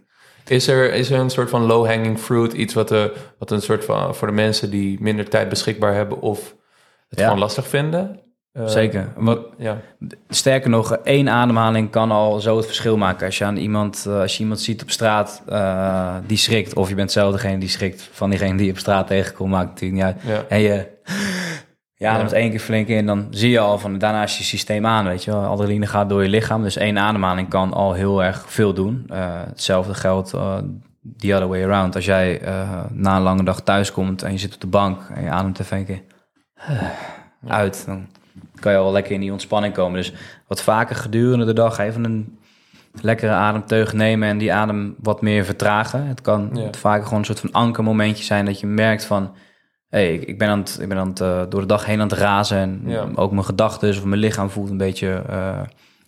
Is 0.47 0.67
er, 0.67 0.93
is 0.93 1.09
er 1.11 1.19
een 1.19 1.29
soort 1.29 1.49
van 1.49 1.61
low-hanging 1.65 2.19
fruit, 2.19 2.53
iets 2.53 2.73
wat, 2.73 2.87
de, 2.87 3.13
wat 3.39 3.51
een 3.51 3.61
soort 3.61 3.85
van 3.85 4.15
voor 4.15 4.27
de 4.27 4.33
mensen 4.33 4.69
die 4.69 5.01
minder 5.01 5.29
tijd 5.29 5.49
beschikbaar 5.49 5.93
hebben 5.93 6.21
of 6.21 6.55
het 7.09 7.19
Ja. 7.19 7.25
gewoon 7.25 7.39
lastig 7.39 7.67
vinden? 7.67 8.19
Eh, 8.55 8.67
Zeker. 8.67 9.07
Wat, 9.15 9.39
ja, 9.57 9.77
Sterker 10.29 10.69
nog, 10.69 10.95
één 10.95 11.29
ademhaling 11.29 11.89
kan 11.89 12.11
al 12.11 12.39
zo 12.39 12.57
het 12.57 12.65
verschil 12.65 12.97
maken. 12.97 13.25
Als 13.25 13.37
je, 13.37 13.45
aan 13.45 13.57
iemand, 13.57 14.05
eh, 14.07 14.19
als 14.19 14.33
je 14.37 14.39
iemand 14.43 14.59
ziet 14.59 14.81
op 14.81 14.89
straat 14.89 15.43
eh, 15.47 16.15
die 16.25 16.37
schrikt, 16.37 16.75
of 16.75 16.89
je 16.89 16.95
bent 16.95 17.11
zelf 17.11 17.31
degene 17.31 17.57
die 17.57 17.69
schrikt 17.69 18.09
van 18.11 18.29
diegene 18.29 18.57
die 18.57 18.65
je 18.65 18.71
op 18.71 18.77
straat 18.77 19.07
tegenkomt, 19.07 19.51
maakt 19.51 19.79
het 19.79 19.91
niet 19.91 20.03
uit. 20.03 20.21
ja, 20.21 20.43
En 20.49 20.59
je, 20.59 20.87
je 21.95 22.07
ademt 22.07 22.31
één 22.31 22.49
keer 22.49 22.59
flink 22.59 22.87
in, 22.87 23.05
dan 23.05 23.27
zie 23.29 23.49
je 23.49 23.59
al 23.59 23.77
van 23.77 23.97
daarna 23.97 24.23
is 24.23 24.37
je 24.37 24.43
systeem 24.43 24.85
aan, 24.85 25.05
weet 25.05 25.23
je 25.23 25.31
wel. 25.31 25.43
Adrenaline 25.43 25.87
gaat 25.87 26.09
door 26.09 26.23
je 26.23 26.29
lichaam, 26.29 26.63
dus 26.63 26.75
één 26.75 26.97
ademhaling 26.97 27.49
kan 27.49 27.73
al 27.73 27.93
heel 27.93 28.23
erg 28.23 28.45
veel 28.47 28.73
doen. 28.73 29.09
Hetzelfde 29.13 29.93
geldt 29.93 30.33
uh, 30.33 30.57
the 31.17 31.33
other 31.33 31.47
way 31.47 31.63
around. 31.63 31.95
Als 31.95 32.05
jij 32.05 32.41
na 32.91 33.15
een 33.15 33.21
lange 33.21 33.43
dag 33.43 33.61
thuis 33.61 33.91
komt 33.91 34.23
en 34.23 34.31
je 34.31 34.37
zit 34.37 34.53
op 34.53 34.61
de 34.61 34.67
bank 34.67 35.09
en 35.13 35.23
je 35.23 35.29
ademt 35.29 35.59
even 35.59 35.77
een 35.77 35.85
keer 35.85 36.01
uit, 37.47 37.85
dan 37.85 38.07
kan 38.65 38.73
je 38.81 38.85
al 38.85 38.91
lekker 38.91 39.11
in 39.13 39.19
die 39.21 39.31
ontspanning 39.31 39.73
komen. 39.73 39.97
Dus 39.97 40.13
wat 40.47 40.61
vaker 40.61 40.95
gedurende 40.95 41.45
de 41.45 41.53
dag 41.53 41.77
even 41.77 42.03
een 42.03 42.37
lekkere 43.01 43.31
ademteug 43.31 43.93
nemen 43.93 44.29
en 44.29 44.37
die 44.37 44.53
adem 44.53 44.95
wat 44.99 45.21
meer 45.21 45.45
vertragen. 45.45 46.07
Het 46.07 46.21
kan 46.21 46.49
Ja. 46.53 46.69
vaker 46.77 47.03
gewoon 47.03 47.19
een 47.19 47.25
soort 47.25 47.39
van 47.39 47.51
ankermomentje 47.51 48.23
zijn 48.23 48.45
dat 48.45 48.59
je 48.59 48.67
merkt 48.67 49.05
van... 49.05 49.35
hey, 49.89 50.13
ik, 50.13 50.23
ik 50.23 50.37
ben, 50.37 50.47
aan 50.49 50.59
het, 50.59 50.77
ik 50.81 50.87
ben 50.89 50.97
aan 50.97 51.07
het, 51.09 51.19
eh, 51.21 51.41
door 51.49 51.61
de 51.61 51.67
dag 51.67 51.85
heen 51.85 52.01
aan 52.01 52.07
het 52.09 52.17
razen 52.17 52.57
en 52.57 52.81
Ja. 52.85 53.07
ook 53.15 53.31
mijn 53.31 53.45
gedachten 53.45 53.89
of 53.89 54.03
mijn 54.03 54.19
lichaam 54.19 54.49
voelt 54.49 54.69
een 54.69 54.77
beetje 54.77 55.23
eh, 55.29 55.61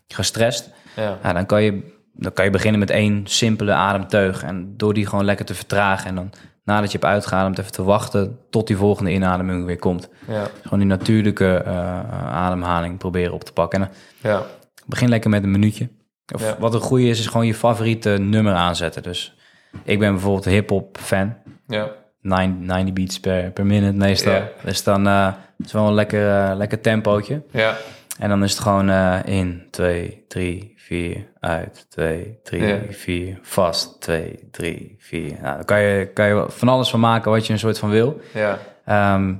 gestrest. 0.07 0.69
ja, 0.95 1.17
Ja, 1.23 1.33
dan, 1.33 1.45
kan 1.45 1.63
je, 1.63 1.95
dan 2.13 2.33
kan 2.33 2.45
je 2.45 2.51
beginnen 2.51 2.79
met 2.79 2.89
één 2.89 3.21
simpele 3.23 3.71
ademteug 3.73 4.43
en 4.43 4.73
door 4.77 4.93
die 4.93 5.05
gewoon 5.05 5.25
lekker 5.25 5.45
te 5.45 5.55
vertragen 5.55 6.07
en 6.09 6.15
dan 6.15 6.29
nadat 6.67 6.91
je 6.91 6.97
hebt 6.97 7.09
uitgeademd 7.11 7.59
even 7.59 7.71
te 7.71 7.83
wachten 7.83 8.39
tot 8.49 8.67
die 8.67 8.77
volgende 8.77 9.11
inademing 9.11 9.65
weer 9.65 9.79
komt. 9.79 10.09
ja, 10.27 10.47
Gewoon 10.61 10.79
die 10.79 10.87
natuurlijke 10.87 11.55
eh, 11.65 12.33
ademhaling 12.33 12.97
proberen 12.97 13.33
op 13.33 13.43
te 13.43 13.53
pakken. 13.53 13.81
En 13.81 13.89
ja, 14.21 14.41
begin 14.85 15.09
lekker 15.09 15.29
met 15.29 15.43
een 15.43 15.51
minuutje. 15.51 15.89
Of 16.33 16.41
Ja. 16.41 16.55
wat 16.59 16.73
een 16.73 16.79
goede 16.79 17.07
is, 17.07 17.19
is 17.19 17.27
gewoon 17.27 17.45
je 17.45 17.53
favoriete 17.53 18.09
nummer 18.09 18.53
aanzetten. 18.53 19.03
Dus 19.03 19.35
ik 19.83 19.99
ben 19.99 20.11
bijvoorbeeld 20.11 20.45
een 20.45 20.51
hip-hop 20.51 20.97
fan. 21.01 21.35
ja, 21.67 21.89
9 22.21 22.65
90 22.65 22.93
beats 22.93 23.19
per, 23.19 23.51
per 23.51 23.65
minute 23.65 23.97
meestal. 23.97 24.41
Dus 24.63 24.83
dan 24.83 25.07
eh 25.07 25.27
is 25.65 25.71
wel 25.71 25.87
een 25.87 25.93
lekker, 25.93 26.29
eh, 26.49 26.55
lekker 26.55 26.81
tempootje. 26.81 27.41
ja, 27.51 27.75
En 28.19 28.29
dan 28.29 28.43
is 28.43 28.51
het 28.51 28.59
gewoon 28.61 28.89
eh, 28.89 29.19
in, 29.25 29.67
2, 29.71 30.23
3, 30.27 30.73
4, 30.77 31.27
uit, 31.39 31.85
2, 31.89 32.39
3, 32.43 32.63
Ja. 32.65 32.79
4, 32.89 33.39
vast, 33.41 34.01
2, 34.01 34.47
3, 34.51 34.95
4. 34.99 35.41
Nou, 35.41 35.55
dan 35.55 35.65
kan 35.65 35.81
je, 35.81 36.05
kan 36.13 36.27
je 36.27 36.45
van 36.47 36.67
alles 36.67 36.89
van 36.89 36.99
maken 36.99 37.31
wat 37.31 37.47
je 37.47 37.53
een 37.53 37.59
soort 37.59 37.79
van 37.79 37.89
wil. 37.89 38.21
ja, 38.33 38.57
Ehm, 38.85 39.35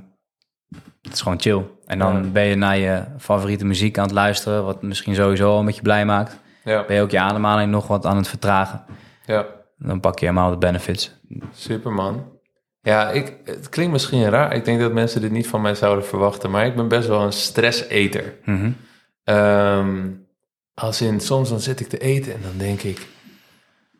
het 1.02 1.12
is 1.12 1.20
gewoon 1.20 1.40
chill. 1.40 1.64
En 1.86 1.98
dan 1.98 2.14
Ja. 2.24 2.28
ben 2.30 2.44
je 2.44 2.54
naar 2.54 2.76
je 2.78 3.02
favoriete 3.18 3.64
muziek 3.64 3.98
aan 3.98 4.04
het 4.04 4.12
luisteren, 4.14 4.64
wat 4.64 4.82
misschien 4.82 5.14
sowieso 5.14 5.50
al 5.50 5.62
met 5.62 5.76
je 5.76 5.82
blij 5.82 6.04
maakt. 6.04 6.38
ja, 6.64 6.84
Ben 6.86 6.96
je 6.96 7.02
ook 7.02 7.10
je 7.10 7.20
ademhaling 7.20 7.70
nog 7.70 7.86
wat 7.86 8.06
aan 8.06 8.16
het 8.16 8.28
vertragen. 8.28 8.84
ja. 9.26 9.46
Dan 9.80 10.00
pak 10.00 10.18
je 10.18 10.26
helemaal 10.26 10.50
de 10.50 10.56
benefits. 10.58 11.14
Super 11.52 11.92
man. 11.92 12.24
Ja, 12.88 13.10
ik, 13.10 13.36
het 13.44 13.68
klinkt 13.68 13.92
misschien 13.92 14.28
raar. 14.30 14.54
Ik 14.54 14.64
denk 14.64 14.80
dat 14.80 14.92
mensen 14.92 15.20
dit 15.20 15.30
niet 15.30 15.46
van 15.48 15.60
mij 15.60 15.74
zouden 15.74 16.04
verwachten, 16.04 16.50
maar 16.50 16.66
ik 16.66 16.76
ben 16.76 16.88
best 16.88 17.08
wel 17.08 17.22
een 17.22 17.32
stresseter. 17.32 18.34
Mhm. 18.44 18.70
Ehm, 19.24 20.06
als 20.74 21.00
in, 21.00 21.20
soms 21.20 21.48
dan 21.48 21.60
zit 21.60 21.80
ik 21.80 21.88
te 21.88 21.98
eten 21.98 22.32
en 22.32 22.40
dan 22.42 22.56
denk 22.56 22.82
ik, 22.82 23.06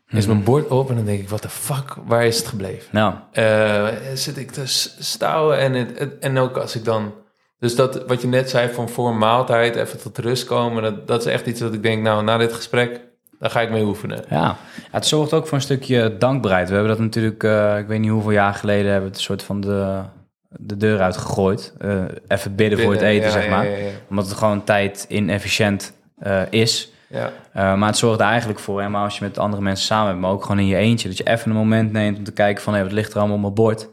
is 0.09 0.27
mijn 0.27 0.43
bord 0.45 0.69
op 0.69 0.89
en 0.91 0.97
dan 0.97 1.05
denk 1.05 1.21
ik, 1.21 1.29
wat 1.29 1.43
de 1.43 1.49
fuck, 1.49 1.95
waar 2.07 2.27
is 2.27 2.39
het 2.39 2.47
gebleven? 2.47 2.89
Nou, 2.93 3.15
Eh, 3.33 3.87
zit 4.15 4.37
ik 4.37 4.51
te 4.51 4.63
stouwen 4.99 5.59
en, 5.59 5.73
het, 5.73 5.99
het- 5.99 6.19
en 6.19 6.39
ook 6.39 6.57
als 6.57 6.77
ik 6.77 6.85
dan... 6.85 7.15
Dus 7.59 7.75
dat, 7.77 8.07
wat 8.07 8.21
je 8.21 8.27
net 8.29 8.51
zei, 8.51 8.73
van 8.73 8.89
voor 8.89 9.09
een 9.09 9.19
maaltijd 9.19 9.77
even 9.77 9.99
tot 10.01 10.19
rust 10.19 10.45
komen, 10.45 10.83
dat, 10.83 11.07
dat 11.07 11.21
is 11.27 11.33
echt 11.33 11.47
iets 11.47 11.61
dat 11.61 11.75
ik 11.75 11.83
denk, 11.83 12.03
nou, 12.03 12.25
na 12.25 12.37
dit 12.37 12.53
gesprek, 12.53 13.01
daar 13.39 13.51
ga 13.51 13.61
ik 13.61 13.71
mee 13.71 13.85
oefenen. 13.85 14.25
Ja. 14.29 14.37
Ja, 14.37 14.57
het 14.91 15.07
zorgt 15.07 15.33
ook 15.33 15.47
voor 15.47 15.57
een 15.57 15.63
stukje 15.63 16.17
dankbaarheid. 16.19 16.69
We 16.69 16.75
hebben 16.75 16.93
dat 16.93 17.01
natuurlijk, 17.05 17.43
eh, 17.45 17.79
ik 17.79 17.87
weet 17.87 18.01
niet 18.01 18.11
hoeveel 18.11 18.31
jaar 18.31 18.55
geleden, 18.55 18.91
hebben 18.91 19.03
we 19.03 19.09
het 19.09 19.17
een 19.17 19.23
soort 19.25 19.43
van 19.43 19.61
de, 19.61 20.01
de 20.49 20.77
deur 20.77 21.01
uitgegooid. 21.01 21.73
Eh, 21.79 22.03
even 22.29 22.55
bidden 22.55 22.79
voor 22.79 22.93
het 22.93 23.03
eten, 23.03 23.27
ja, 23.27 23.33
zeg 23.33 23.49
maar. 23.49 23.69
Ja. 23.69 23.77
Omdat 24.11 24.27
het 24.27 24.37
gewoon 24.37 24.65
tijd 24.65 25.07
inefficiënt 25.09 25.93
eh, 26.19 26.43
is. 26.51 26.93
ja. 27.07 27.33
Maar 27.53 27.89
het 27.89 27.97
zorgt 27.97 28.21
er 28.21 28.27
eigenlijk 28.27 28.59
voor, 28.59 28.91
maar 28.91 29.05
als 29.05 29.19
je 29.19 29.25
met 29.25 29.39
andere 29.39 29.63
mensen 29.63 29.87
samen 29.87 30.09
bent, 30.09 30.21
maar 30.21 30.31
ook 30.31 30.43
gewoon 30.43 30.59
in 30.59 30.67
je 30.67 30.77
eentje, 30.77 31.09
dat 31.09 31.17
je 31.17 31.27
even 31.27 31.51
een 31.51 31.57
moment 31.57 31.93
neemt 31.93 32.19
om 32.19 32.25
te 32.25 32.33
kijken 32.33 32.63
van, 32.63 32.75
hé, 32.75 32.83
wat 32.83 32.93
ligt 32.93 33.13
er 33.13 33.19
allemaal 33.19 33.37
op 33.37 33.43
mijn 33.43 33.55
bord? 33.55 33.89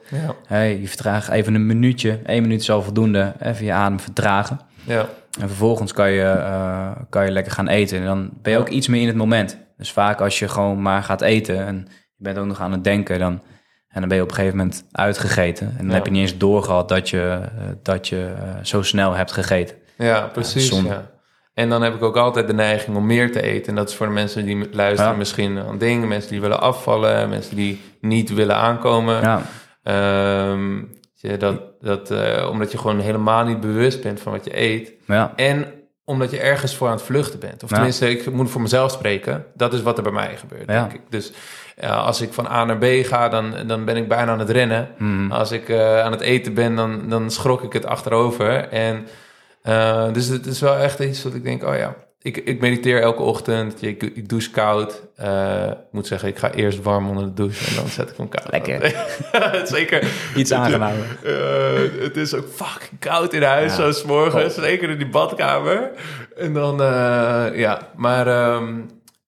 Hey, 0.47 0.79
je 0.79 0.87
vertraagt 0.87 1.29
even 1.29 1.55
een 1.55 1.65
minuutje, 1.65 2.19
één 2.25 2.41
minuut 2.41 2.61
is 2.61 2.69
al 2.69 2.81
voldoende, 2.81 3.33
even 3.41 3.65
je 3.65 3.71
adem 3.71 3.99
vertragen. 3.99 4.59
ja. 4.83 5.05
En 5.39 5.47
vervolgens 5.47 5.93
kan 5.93 6.11
je, 6.11 6.21
eh, 6.23 6.91
kan 7.09 7.25
je 7.25 7.31
lekker 7.31 7.51
gaan 7.51 7.67
eten. 7.67 7.97
En 7.99 8.05
dan 8.05 8.29
ben 8.41 8.51
je 8.51 8.57
ook 8.59 8.69
iets 8.69 8.87
meer 8.87 9.01
in 9.01 9.07
het 9.07 9.15
moment. 9.15 9.57
Dus 9.77 9.91
vaak 9.91 10.21
als 10.21 10.39
je 10.39 10.47
gewoon 10.47 10.81
maar 10.81 11.03
gaat 11.03 11.21
eten 11.21 11.65
en 11.65 11.87
je 11.89 12.23
bent 12.23 12.37
ook 12.37 12.45
nog 12.45 12.59
aan 12.61 12.71
het 12.71 12.83
denken, 12.83 13.19
dan, 13.19 13.41
en 13.87 13.99
dan 13.99 14.07
ben 14.07 14.17
je 14.17 14.23
op 14.23 14.29
een 14.29 14.35
gegeven 14.35 14.57
moment 14.57 14.83
uitgegeten. 14.91 15.67
En 15.67 15.77
dan 15.77 15.87
Ja. 15.87 15.93
heb 15.93 16.05
je 16.05 16.11
niet 16.11 16.21
eens 16.21 16.37
doorgehad 16.37 16.89
dat 16.89 17.09
je, 17.09 17.39
dat 17.83 18.07
je 18.07 18.33
eh, 18.37 18.49
zo 18.63 18.81
snel 18.81 19.13
hebt 19.13 19.31
gegeten. 19.31 19.75
Ja, 19.97 20.21
precies. 20.33 20.69
Ja, 20.69 21.11
En 21.53 21.69
dan 21.69 21.81
heb 21.81 21.93
ik 21.95 22.03
ook 22.03 22.17
altijd 22.17 22.47
de 22.47 22.53
neiging 22.53 22.97
om 22.97 23.05
meer 23.05 23.31
te 23.31 23.41
eten. 23.41 23.67
En 23.69 23.75
dat 23.75 23.89
is 23.89 23.95
voor 23.95 24.05
de 24.07 24.11
mensen 24.13 24.45
die 24.45 24.67
luisteren 24.71 25.11
Ja. 25.11 25.17
misschien 25.17 25.55
een 25.55 25.77
ding. 25.77 26.07
Mensen 26.07 26.31
die 26.31 26.41
willen 26.41 26.61
afvallen, 26.61 27.29
mensen 27.29 27.55
die 27.55 27.81
niet 28.01 28.33
willen 28.33 28.55
aankomen. 28.55 29.21
Ja, 29.21 29.41
Ehm, 29.83 30.83
je, 31.25 31.37
dat, 31.37 31.61
dat, 31.81 32.11
eh, 32.11 32.47
omdat 32.51 32.71
je 32.71 32.77
gewoon 32.77 32.99
helemaal 32.99 33.45
niet 33.45 33.59
bewust 33.59 34.01
bent 34.01 34.19
van 34.19 34.31
wat 34.31 34.45
je 34.45 34.59
eet. 34.61 34.91
ja, 35.07 35.33
En 35.35 35.65
omdat 36.05 36.31
je 36.31 36.39
ergens 36.39 36.75
voor 36.75 36.87
aan 36.87 36.93
het 36.93 37.01
vluchten 37.01 37.39
bent. 37.39 37.63
Of 37.63 37.69
Ja. 37.69 37.75
tenminste, 37.75 38.09
ik 38.09 38.31
moet 38.31 38.49
voor 38.51 38.61
mezelf 38.61 38.91
spreken. 38.91 39.45
Dat 39.53 39.73
is 39.73 39.81
wat 39.81 39.97
er 39.97 40.03
bij 40.03 40.11
mij 40.11 40.37
gebeurt, 40.37 40.67
Ja. 40.71 40.79
denk 40.81 40.93
ik. 40.93 41.01
Dus 41.09 41.31
ja, 41.81 41.95
als 41.95 42.21
ik 42.21 42.33
van 42.33 42.47
A 42.47 42.65
naar 42.65 42.77
B 42.77 42.85
ga, 42.85 43.29
dan, 43.29 43.53
dan 43.67 43.85
ben 43.85 43.95
ik 43.97 44.07
bijna 44.07 44.31
aan 44.31 44.39
het 44.39 44.49
rennen. 44.49 44.87
Mhm. 44.97 45.31
Als 45.31 45.51
ik 45.51 45.69
eh, 45.69 45.99
aan 46.01 46.11
het 46.11 46.21
eten 46.21 46.53
ben, 46.53 46.75
dan, 46.75 47.09
dan 47.09 47.31
schrok 47.31 47.63
ik 47.63 47.73
het 47.73 47.85
achterover. 47.85 48.67
En 48.69 49.07
eh, 49.61 50.13
dus 50.13 50.27
het 50.27 50.45
is 50.45 50.59
wel 50.61 50.75
echt 50.77 50.99
iets 50.99 51.21
dat 51.21 51.33
ik 51.33 51.43
denk, 51.43 51.63
oh 51.63 51.75
ja, 51.77 51.95
ik, 52.25 52.37
ik 52.37 52.59
mediteer 52.61 53.01
elke 53.01 53.21
ochtend. 53.21 53.81
Ik, 53.81 54.03
ik 54.03 54.29
douche 54.29 54.51
koud. 54.51 55.01
Eh, 55.15 55.65
ik 55.67 55.91
moet 55.91 56.07
zeggen, 56.07 56.29
ik 56.29 56.37
ga 56.37 56.51
eerst 56.51 56.81
warm 56.81 57.09
onder 57.09 57.23
de 57.23 57.33
douche 57.33 57.69
en 57.69 57.75
dan 57.75 57.87
zet 57.87 58.09
ik 58.09 58.17
hem 58.17 58.29
koud. 58.29 58.51
Lekker. 58.51 59.05
Zeker. 59.75 60.07
iets 60.35 60.51
aangenamer. 60.51 61.17
Eh, 61.23 62.01
het 62.03 62.17
is 62.17 62.33
ook 62.33 62.47
fucking 62.53 62.99
koud 62.99 63.33
in 63.33 63.43
huis, 63.43 63.75
Ja. 63.77 63.91
zo 63.91 64.07
morgens. 64.07 64.53
Zeker 64.55 64.89
in 64.89 64.97
die 64.97 65.09
badkamer. 65.09 65.91
En 66.37 66.53
dan, 66.53 66.81
eh, 66.81 67.45
ja. 67.53 67.89
Maar 67.95 68.27
ehm, 68.27 68.73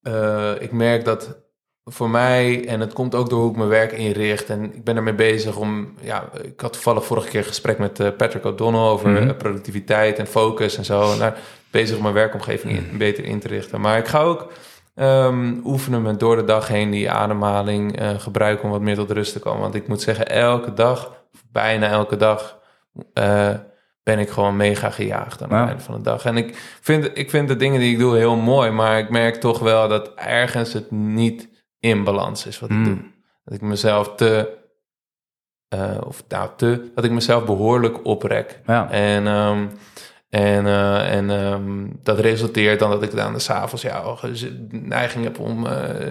eh, 0.01 0.51
ik 0.59 0.71
merk 0.71 1.05
dat 1.05 1.37
voor 1.89 2.09
mij, 2.09 2.67
en 2.67 2.79
het 2.79 2.93
komt 2.93 3.15
ook 3.15 3.29
door 3.29 3.39
hoe 3.41 3.49
ik 3.51 3.57
mijn 3.57 3.69
werk 3.69 3.91
inricht. 3.91 4.49
En 4.49 4.63
ik 4.63 4.83
ben 4.83 4.95
ermee 4.95 5.13
bezig 5.13 5.55
om, 5.57 5.93
ja, 6.01 6.29
ik 6.43 6.59
had 6.59 6.73
toevallig 6.73 7.05
vorige 7.05 7.27
keer 7.29 7.39
een 7.39 7.45
gesprek 7.45 7.77
met 7.79 7.99
eh, 7.99 8.07
Patrick 8.17 8.45
O'Donnell 8.45 8.79
over 8.81 9.09
Mhm. 9.09 9.29
eh, 9.29 9.35
productiviteit 9.37 10.17
en 10.19 10.27
focus 10.27 10.77
en 10.77 10.85
zo. 10.85 11.11
En 11.11 11.19
daar 11.19 11.37
bezig 11.71 11.95
om 11.97 12.01
mijn 12.01 12.13
werkomgeving 12.13 12.73
in- 12.73 12.97
beter 12.97 13.23
in 13.25 13.39
te 13.39 13.47
richten. 13.47 13.81
Maar 13.81 13.97
ik 13.97 14.07
ga 14.07 14.19
ook 14.21 14.51
ehm, 14.95 15.53
oefenen 15.63 16.01
met 16.01 16.19
door 16.19 16.35
de 16.35 16.43
dag 16.43 16.67
heen 16.67 16.89
die 16.91 17.11
ademhaling 17.11 17.99
eh, 17.99 18.09
gebruiken 18.19 18.65
om 18.65 18.71
wat 18.71 18.81
meer 18.81 18.95
tot 18.95 19.11
rust 19.11 19.33
te 19.33 19.39
komen. 19.39 19.61
Want 19.61 19.75
ik 19.75 19.87
moet 19.87 20.01
zeggen, 20.01 20.29
elke 20.29 20.73
dag, 20.73 21.13
bijna 21.51 21.87
elke 21.87 22.15
dag, 22.17 22.57
ben 24.03 24.19
ik 24.19 24.29
gewoon 24.29 24.55
mega 24.55 24.89
gejaagd 24.89 25.43
aan 25.43 25.53
het 25.53 25.67
einde 25.67 25.83
van 25.83 25.95
de 25.95 26.01
dag. 26.01 26.25
En 26.25 26.37
ik 26.37 26.77
vind, 26.81 27.09
ik 27.13 27.29
vind 27.29 27.47
de 27.47 27.55
dingen 27.55 27.79
die 27.79 27.91
ik 27.93 27.99
doe 27.99 28.17
heel 28.17 28.35
mooi, 28.35 28.71
maar 28.71 28.97
ik 28.99 29.09
merk 29.09 29.35
toch 29.35 29.59
wel 29.59 29.87
dat 29.87 30.11
ergens 30.15 30.73
het 30.73 30.91
niet 30.91 31.47
in 31.79 32.03
balans 32.03 32.45
is 32.45 32.59
wat 32.59 32.69
ik 32.69 32.75
Mm. 32.75 32.83
doe. 32.83 32.97
Dat 33.43 33.53
ik 33.53 33.61
mezelf 33.61 34.15
te, 34.15 34.57
eh, 35.67 35.97
of 36.07 36.23
nou 36.27 36.49
te, 36.57 36.91
dat 36.95 37.03
ik 37.03 37.11
mezelf 37.11 37.45
behoorlijk 37.45 38.05
oprek. 38.05 38.59
Ja, 38.65 38.91
En, 38.91 39.27
ehm, 39.27 39.67
en, 40.29 40.65
eh, 40.65 41.13
en 41.15 41.29
ehm, 41.29 41.87
dat 42.03 42.19
resulteert 42.19 42.79
dan 42.79 42.89
dat 42.89 43.03
ik 43.03 43.15
dan 43.15 43.39
s 43.39 43.49
avonds 43.49 43.83
ja, 43.83 43.97
al 43.97 44.15
gez- 44.15 44.51
neiging 44.69 45.23
heb 45.23 45.39
om... 45.39 45.65
eh, 45.65 46.07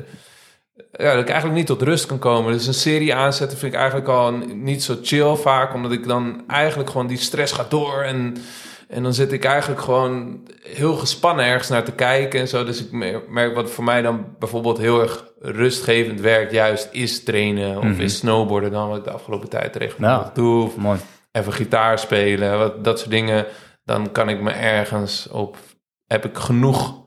ja, 0.92 1.12
dat 1.12 1.20
ik 1.22 1.28
eigenlijk 1.28 1.54
niet 1.58 1.66
tot 1.66 1.82
rust 1.82 2.06
kan 2.06 2.18
komen. 2.18 2.52
Dus 2.52 2.66
een 2.66 2.74
serie 2.74 3.14
aanzetten 3.14 3.58
vind 3.58 3.72
ik 3.72 3.78
eigenlijk 3.78 4.08
al 4.08 4.30
niet 4.54 4.82
zo 4.82 4.96
chill 5.02 5.34
vaak. 5.34 5.74
Omdat 5.74 5.92
ik 5.92 6.06
dan 6.06 6.44
eigenlijk 6.46 6.90
gewoon 6.90 7.06
die 7.06 7.16
stress 7.16 7.52
gaat 7.52 7.70
door. 7.70 8.02
En, 8.02 8.36
en 8.88 9.02
dan 9.02 9.14
zit 9.14 9.32
ik 9.32 9.44
eigenlijk 9.44 9.80
gewoon 9.80 10.46
heel 10.62 10.94
gespannen 10.94 11.44
ergens 11.44 11.68
naar 11.68 11.84
te 11.84 11.92
kijken 11.92 12.40
en 12.40 12.48
zo. 12.48 12.64
Dus 12.64 12.84
ik 12.84 12.92
mer- 12.92 13.22
merk 13.28 13.54
wat 13.54 13.70
voor 13.70 13.84
mij 13.84 14.02
dan 14.02 14.24
bijvoorbeeld 14.38 14.78
heel 14.78 15.00
erg 15.00 15.24
rustgevend 15.50 16.20
werkt. 16.20 16.52
Juist 16.52 16.88
is 16.92 17.24
trainen 17.24 17.76
of 17.78 17.84
Mhm. 17.84 18.00
is 18.00 18.16
snowboarden 18.16 18.70
dan. 18.70 18.88
Wat 18.88 18.98
ik 18.98 19.04
de 19.04 19.10
afgelopen 19.10 19.48
tijd 19.48 19.76
regelmatig 19.76 20.26
Ja. 20.26 20.32
doe. 20.34 20.64
Of 20.64 20.76
mooi. 20.76 20.98
even 21.32 21.52
gitaar 21.52 21.98
spelen, 21.98 22.58
wat, 22.58 22.84
dat 22.84 22.98
soort 22.98 23.10
dingen. 23.10 23.46
Dan 23.84 24.12
kan 24.12 24.28
ik 24.28 24.40
me 24.40 24.50
ergens 24.50 25.28
op, 25.28 25.56
heb 26.06 26.24
ik 26.24 26.36
genoeg 26.38 27.04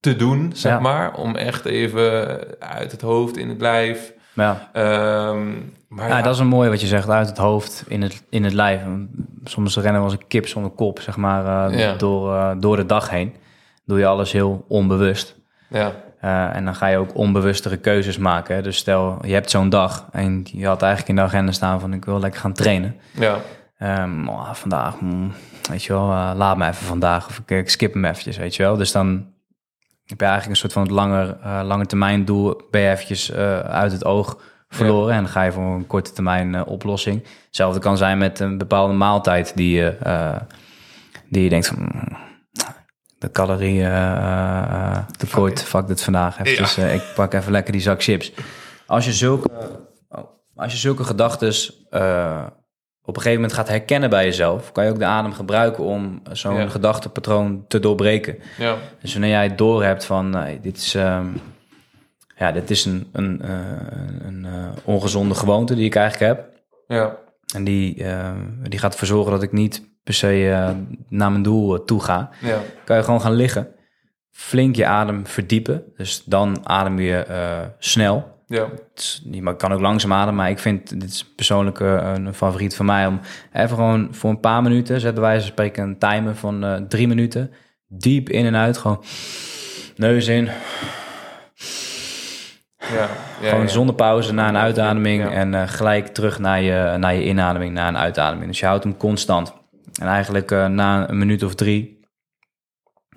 te 0.00 0.16
doen, 0.16 0.52
zeg 0.54 0.72
Ja. 0.72 0.80
maar, 0.80 1.14
om 1.14 1.36
echt 1.36 1.64
even 1.64 2.38
uit 2.58 2.92
het 2.92 3.00
hoofd 3.00 3.36
in 3.36 3.48
het 3.48 3.60
lijf. 3.60 4.12
Ja. 4.34 4.68
Ehm, 4.72 5.48
maar 5.88 6.08
Ja, 6.08 6.16
ja, 6.16 6.22
dat 6.22 6.34
is 6.34 6.40
een 6.40 6.46
mooi 6.46 6.68
wat 6.68 6.80
je 6.80 6.86
zegt, 6.86 7.08
uit 7.08 7.28
het 7.28 7.38
hoofd 7.38 7.84
in 7.88 8.02
het, 8.02 8.22
in 8.30 8.44
het 8.44 8.52
lijf. 8.52 8.82
Soms 9.44 9.76
rennen 9.76 10.00
we 10.00 10.06
als 10.08 10.12
een 10.16 10.26
kip 10.28 10.46
zonder 10.48 10.70
kop, 10.70 11.00
zeg 11.00 11.16
maar, 11.16 11.76
Ja. 11.78 11.94
door, 11.94 12.34
eh, 12.34 12.50
door 12.58 12.76
de 12.76 12.86
dag 12.86 13.10
heen. 13.10 13.34
Doe 13.84 13.98
je 13.98 14.06
alles 14.06 14.32
heel 14.32 14.64
onbewust. 14.68 15.36
ja, 15.68 15.92
Eh, 16.20 16.56
en 16.56 16.64
dan 16.64 16.74
ga 16.74 16.86
je 16.86 16.96
ook 16.96 17.14
onbewustere 17.14 17.76
keuzes 17.76 18.18
maken. 18.18 18.54
hè. 18.54 18.62
Dus 18.62 18.76
stel, 18.76 19.18
je 19.26 19.32
hebt 19.32 19.50
zo'n 19.50 19.68
dag 19.68 20.06
en 20.12 20.46
je 20.52 20.66
had 20.66 20.82
eigenlijk 20.82 21.10
in 21.10 21.16
de 21.16 21.30
agenda 21.30 21.52
staan 21.52 21.80
van 21.80 21.92
ik 21.92 22.04
wil 22.04 22.20
lekker 22.20 22.40
gaan 22.40 22.52
trainen. 22.52 22.96
ja, 23.12 24.08
oh, 24.26 24.52
vandaag, 24.52 25.00
mm, 25.00 25.32
weet 25.70 25.84
je 25.84 25.92
wel, 25.92 26.10
eh, 26.10 26.30
laat 26.34 26.56
me 26.56 26.66
even 26.66 26.86
vandaag 26.86 27.28
of 27.28 27.38
ik, 27.38 27.50
ik 27.50 27.70
skip 27.70 27.92
hem 27.92 28.04
eventjes, 28.04 28.36
weet 28.36 28.56
je 28.56 28.62
wel. 28.62 28.76
Dus 28.76 28.92
dan 28.92 29.26
heb 30.04 30.20
je 30.20 30.26
eigenlijk 30.26 30.54
een 30.54 30.60
soort 30.60 30.72
van 30.72 30.82
het 30.82 30.90
langer, 30.90 31.38
eh 31.42 31.60
lange 31.64 31.86
termijn 31.86 32.24
doel 32.24 32.62
ben 32.70 32.80
je 32.80 32.90
eventjes 32.90 33.32
uit 33.62 33.92
het 33.92 34.04
oog 34.04 34.38
verloren. 34.68 35.14
En 35.14 35.22
dan 35.22 35.32
ga 35.32 35.42
je 35.42 35.52
voor 35.52 35.74
een 35.74 35.86
korte 35.86 36.12
termijn 36.12 36.64
oplossing. 36.64 37.24
Hetzelfde 37.46 37.80
kan 37.80 37.96
zijn 37.96 38.18
met 38.18 38.40
een 38.40 38.58
bepaalde 38.58 38.94
maaltijd 38.94 39.52
die 39.56 39.76
je, 39.76 39.96
die 41.28 41.42
je 41.42 41.48
denkt 41.48 41.66
van... 41.66 41.88
de 43.20 43.30
calorieën 43.30 43.84
eh, 43.86 44.62
eh, 44.62 44.98
tekort, 45.18 45.62
fuck 45.62 45.86
dit 45.86 46.02
vandaag 46.02 46.38
eventjes. 46.40 46.76
eh, 46.76 46.94
ik 46.94 47.02
pak 47.14 47.32
even 47.34 47.52
lekker 47.52 47.72
die 47.72 47.82
zak 47.82 48.02
chips. 48.02 48.32
Als 48.86 49.04
je 49.04 49.12
zulke, 49.12 49.48
oh, 50.08 50.24
als 50.56 50.72
je 50.72 50.78
zulke 50.78 51.04
gedachten 51.04 51.48
op 53.02 53.16
een 53.16 53.22
gegeven 53.22 53.40
moment 53.40 53.52
gaat 53.52 53.68
herkennen 53.68 54.10
bij 54.10 54.24
jezelf, 54.24 54.72
kan 54.72 54.84
je 54.84 54.90
ook 54.90 54.98
de 54.98 55.04
adem 55.04 55.32
gebruiken 55.32 55.84
om 55.84 56.22
zo'n 56.32 56.54
Ja. 56.54 56.68
gedachtepatroon 56.68 57.64
te 57.68 57.80
doorbreken. 57.80 58.38
ja, 58.58 58.76
Dus 59.02 59.12
wanneer 59.12 59.30
jij 59.30 59.42
het 59.44 59.58
doorhebt 59.58 60.04
van 60.04 60.30
nee, 60.30 60.60
dit 60.60 60.76
is, 60.76 60.94
ehm, 60.94 61.26
ja, 62.36 62.52
dit 62.52 62.70
is 62.70 62.84
een, 62.84 63.08
een, 63.12 63.42
eh, 63.42 63.58
een 64.26 64.44
eh, 64.44 64.68
ongezonde 64.84 65.34
gewoonte 65.34 65.74
die 65.74 65.84
ik 65.84 65.94
eigenlijk 65.94 66.32
heb. 66.32 66.48
ja, 66.88 67.16
En 67.54 67.64
die, 67.64 68.04
eh, 68.04 68.30
die 68.62 68.78
gaat 68.78 68.92
ervoor 68.92 69.08
zorgen 69.08 69.32
dat 69.32 69.42
ik 69.42 69.52
niet 69.52 69.82
per 70.02 70.14
se 70.14 70.50
eh, 70.50 70.70
naar 71.08 71.30
mijn 71.30 71.42
doel 71.42 71.74
eh, 71.74 71.84
toe 71.84 72.02
ga. 72.02 72.30
ja, 72.40 72.58
Kan 72.84 72.96
je 72.96 73.02
gewoon 73.02 73.20
gaan 73.20 73.32
liggen. 73.32 73.68
Flink 74.30 74.76
je 74.76 74.86
adem 74.86 75.26
verdiepen. 75.26 75.82
Dus 75.96 76.22
dan 76.24 76.60
adem 76.68 76.98
je 76.98 77.16
eh, 77.16 77.58
snel. 77.78 78.38
ja, 78.46 78.66
maar 79.40 79.52
ik 79.52 79.58
kan 79.58 79.72
ook 79.72 79.80
langzaam 79.80 80.12
ademen, 80.12 80.34
maar 80.34 80.50
ik 80.50 80.58
vind, 80.58 81.00
dit 81.00 81.10
is 81.10 81.32
persoonlijk 81.36 81.80
een 81.80 82.34
favoriet 82.34 82.76
van 82.76 82.86
mij, 82.86 83.06
om 83.06 83.20
even 83.52 83.76
gewoon 83.76 84.08
voor 84.10 84.30
een 84.30 84.40
paar 84.40 84.62
minuten, 84.62 85.00
zetten 85.00 85.22
wij 85.22 85.34
van 85.38 85.46
spreken 85.46 85.82
een 85.82 85.98
timer 85.98 86.34
van 86.36 86.86
drie 86.88 87.08
minuten, 87.08 87.50
diep 87.88 88.28
in 88.28 88.46
en 88.46 88.56
uit, 88.56 88.78
gewoon 88.78 89.04
neus 89.96 90.26
in, 90.28 90.44
ja, 92.78 93.08
ja, 93.40 93.48
gewoon 93.48 93.64
ja. 93.64 93.70
zonder 93.70 93.94
pauze 93.94 94.32
na 94.32 94.48
een 94.48 94.56
uitademing 94.56 95.22
Ja. 95.22 95.30
en 95.30 95.68
gelijk 95.68 96.06
terug 96.06 96.38
naar 96.38 96.60
je, 96.62 96.96
naar 96.98 97.14
je 97.14 97.24
inademing, 97.24 97.72
na 97.74 97.88
een 97.88 97.98
uitademing. 97.98 98.46
Dus 98.46 98.60
je 98.60 98.66
houdt 98.66 98.84
hem 98.84 98.96
constant. 98.96 99.52
En 100.00 100.06
eigenlijk 100.06 100.50
eh, 100.50 100.66
na 100.66 101.08
een 101.10 101.18
minuut 101.18 101.42
of 101.42 101.54
drie 101.54 101.98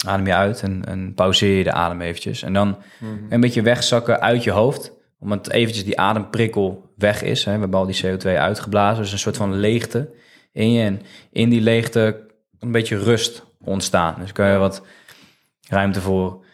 adem 0.06 0.26
je 0.28 0.34
uit 0.34 0.62
en, 0.62 0.86
en 0.86 1.14
pauzeer 1.14 1.58
je 1.58 1.64
de 1.64 1.72
adem 1.72 2.02
eventjes. 2.02 2.44
En 2.44 2.54
dan 2.54 2.78
Mhm. 3.00 3.12
een 3.30 3.40
beetje 3.40 3.62
wegzakken 3.62 4.22
uit 4.22 4.44
je 4.44 4.52
hoofd. 4.52 4.92
Omdat 5.20 5.50
eventjes 5.50 5.86
die 5.86 6.00
ademprikkel 6.00 6.94
weg 6.96 7.22
is. 7.24 7.46
Hè. 7.46 7.54
We 7.54 7.60
hebben 7.60 7.80
al 7.80 7.86
die 7.86 8.02
CO2 8.04 8.38
uitgeblazen. 8.38 9.04
Dus 9.04 9.12
een 9.12 9.20
soort 9.20 9.38
van 9.38 9.54
leegte 9.56 10.14
in 10.52 10.72
je. 10.72 10.84
En 10.84 11.02
in 11.32 11.50
die 11.50 11.62
leegte 11.62 12.28
een 12.60 12.72
beetje 12.72 12.98
rust 12.98 13.44
ontstaan. 13.62 14.16
Dus 14.20 14.32
kan 14.32 14.48
je 14.48 14.58
wat 14.58 14.84
ruimte 15.70 16.02
voor, 16.02 16.46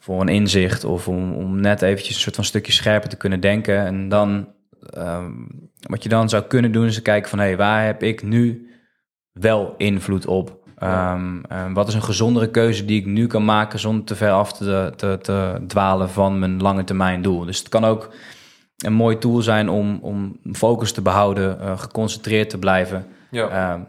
voor 0.00 0.20
een 0.20 0.28
inzicht 0.28 0.84
of 0.84 1.08
om, 1.08 1.32
om 1.32 1.60
net 1.60 1.82
eventjes 1.82 2.14
een 2.14 2.20
soort 2.20 2.34
van 2.34 2.44
stukje 2.44 2.72
scherper 2.72 3.08
te 3.08 3.16
kunnen 3.16 3.40
denken. 3.40 3.78
En 3.86 4.08
dan, 4.08 4.48
ehm, 4.90 5.32
wat 5.80 6.02
je 6.02 6.08
dan 6.08 6.28
zou 6.28 6.42
kunnen 6.42 6.72
doen, 6.72 6.86
is 6.86 7.02
kijken 7.02 7.30
van 7.30 7.38
hé, 7.38 7.44
hey, 7.44 7.56
waar 7.56 7.84
heb 7.84 8.02
ik 8.02 8.22
nu 8.22 8.68
wel 9.40 9.74
invloed 9.78 10.26
op? 10.26 10.62
Ehm, 10.78 11.40
ehm, 11.48 11.72
wat 11.72 11.88
is 11.88 11.94
een 11.94 12.02
gezondere 12.02 12.50
keuze 12.50 12.84
die 12.84 13.00
ik 13.00 13.06
nu 13.06 13.26
kan 13.26 13.44
maken 13.44 13.78
zonder 13.78 14.04
te 14.04 14.16
ver 14.16 14.30
af 14.30 14.52
te, 14.52 14.92
te, 14.96 15.18
te 15.22 15.62
dwalen 15.66 16.10
van 16.10 16.38
mijn 16.38 16.62
lange 16.62 16.84
termijn 16.84 17.22
doel? 17.22 17.44
Dus 17.44 17.58
het 17.58 17.68
kan 17.68 17.84
ook 17.84 18.14
een 18.84 18.92
mooi 18.92 19.18
tool 19.18 19.42
zijn 19.42 19.68
om, 19.68 19.98
om 20.02 20.40
focus 20.52 20.92
te 20.92 21.02
behouden, 21.02 21.58
uh, 21.60 21.78
geconcentreerd 21.78 22.50
te 22.50 22.58
blijven. 22.58 23.06
Ja. 23.30 23.48
Ehm, 23.48 23.80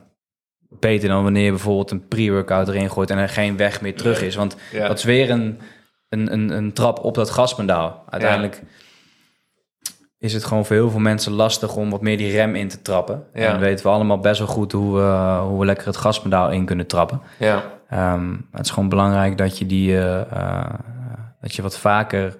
beter 0.80 1.10
dan 1.10 1.24
wanneer 1.24 1.43
je 1.43 1.50
bijvoorbeeld 1.50 1.91
een 1.91 2.08
pre-workout 2.08 2.68
erin 2.68 2.89
gooit 2.89 3.10
en 3.10 3.18
er 3.18 3.30
geen 3.30 3.58
weg 3.58 3.82
meer 3.82 3.96
terug 3.96 4.22
is. 4.22 4.36
Want 4.36 4.58
Ja. 4.72 4.88
dat 4.88 4.98
is 4.98 5.04
weer 5.04 5.30
een, 5.30 5.60
een, 6.10 6.34
een, 6.34 6.50
een 6.50 6.74
trap 6.74 7.00
op 7.04 7.16
dat 7.16 7.30
gaspedaal. 7.30 8.04
Uiteindelijk 8.10 8.64
is 10.26 10.34
het 10.34 10.46
gewoon 10.46 10.66
voor 10.66 10.76
heel 10.76 10.90
veel 10.90 11.00
mensen 11.00 11.32
lastig 11.32 11.76
om 11.76 11.90
wat 11.90 12.02
meer 12.02 12.18
die 12.18 12.32
rem 12.32 12.56
in 12.56 12.68
te 12.68 12.82
trappen. 12.82 13.24
Ja. 13.34 13.46
En 13.46 13.52
dan 13.52 13.60
weten 13.60 13.86
we 13.86 13.92
allemaal 13.92 14.20
best 14.20 14.40
wel 14.40 14.48
goed 14.48 14.72
hoe 14.72 14.96
we, 14.96 15.40
hoe 15.48 15.60
we 15.60 15.66
lekker 15.66 15.88
het 15.88 15.98
gaspedaal 15.98 16.52
in 16.52 16.66
kunnen 16.66 16.88
trappen. 16.88 17.22
Ja. 17.40 17.64
Ehm, 17.90 18.34
het 18.52 18.66
is 18.66 18.72
gewoon 18.72 18.90
belangrijk 18.90 19.38
dat 19.38 19.58
je 19.58 19.66
die 19.66 19.98
eh, 19.98 20.22
eh, 20.32 20.74
dat 21.42 21.56
je 21.56 21.62
wat 21.62 21.78
vaker 21.78 22.38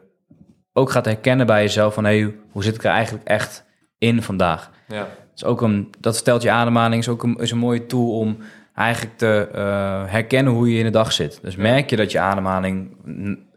ook 0.74 0.92
gaat 0.92 1.06
herkennen 1.06 1.46
bij 1.46 1.62
jezelf 1.62 1.94
van 1.94 2.04
hey, 2.04 2.36
hoe 2.52 2.64
zit 2.64 2.76
ik 2.76 2.84
er 2.84 2.92
eigenlijk 2.92 3.28
echt 3.28 3.66
in 3.98 4.22
vandaag? 4.22 4.72
Ja. 4.88 5.08
is 5.36 5.44
ook 5.44 5.62
een, 5.62 5.94
dat 6.00 6.16
stelt 6.16 6.42
je 6.42 6.52
ademhaling, 6.52 7.02
is 7.02 7.10
ook 7.10 7.24
een, 7.24 7.38
is 7.38 7.52
een 7.52 7.58
mooie 7.58 7.86
tool 7.86 8.20
om 8.20 8.38
eigenlijk 8.76 9.18
te 9.18 9.50
eh, 9.54 10.04
herkennen 10.06 10.54
hoe 10.54 10.72
je 10.72 10.78
in 10.78 10.86
de 10.86 10.92
dag 10.92 11.12
zit. 11.12 11.40
Dus 11.42 11.56
merk 11.56 11.90
je 11.90 11.96
dat 11.96 12.12
je 12.12 12.20
ademhaling 12.20 12.98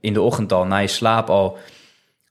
in 0.01 0.13
de 0.13 0.21
ochtend 0.21 0.53
al, 0.53 0.67
na 0.67 0.77
je 0.77 0.87
slaap 0.87 1.31
al, 1.31 1.59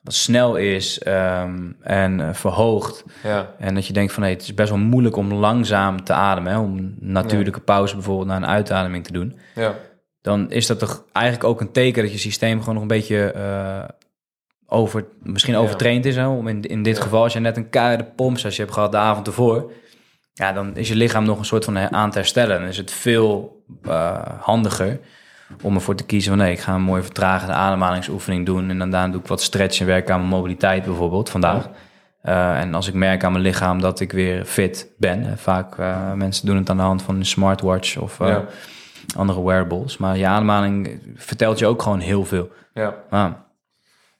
wat 0.07 0.15
snel 0.15 0.55
is 0.55 0.99
ehm, 0.99 1.71
en 1.81 2.19
uh, 2.19 2.33
verhoogd. 2.33 3.03
Ja. 3.23 3.53
En 3.59 3.75
dat 3.75 3.87
je 3.87 3.93
denkt 3.93 4.13
van, 4.13 4.23
hé, 4.23 4.29
het 4.29 4.41
is 4.41 4.53
best 4.53 4.69
wel 4.69 4.77
moeilijk 4.79 5.15
om 5.15 5.33
langzaam 5.33 6.03
te 6.03 6.13
ademen. 6.13 6.51
Hè? 6.51 6.59
Om 6.59 6.77
een 6.77 6.95
natuurlijke 6.99 7.59
pauze 7.59 7.95
bijvoorbeeld 7.95 8.27
naar 8.27 8.37
een 8.37 8.47
uitademing 8.47 9.03
te 9.03 9.11
doen. 9.11 9.39
Ja. 9.55 9.75
Dan 10.21 10.51
is 10.51 10.67
dat 10.67 10.79
toch 10.79 11.03
eigenlijk 11.11 11.45
ook 11.45 11.61
een 11.61 11.71
teken 11.71 12.03
dat 12.03 12.11
je 12.11 12.17
systeem 12.17 12.59
gewoon 12.59 12.73
nog 12.73 12.81
een 12.81 12.89
beetje 12.89 13.33
uh, 13.35 13.83
over, 14.65 15.05
misschien 15.23 15.55
overtraind 15.55 16.05
is. 16.05 16.15
Hè? 16.15 16.27
Om 16.27 16.47
in, 16.47 16.61
in 16.61 16.83
dit 16.83 16.99
geval, 16.99 17.23
als 17.23 17.33
je 17.33 17.39
net 17.39 17.57
een 17.57 17.69
keiharde 17.69 18.03
pomp 18.03 18.37
zoals 18.37 18.55
je 18.55 18.61
hebt 18.61 18.73
gehad 18.73 18.91
de 18.91 18.97
avond 18.97 19.27
ervoor. 19.27 19.71
Ja, 20.33 20.53
dan 20.53 20.75
is 20.75 20.87
je 20.87 20.95
lichaam 20.95 21.25
nog 21.25 21.39
een 21.39 21.45
soort 21.45 21.65
van 21.65 21.77
aan 21.79 22.11
te 22.11 22.17
herstellen. 22.17 22.59
Dan 22.59 22.67
is 22.67 22.77
het 22.77 22.91
veel 22.91 23.63
uh, 23.87 24.21
handiger 24.39 24.99
om 25.61 25.75
ervoor 25.75 25.95
te 25.95 26.05
kiezen 26.05 26.29
van... 26.31 26.41
nee, 26.41 26.51
ik 26.51 26.59
ga 26.59 26.73
een 26.73 26.81
mooie 26.81 27.03
vertragende 27.03 27.53
ademhalingsoefening 27.53 28.45
doen... 28.45 28.69
en 28.69 28.77
dan 28.77 28.89
daarna 28.91 29.11
doe 29.11 29.21
ik 29.21 29.27
wat 29.27 29.41
stretch 29.41 29.79
en 29.79 29.85
werk 29.85 30.09
aan 30.09 30.19
mijn 30.19 30.31
mobiliteit 30.31 30.85
bijvoorbeeld 30.85 31.29
vandaag. 31.29 31.69
Uh, 32.23 32.59
en 32.59 32.73
als 32.73 32.87
ik 32.87 32.93
merk 32.93 33.23
aan 33.23 33.31
mijn 33.31 33.43
lichaam 33.43 33.81
dat 33.81 33.99
ik 33.99 34.11
weer 34.11 34.45
fit 34.45 34.91
ben... 34.97 35.37
vaak 35.37 35.77
uh, 35.77 36.13
mensen 36.13 36.45
doen 36.45 36.57
het 36.57 36.69
aan 36.69 36.77
de 36.77 36.83
hand 36.83 37.01
van 37.01 37.15
een 37.15 37.25
smartwatch 37.25 37.97
of 37.97 38.19
uh, 38.19 38.27
Ja. 38.27 38.43
andere 39.15 39.43
wearables... 39.43 39.97
maar 39.97 40.17
je 40.17 40.27
ademhaling 40.27 41.01
vertelt 41.15 41.59
je 41.59 41.65
ook 41.65 41.81
gewoon 41.81 41.99
heel 41.99 42.25
veel. 42.25 42.49
Ja. 42.73 43.46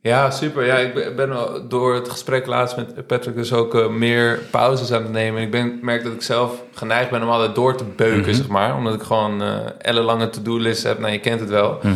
Ja, 0.07 0.31
super. 0.31 0.65
Ja, 0.65 0.75
ik 0.77 1.15
ben- 1.15 1.65
door 1.69 1.93
het 1.95 2.09
gesprek 2.09 2.45
laatst 2.45 2.75
met 2.77 3.07
Patrick 3.07 3.35
dus 3.35 3.53
ook 3.53 3.75
eh, 3.75 3.87
meer 3.89 4.39
pauzes 4.51 4.91
aan 4.91 5.01
het 5.03 5.11
nemen. 5.11 5.41
Ik 5.41 5.51
ben, 5.51 5.79
merk 5.81 6.03
dat 6.03 6.13
ik 6.13 6.21
zelf 6.21 6.63
geneigd 6.73 7.09
ben 7.09 7.23
om 7.23 7.29
altijd 7.29 7.55
door 7.55 7.75
te 7.75 7.83
beuken, 7.95 8.19
Mhm. 8.21 8.33
zeg 8.33 8.47
maar. 8.47 8.75
Omdat 8.75 8.93
ik 8.93 9.01
gewoon 9.01 9.41
eh 9.41 9.55
ellenlange 9.81 10.29
to-do-lists 10.29 10.83
heb. 10.83 10.99
Nou, 10.99 11.11
je 11.11 11.19
kent 11.19 11.39
het 11.39 11.49
wel. 11.49 11.79
mhm. 11.83 11.93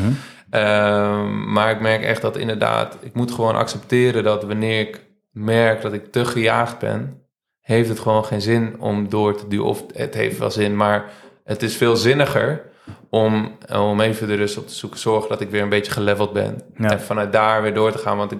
Ehm, 0.49 1.51
maar 1.53 1.71
ik 1.71 1.79
merk 1.81 2.03
echt 2.03 2.21
dat 2.21 2.37
inderdaad, 2.37 2.97
ik 3.01 3.13
moet 3.13 3.31
gewoon 3.31 3.55
accepteren 3.55 4.23
dat 4.23 4.43
wanneer 4.43 4.79
ik 4.79 5.01
merk 5.31 5.81
dat 5.81 5.93
ik 5.93 6.11
te 6.11 6.25
gejaagd 6.25 6.79
ben, 6.79 7.21
heeft 7.61 7.89
het 7.89 7.99
gewoon 7.99 8.25
geen 8.25 8.41
zin 8.41 8.75
om 8.79 9.09
door 9.09 9.35
te 9.37 9.47
duwen. 9.47 9.65
Of 9.65 9.83
het 9.93 10.13
heeft 10.13 10.37
wel 10.37 10.51
zin, 10.51 10.75
maar 10.75 11.05
het 11.43 11.63
is 11.63 11.77
veel 11.77 11.95
zinniger 11.95 12.61
om, 13.11 13.57
om 13.73 14.01
even 14.01 14.27
de 14.27 14.35
rust 14.35 14.57
op 14.57 14.67
te 14.67 14.73
zoeken. 14.73 14.99
Zorgen 14.99 15.29
dat 15.29 15.41
ik 15.41 15.49
weer 15.49 15.61
een 15.61 15.69
beetje 15.69 15.91
geleveld 15.91 16.33
ben. 16.33 16.61
Ja. 16.77 16.89
En 16.91 17.01
vanuit 17.01 17.31
daar 17.33 17.61
weer 17.61 17.73
door 17.73 17.91
te 17.91 17.97
gaan. 17.97 18.17
Want 18.17 18.31
ik 18.31 18.37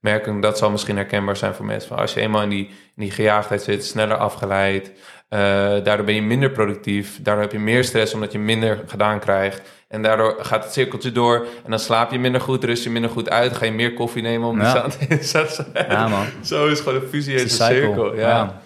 merk, 0.00 0.26
en 0.26 0.40
dat 0.40 0.58
zal 0.58 0.70
misschien 0.70 0.96
herkenbaar 0.96 1.36
zijn 1.36 1.54
voor 1.54 1.64
mensen. 1.64 1.88
Van 1.88 1.98
als 1.98 2.14
je 2.14 2.20
eenmaal 2.20 2.42
in 2.42 2.48
die, 2.48 2.66
in 2.66 3.02
die 3.02 3.10
gejaagdheid 3.10 3.62
zit, 3.62 3.84
sneller 3.84 4.16
afgeleid. 4.16 4.92
eh, 5.28 5.38
daardoor 5.84 6.04
ben 6.04 6.14
je 6.14 6.22
minder 6.22 6.50
productief. 6.50 7.18
Daardoor 7.22 7.42
heb 7.44 7.52
je 7.52 7.58
meer 7.58 7.84
stress 7.84 8.14
omdat 8.14 8.32
je 8.32 8.38
minder 8.38 8.80
gedaan 8.86 9.18
krijgt. 9.20 9.62
En 9.88 10.02
daardoor 10.02 10.36
gaat 10.40 10.64
het 10.64 10.72
cirkeltje 10.72 11.12
door. 11.12 11.46
En 11.64 11.70
dan 11.70 11.78
slaap 11.78 12.10
je 12.12 12.18
minder 12.18 12.40
goed, 12.40 12.64
rust 12.64 12.84
je 12.84 12.90
minder 12.90 13.10
goed 13.10 13.30
uit. 13.30 13.56
Ga 13.56 13.64
je 13.64 13.72
meer 13.72 13.94
koffie 13.94 14.22
nemen 14.22 14.48
om 14.48 14.60
Ja. 14.60 14.86
die 15.08 15.22
zat. 15.22 15.64
Ja, 15.88 16.08
man. 16.08 16.24
Zo 16.44 16.66
is 16.66 16.80
gewoon 16.80 16.94
een 17.02 17.08
fusie 17.08 17.34
in 17.40 17.50
cirkel. 17.50 18.14
Ja. 18.16 18.28
Ja. 18.28 18.60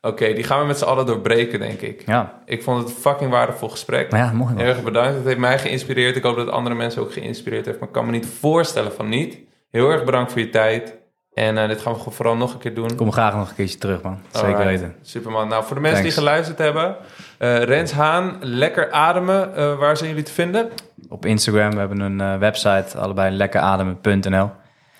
Oké, 0.00 0.32
die 0.32 0.44
gaan 0.44 0.60
we 0.60 0.66
met 0.66 0.78
z'n 0.78 0.84
allen 0.84 1.06
doorbreken, 1.06 1.58
denk 1.58 1.80
ik. 1.80 2.02
Ja, 2.06 2.40
Ik 2.44 2.62
vond 2.62 2.78
het 2.82 2.88
een 2.88 2.94
fucking 3.00 3.30
waardevol 3.30 3.68
gesprek. 3.68 4.10
maar 4.10 4.20
ja, 4.20 4.32
mooi 4.32 4.54
man. 4.54 4.62
Erg 4.64 4.82
bedankt. 4.82 5.14
Het 5.16 5.24
heeft 5.24 5.38
mij 5.38 5.58
geïnspireerd. 5.58 6.16
Ik 6.16 6.22
hoop 6.22 6.36
dat 6.36 6.46
het 6.46 6.54
andere 6.54 6.74
mensen 6.76 7.02
ook 7.02 7.12
geïnspireerd 7.12 7.66
heeft. 7.66 7.78
Maar 7.78 7.88
ik 7.88 7.94
kan 7.94 8.04
me 8.06 8.10
niet 8.10 8.26
voorstellen 8.40 8.92
van 8.92 9.08
niet. 9.08 9.38
Heel 9.70 9.90
erg 9.90 10.04
bedankt 10.04 10.32
voor 10.32 10.40
je 10.40 10.48
tijd. 10.48 10.96
En 11.34 11.58
eh, 11.58 11.68
dit 11.68 11.80
gaan 11.80 11.92
we 11.92 12.10
vooral 12.10 12.36
nog 12.36 12.52
een 12.52 12.58
keer 12.58 12.74
doen. 12.74 12.94
Kom 12.96 13.12
graag 13.12 13.34
nog 13.34 13.48
een 13.48 13.54
keertje 13.54 13.78
terug, 13.78 14.02
man. 14.02 14.18
Zeker 14.30 14.48
Alright. 14.48 14.68
weten. 14.80 14.94
Superman. 15.02 15.48
Nou, 15.48 15.64
voor 15.64 15.74
de 15.76 15.82
mensen 15.82 16.00
Thanks. 16.00 16.14
die 16.16 16.24
geluisterd 16.24 16.58
hebben. 16.58 16.96
eh, 17.38 17.62
Rens 17.62 17.92
Haan, 17.92 18.36
lekker 18.40 18.90
ademen. 18.90 19.54
Eh, 19.54 19.78
waar 19.78 19.96
zijn 19.96 20.08
jullie 20.08 20.24
te 20.24 20.32
vinden? 20.32 20.68
Op 21.08 21.26
Instagram, 21.26 21.70
we 21.70 21.78
hebben 21.78 22.00
een 22.00 22.38
website, 22.38 22.98
allebei 22.98 23.36
lekkerademen.nl. 23.36 24.50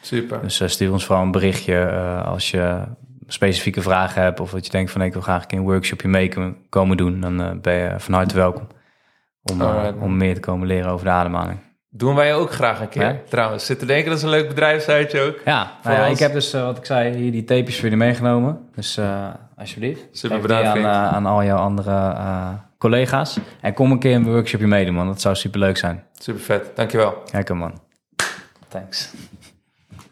Super. 0.01 0.41
Dus 0.43 0.63
stuur 0.67 0.93
ons 0.93 1.05
vooral 1.05 1.25
een 1.25 1.31
berichtje 1.31 1.87
als 2.25 2.51
je 2.51 2.81
specifieke 3.33 3.83
vragen 3.83 4.23
hebt... 4.23 4.41
of 4.41 4.51
dat 4.51 4.65
je 4.67 4.73
denkt 4.73 4.91
van 4.91 5.03
ik 5.03 5.13
wil 5.13 5.23
graag 5.23 5.43
een 5.43 5.47
keer 5.49 5.59
een 5.59 5.65
workshopje 5.65 6.09
mee 6.09 6.29
kom- 6.35 6.57
komen 6.69 6.97
doen. 6.97 7.21
Dan 7.21 7.43
eh, 7.43 7.51
ben 7.63 7.75
je 7.75 7.95
van 7.97 8.15
harte 8.15 8.35
welkom 8.35 8.67
om, 9.43 9.61
eh, 9.61 9.89
om 10.01 10.17
meer 10.17 10.35
te 10.35 10.41
komen 10.41 10.67
leren 10.67 10.91
over 10.91 11.07
de 11.07 11.13
ademhaling. 11.13 11.59
Doen 11.91 12.15
wij 12.15 12.35
ook 12.35 12.51
graag 12.53 12.81
een 12.81 12.89
keer. 12.89 13.03
Ja? 13.03 13.17
Trouwens, 13.29 13.67
zit 13.67 13.79
te 13.79 13.87
denken 13.87 14.09
dat 14.09 14.19
is 14.19 14.25
een 14.25 14.31
leuk 14.31 14.49
bedrijfsiteje 14.49 15.23
ook. 15.23 15.41
Ja, 15.45 15.73
nou 15.83 15.97
ja 15.97 16.05
ik 16.07 16.19
heb 16.19 16.33
dus, 16.33 16.53
eh, 16.53 16.63
wat 16.63 16.79
ik 16.79 16.85
zei, 16.85 17.17
hier 17.17 17.33
die 17.33 17.45
tapejes 17.45 17.75
voor 17.75 17.83
jullie 17.89 18.05
meegenomen. 18.05 18.69
Dus 18.75 18.97
eh, 18.97 19.27
alsjeblieft. 19.57 20.07
Super, 20.13 20.41
bedankt, 20.41 20.67
aan, 20.67 20.85
aan 21.15 21.27
al 21.27 21.45
jouw 21.45 21.59
andere 21.59 22.15
collega's. 22.79 23.39
En 23.61 23.75
kom 23.75 23.91
een 23.91 23.99
keer 23.99 24.15
een 24.15 24.25
workshopje 24.25 24.67
meedoen, 24.67 24.95
man. 24.95 25.07
Dat 25.07 25.21
zou 25.21 25.35
super 25.35 25.61
leuk 25.61 25.77
zijn. 25.77 26.05
Super 26.19 26.41
vet. 26.41 26.71
Dankjewel. 26.75 27.23
Lekker, 27.33 27.57
man. 27.57 27.81
Thanks. 28.69 29.13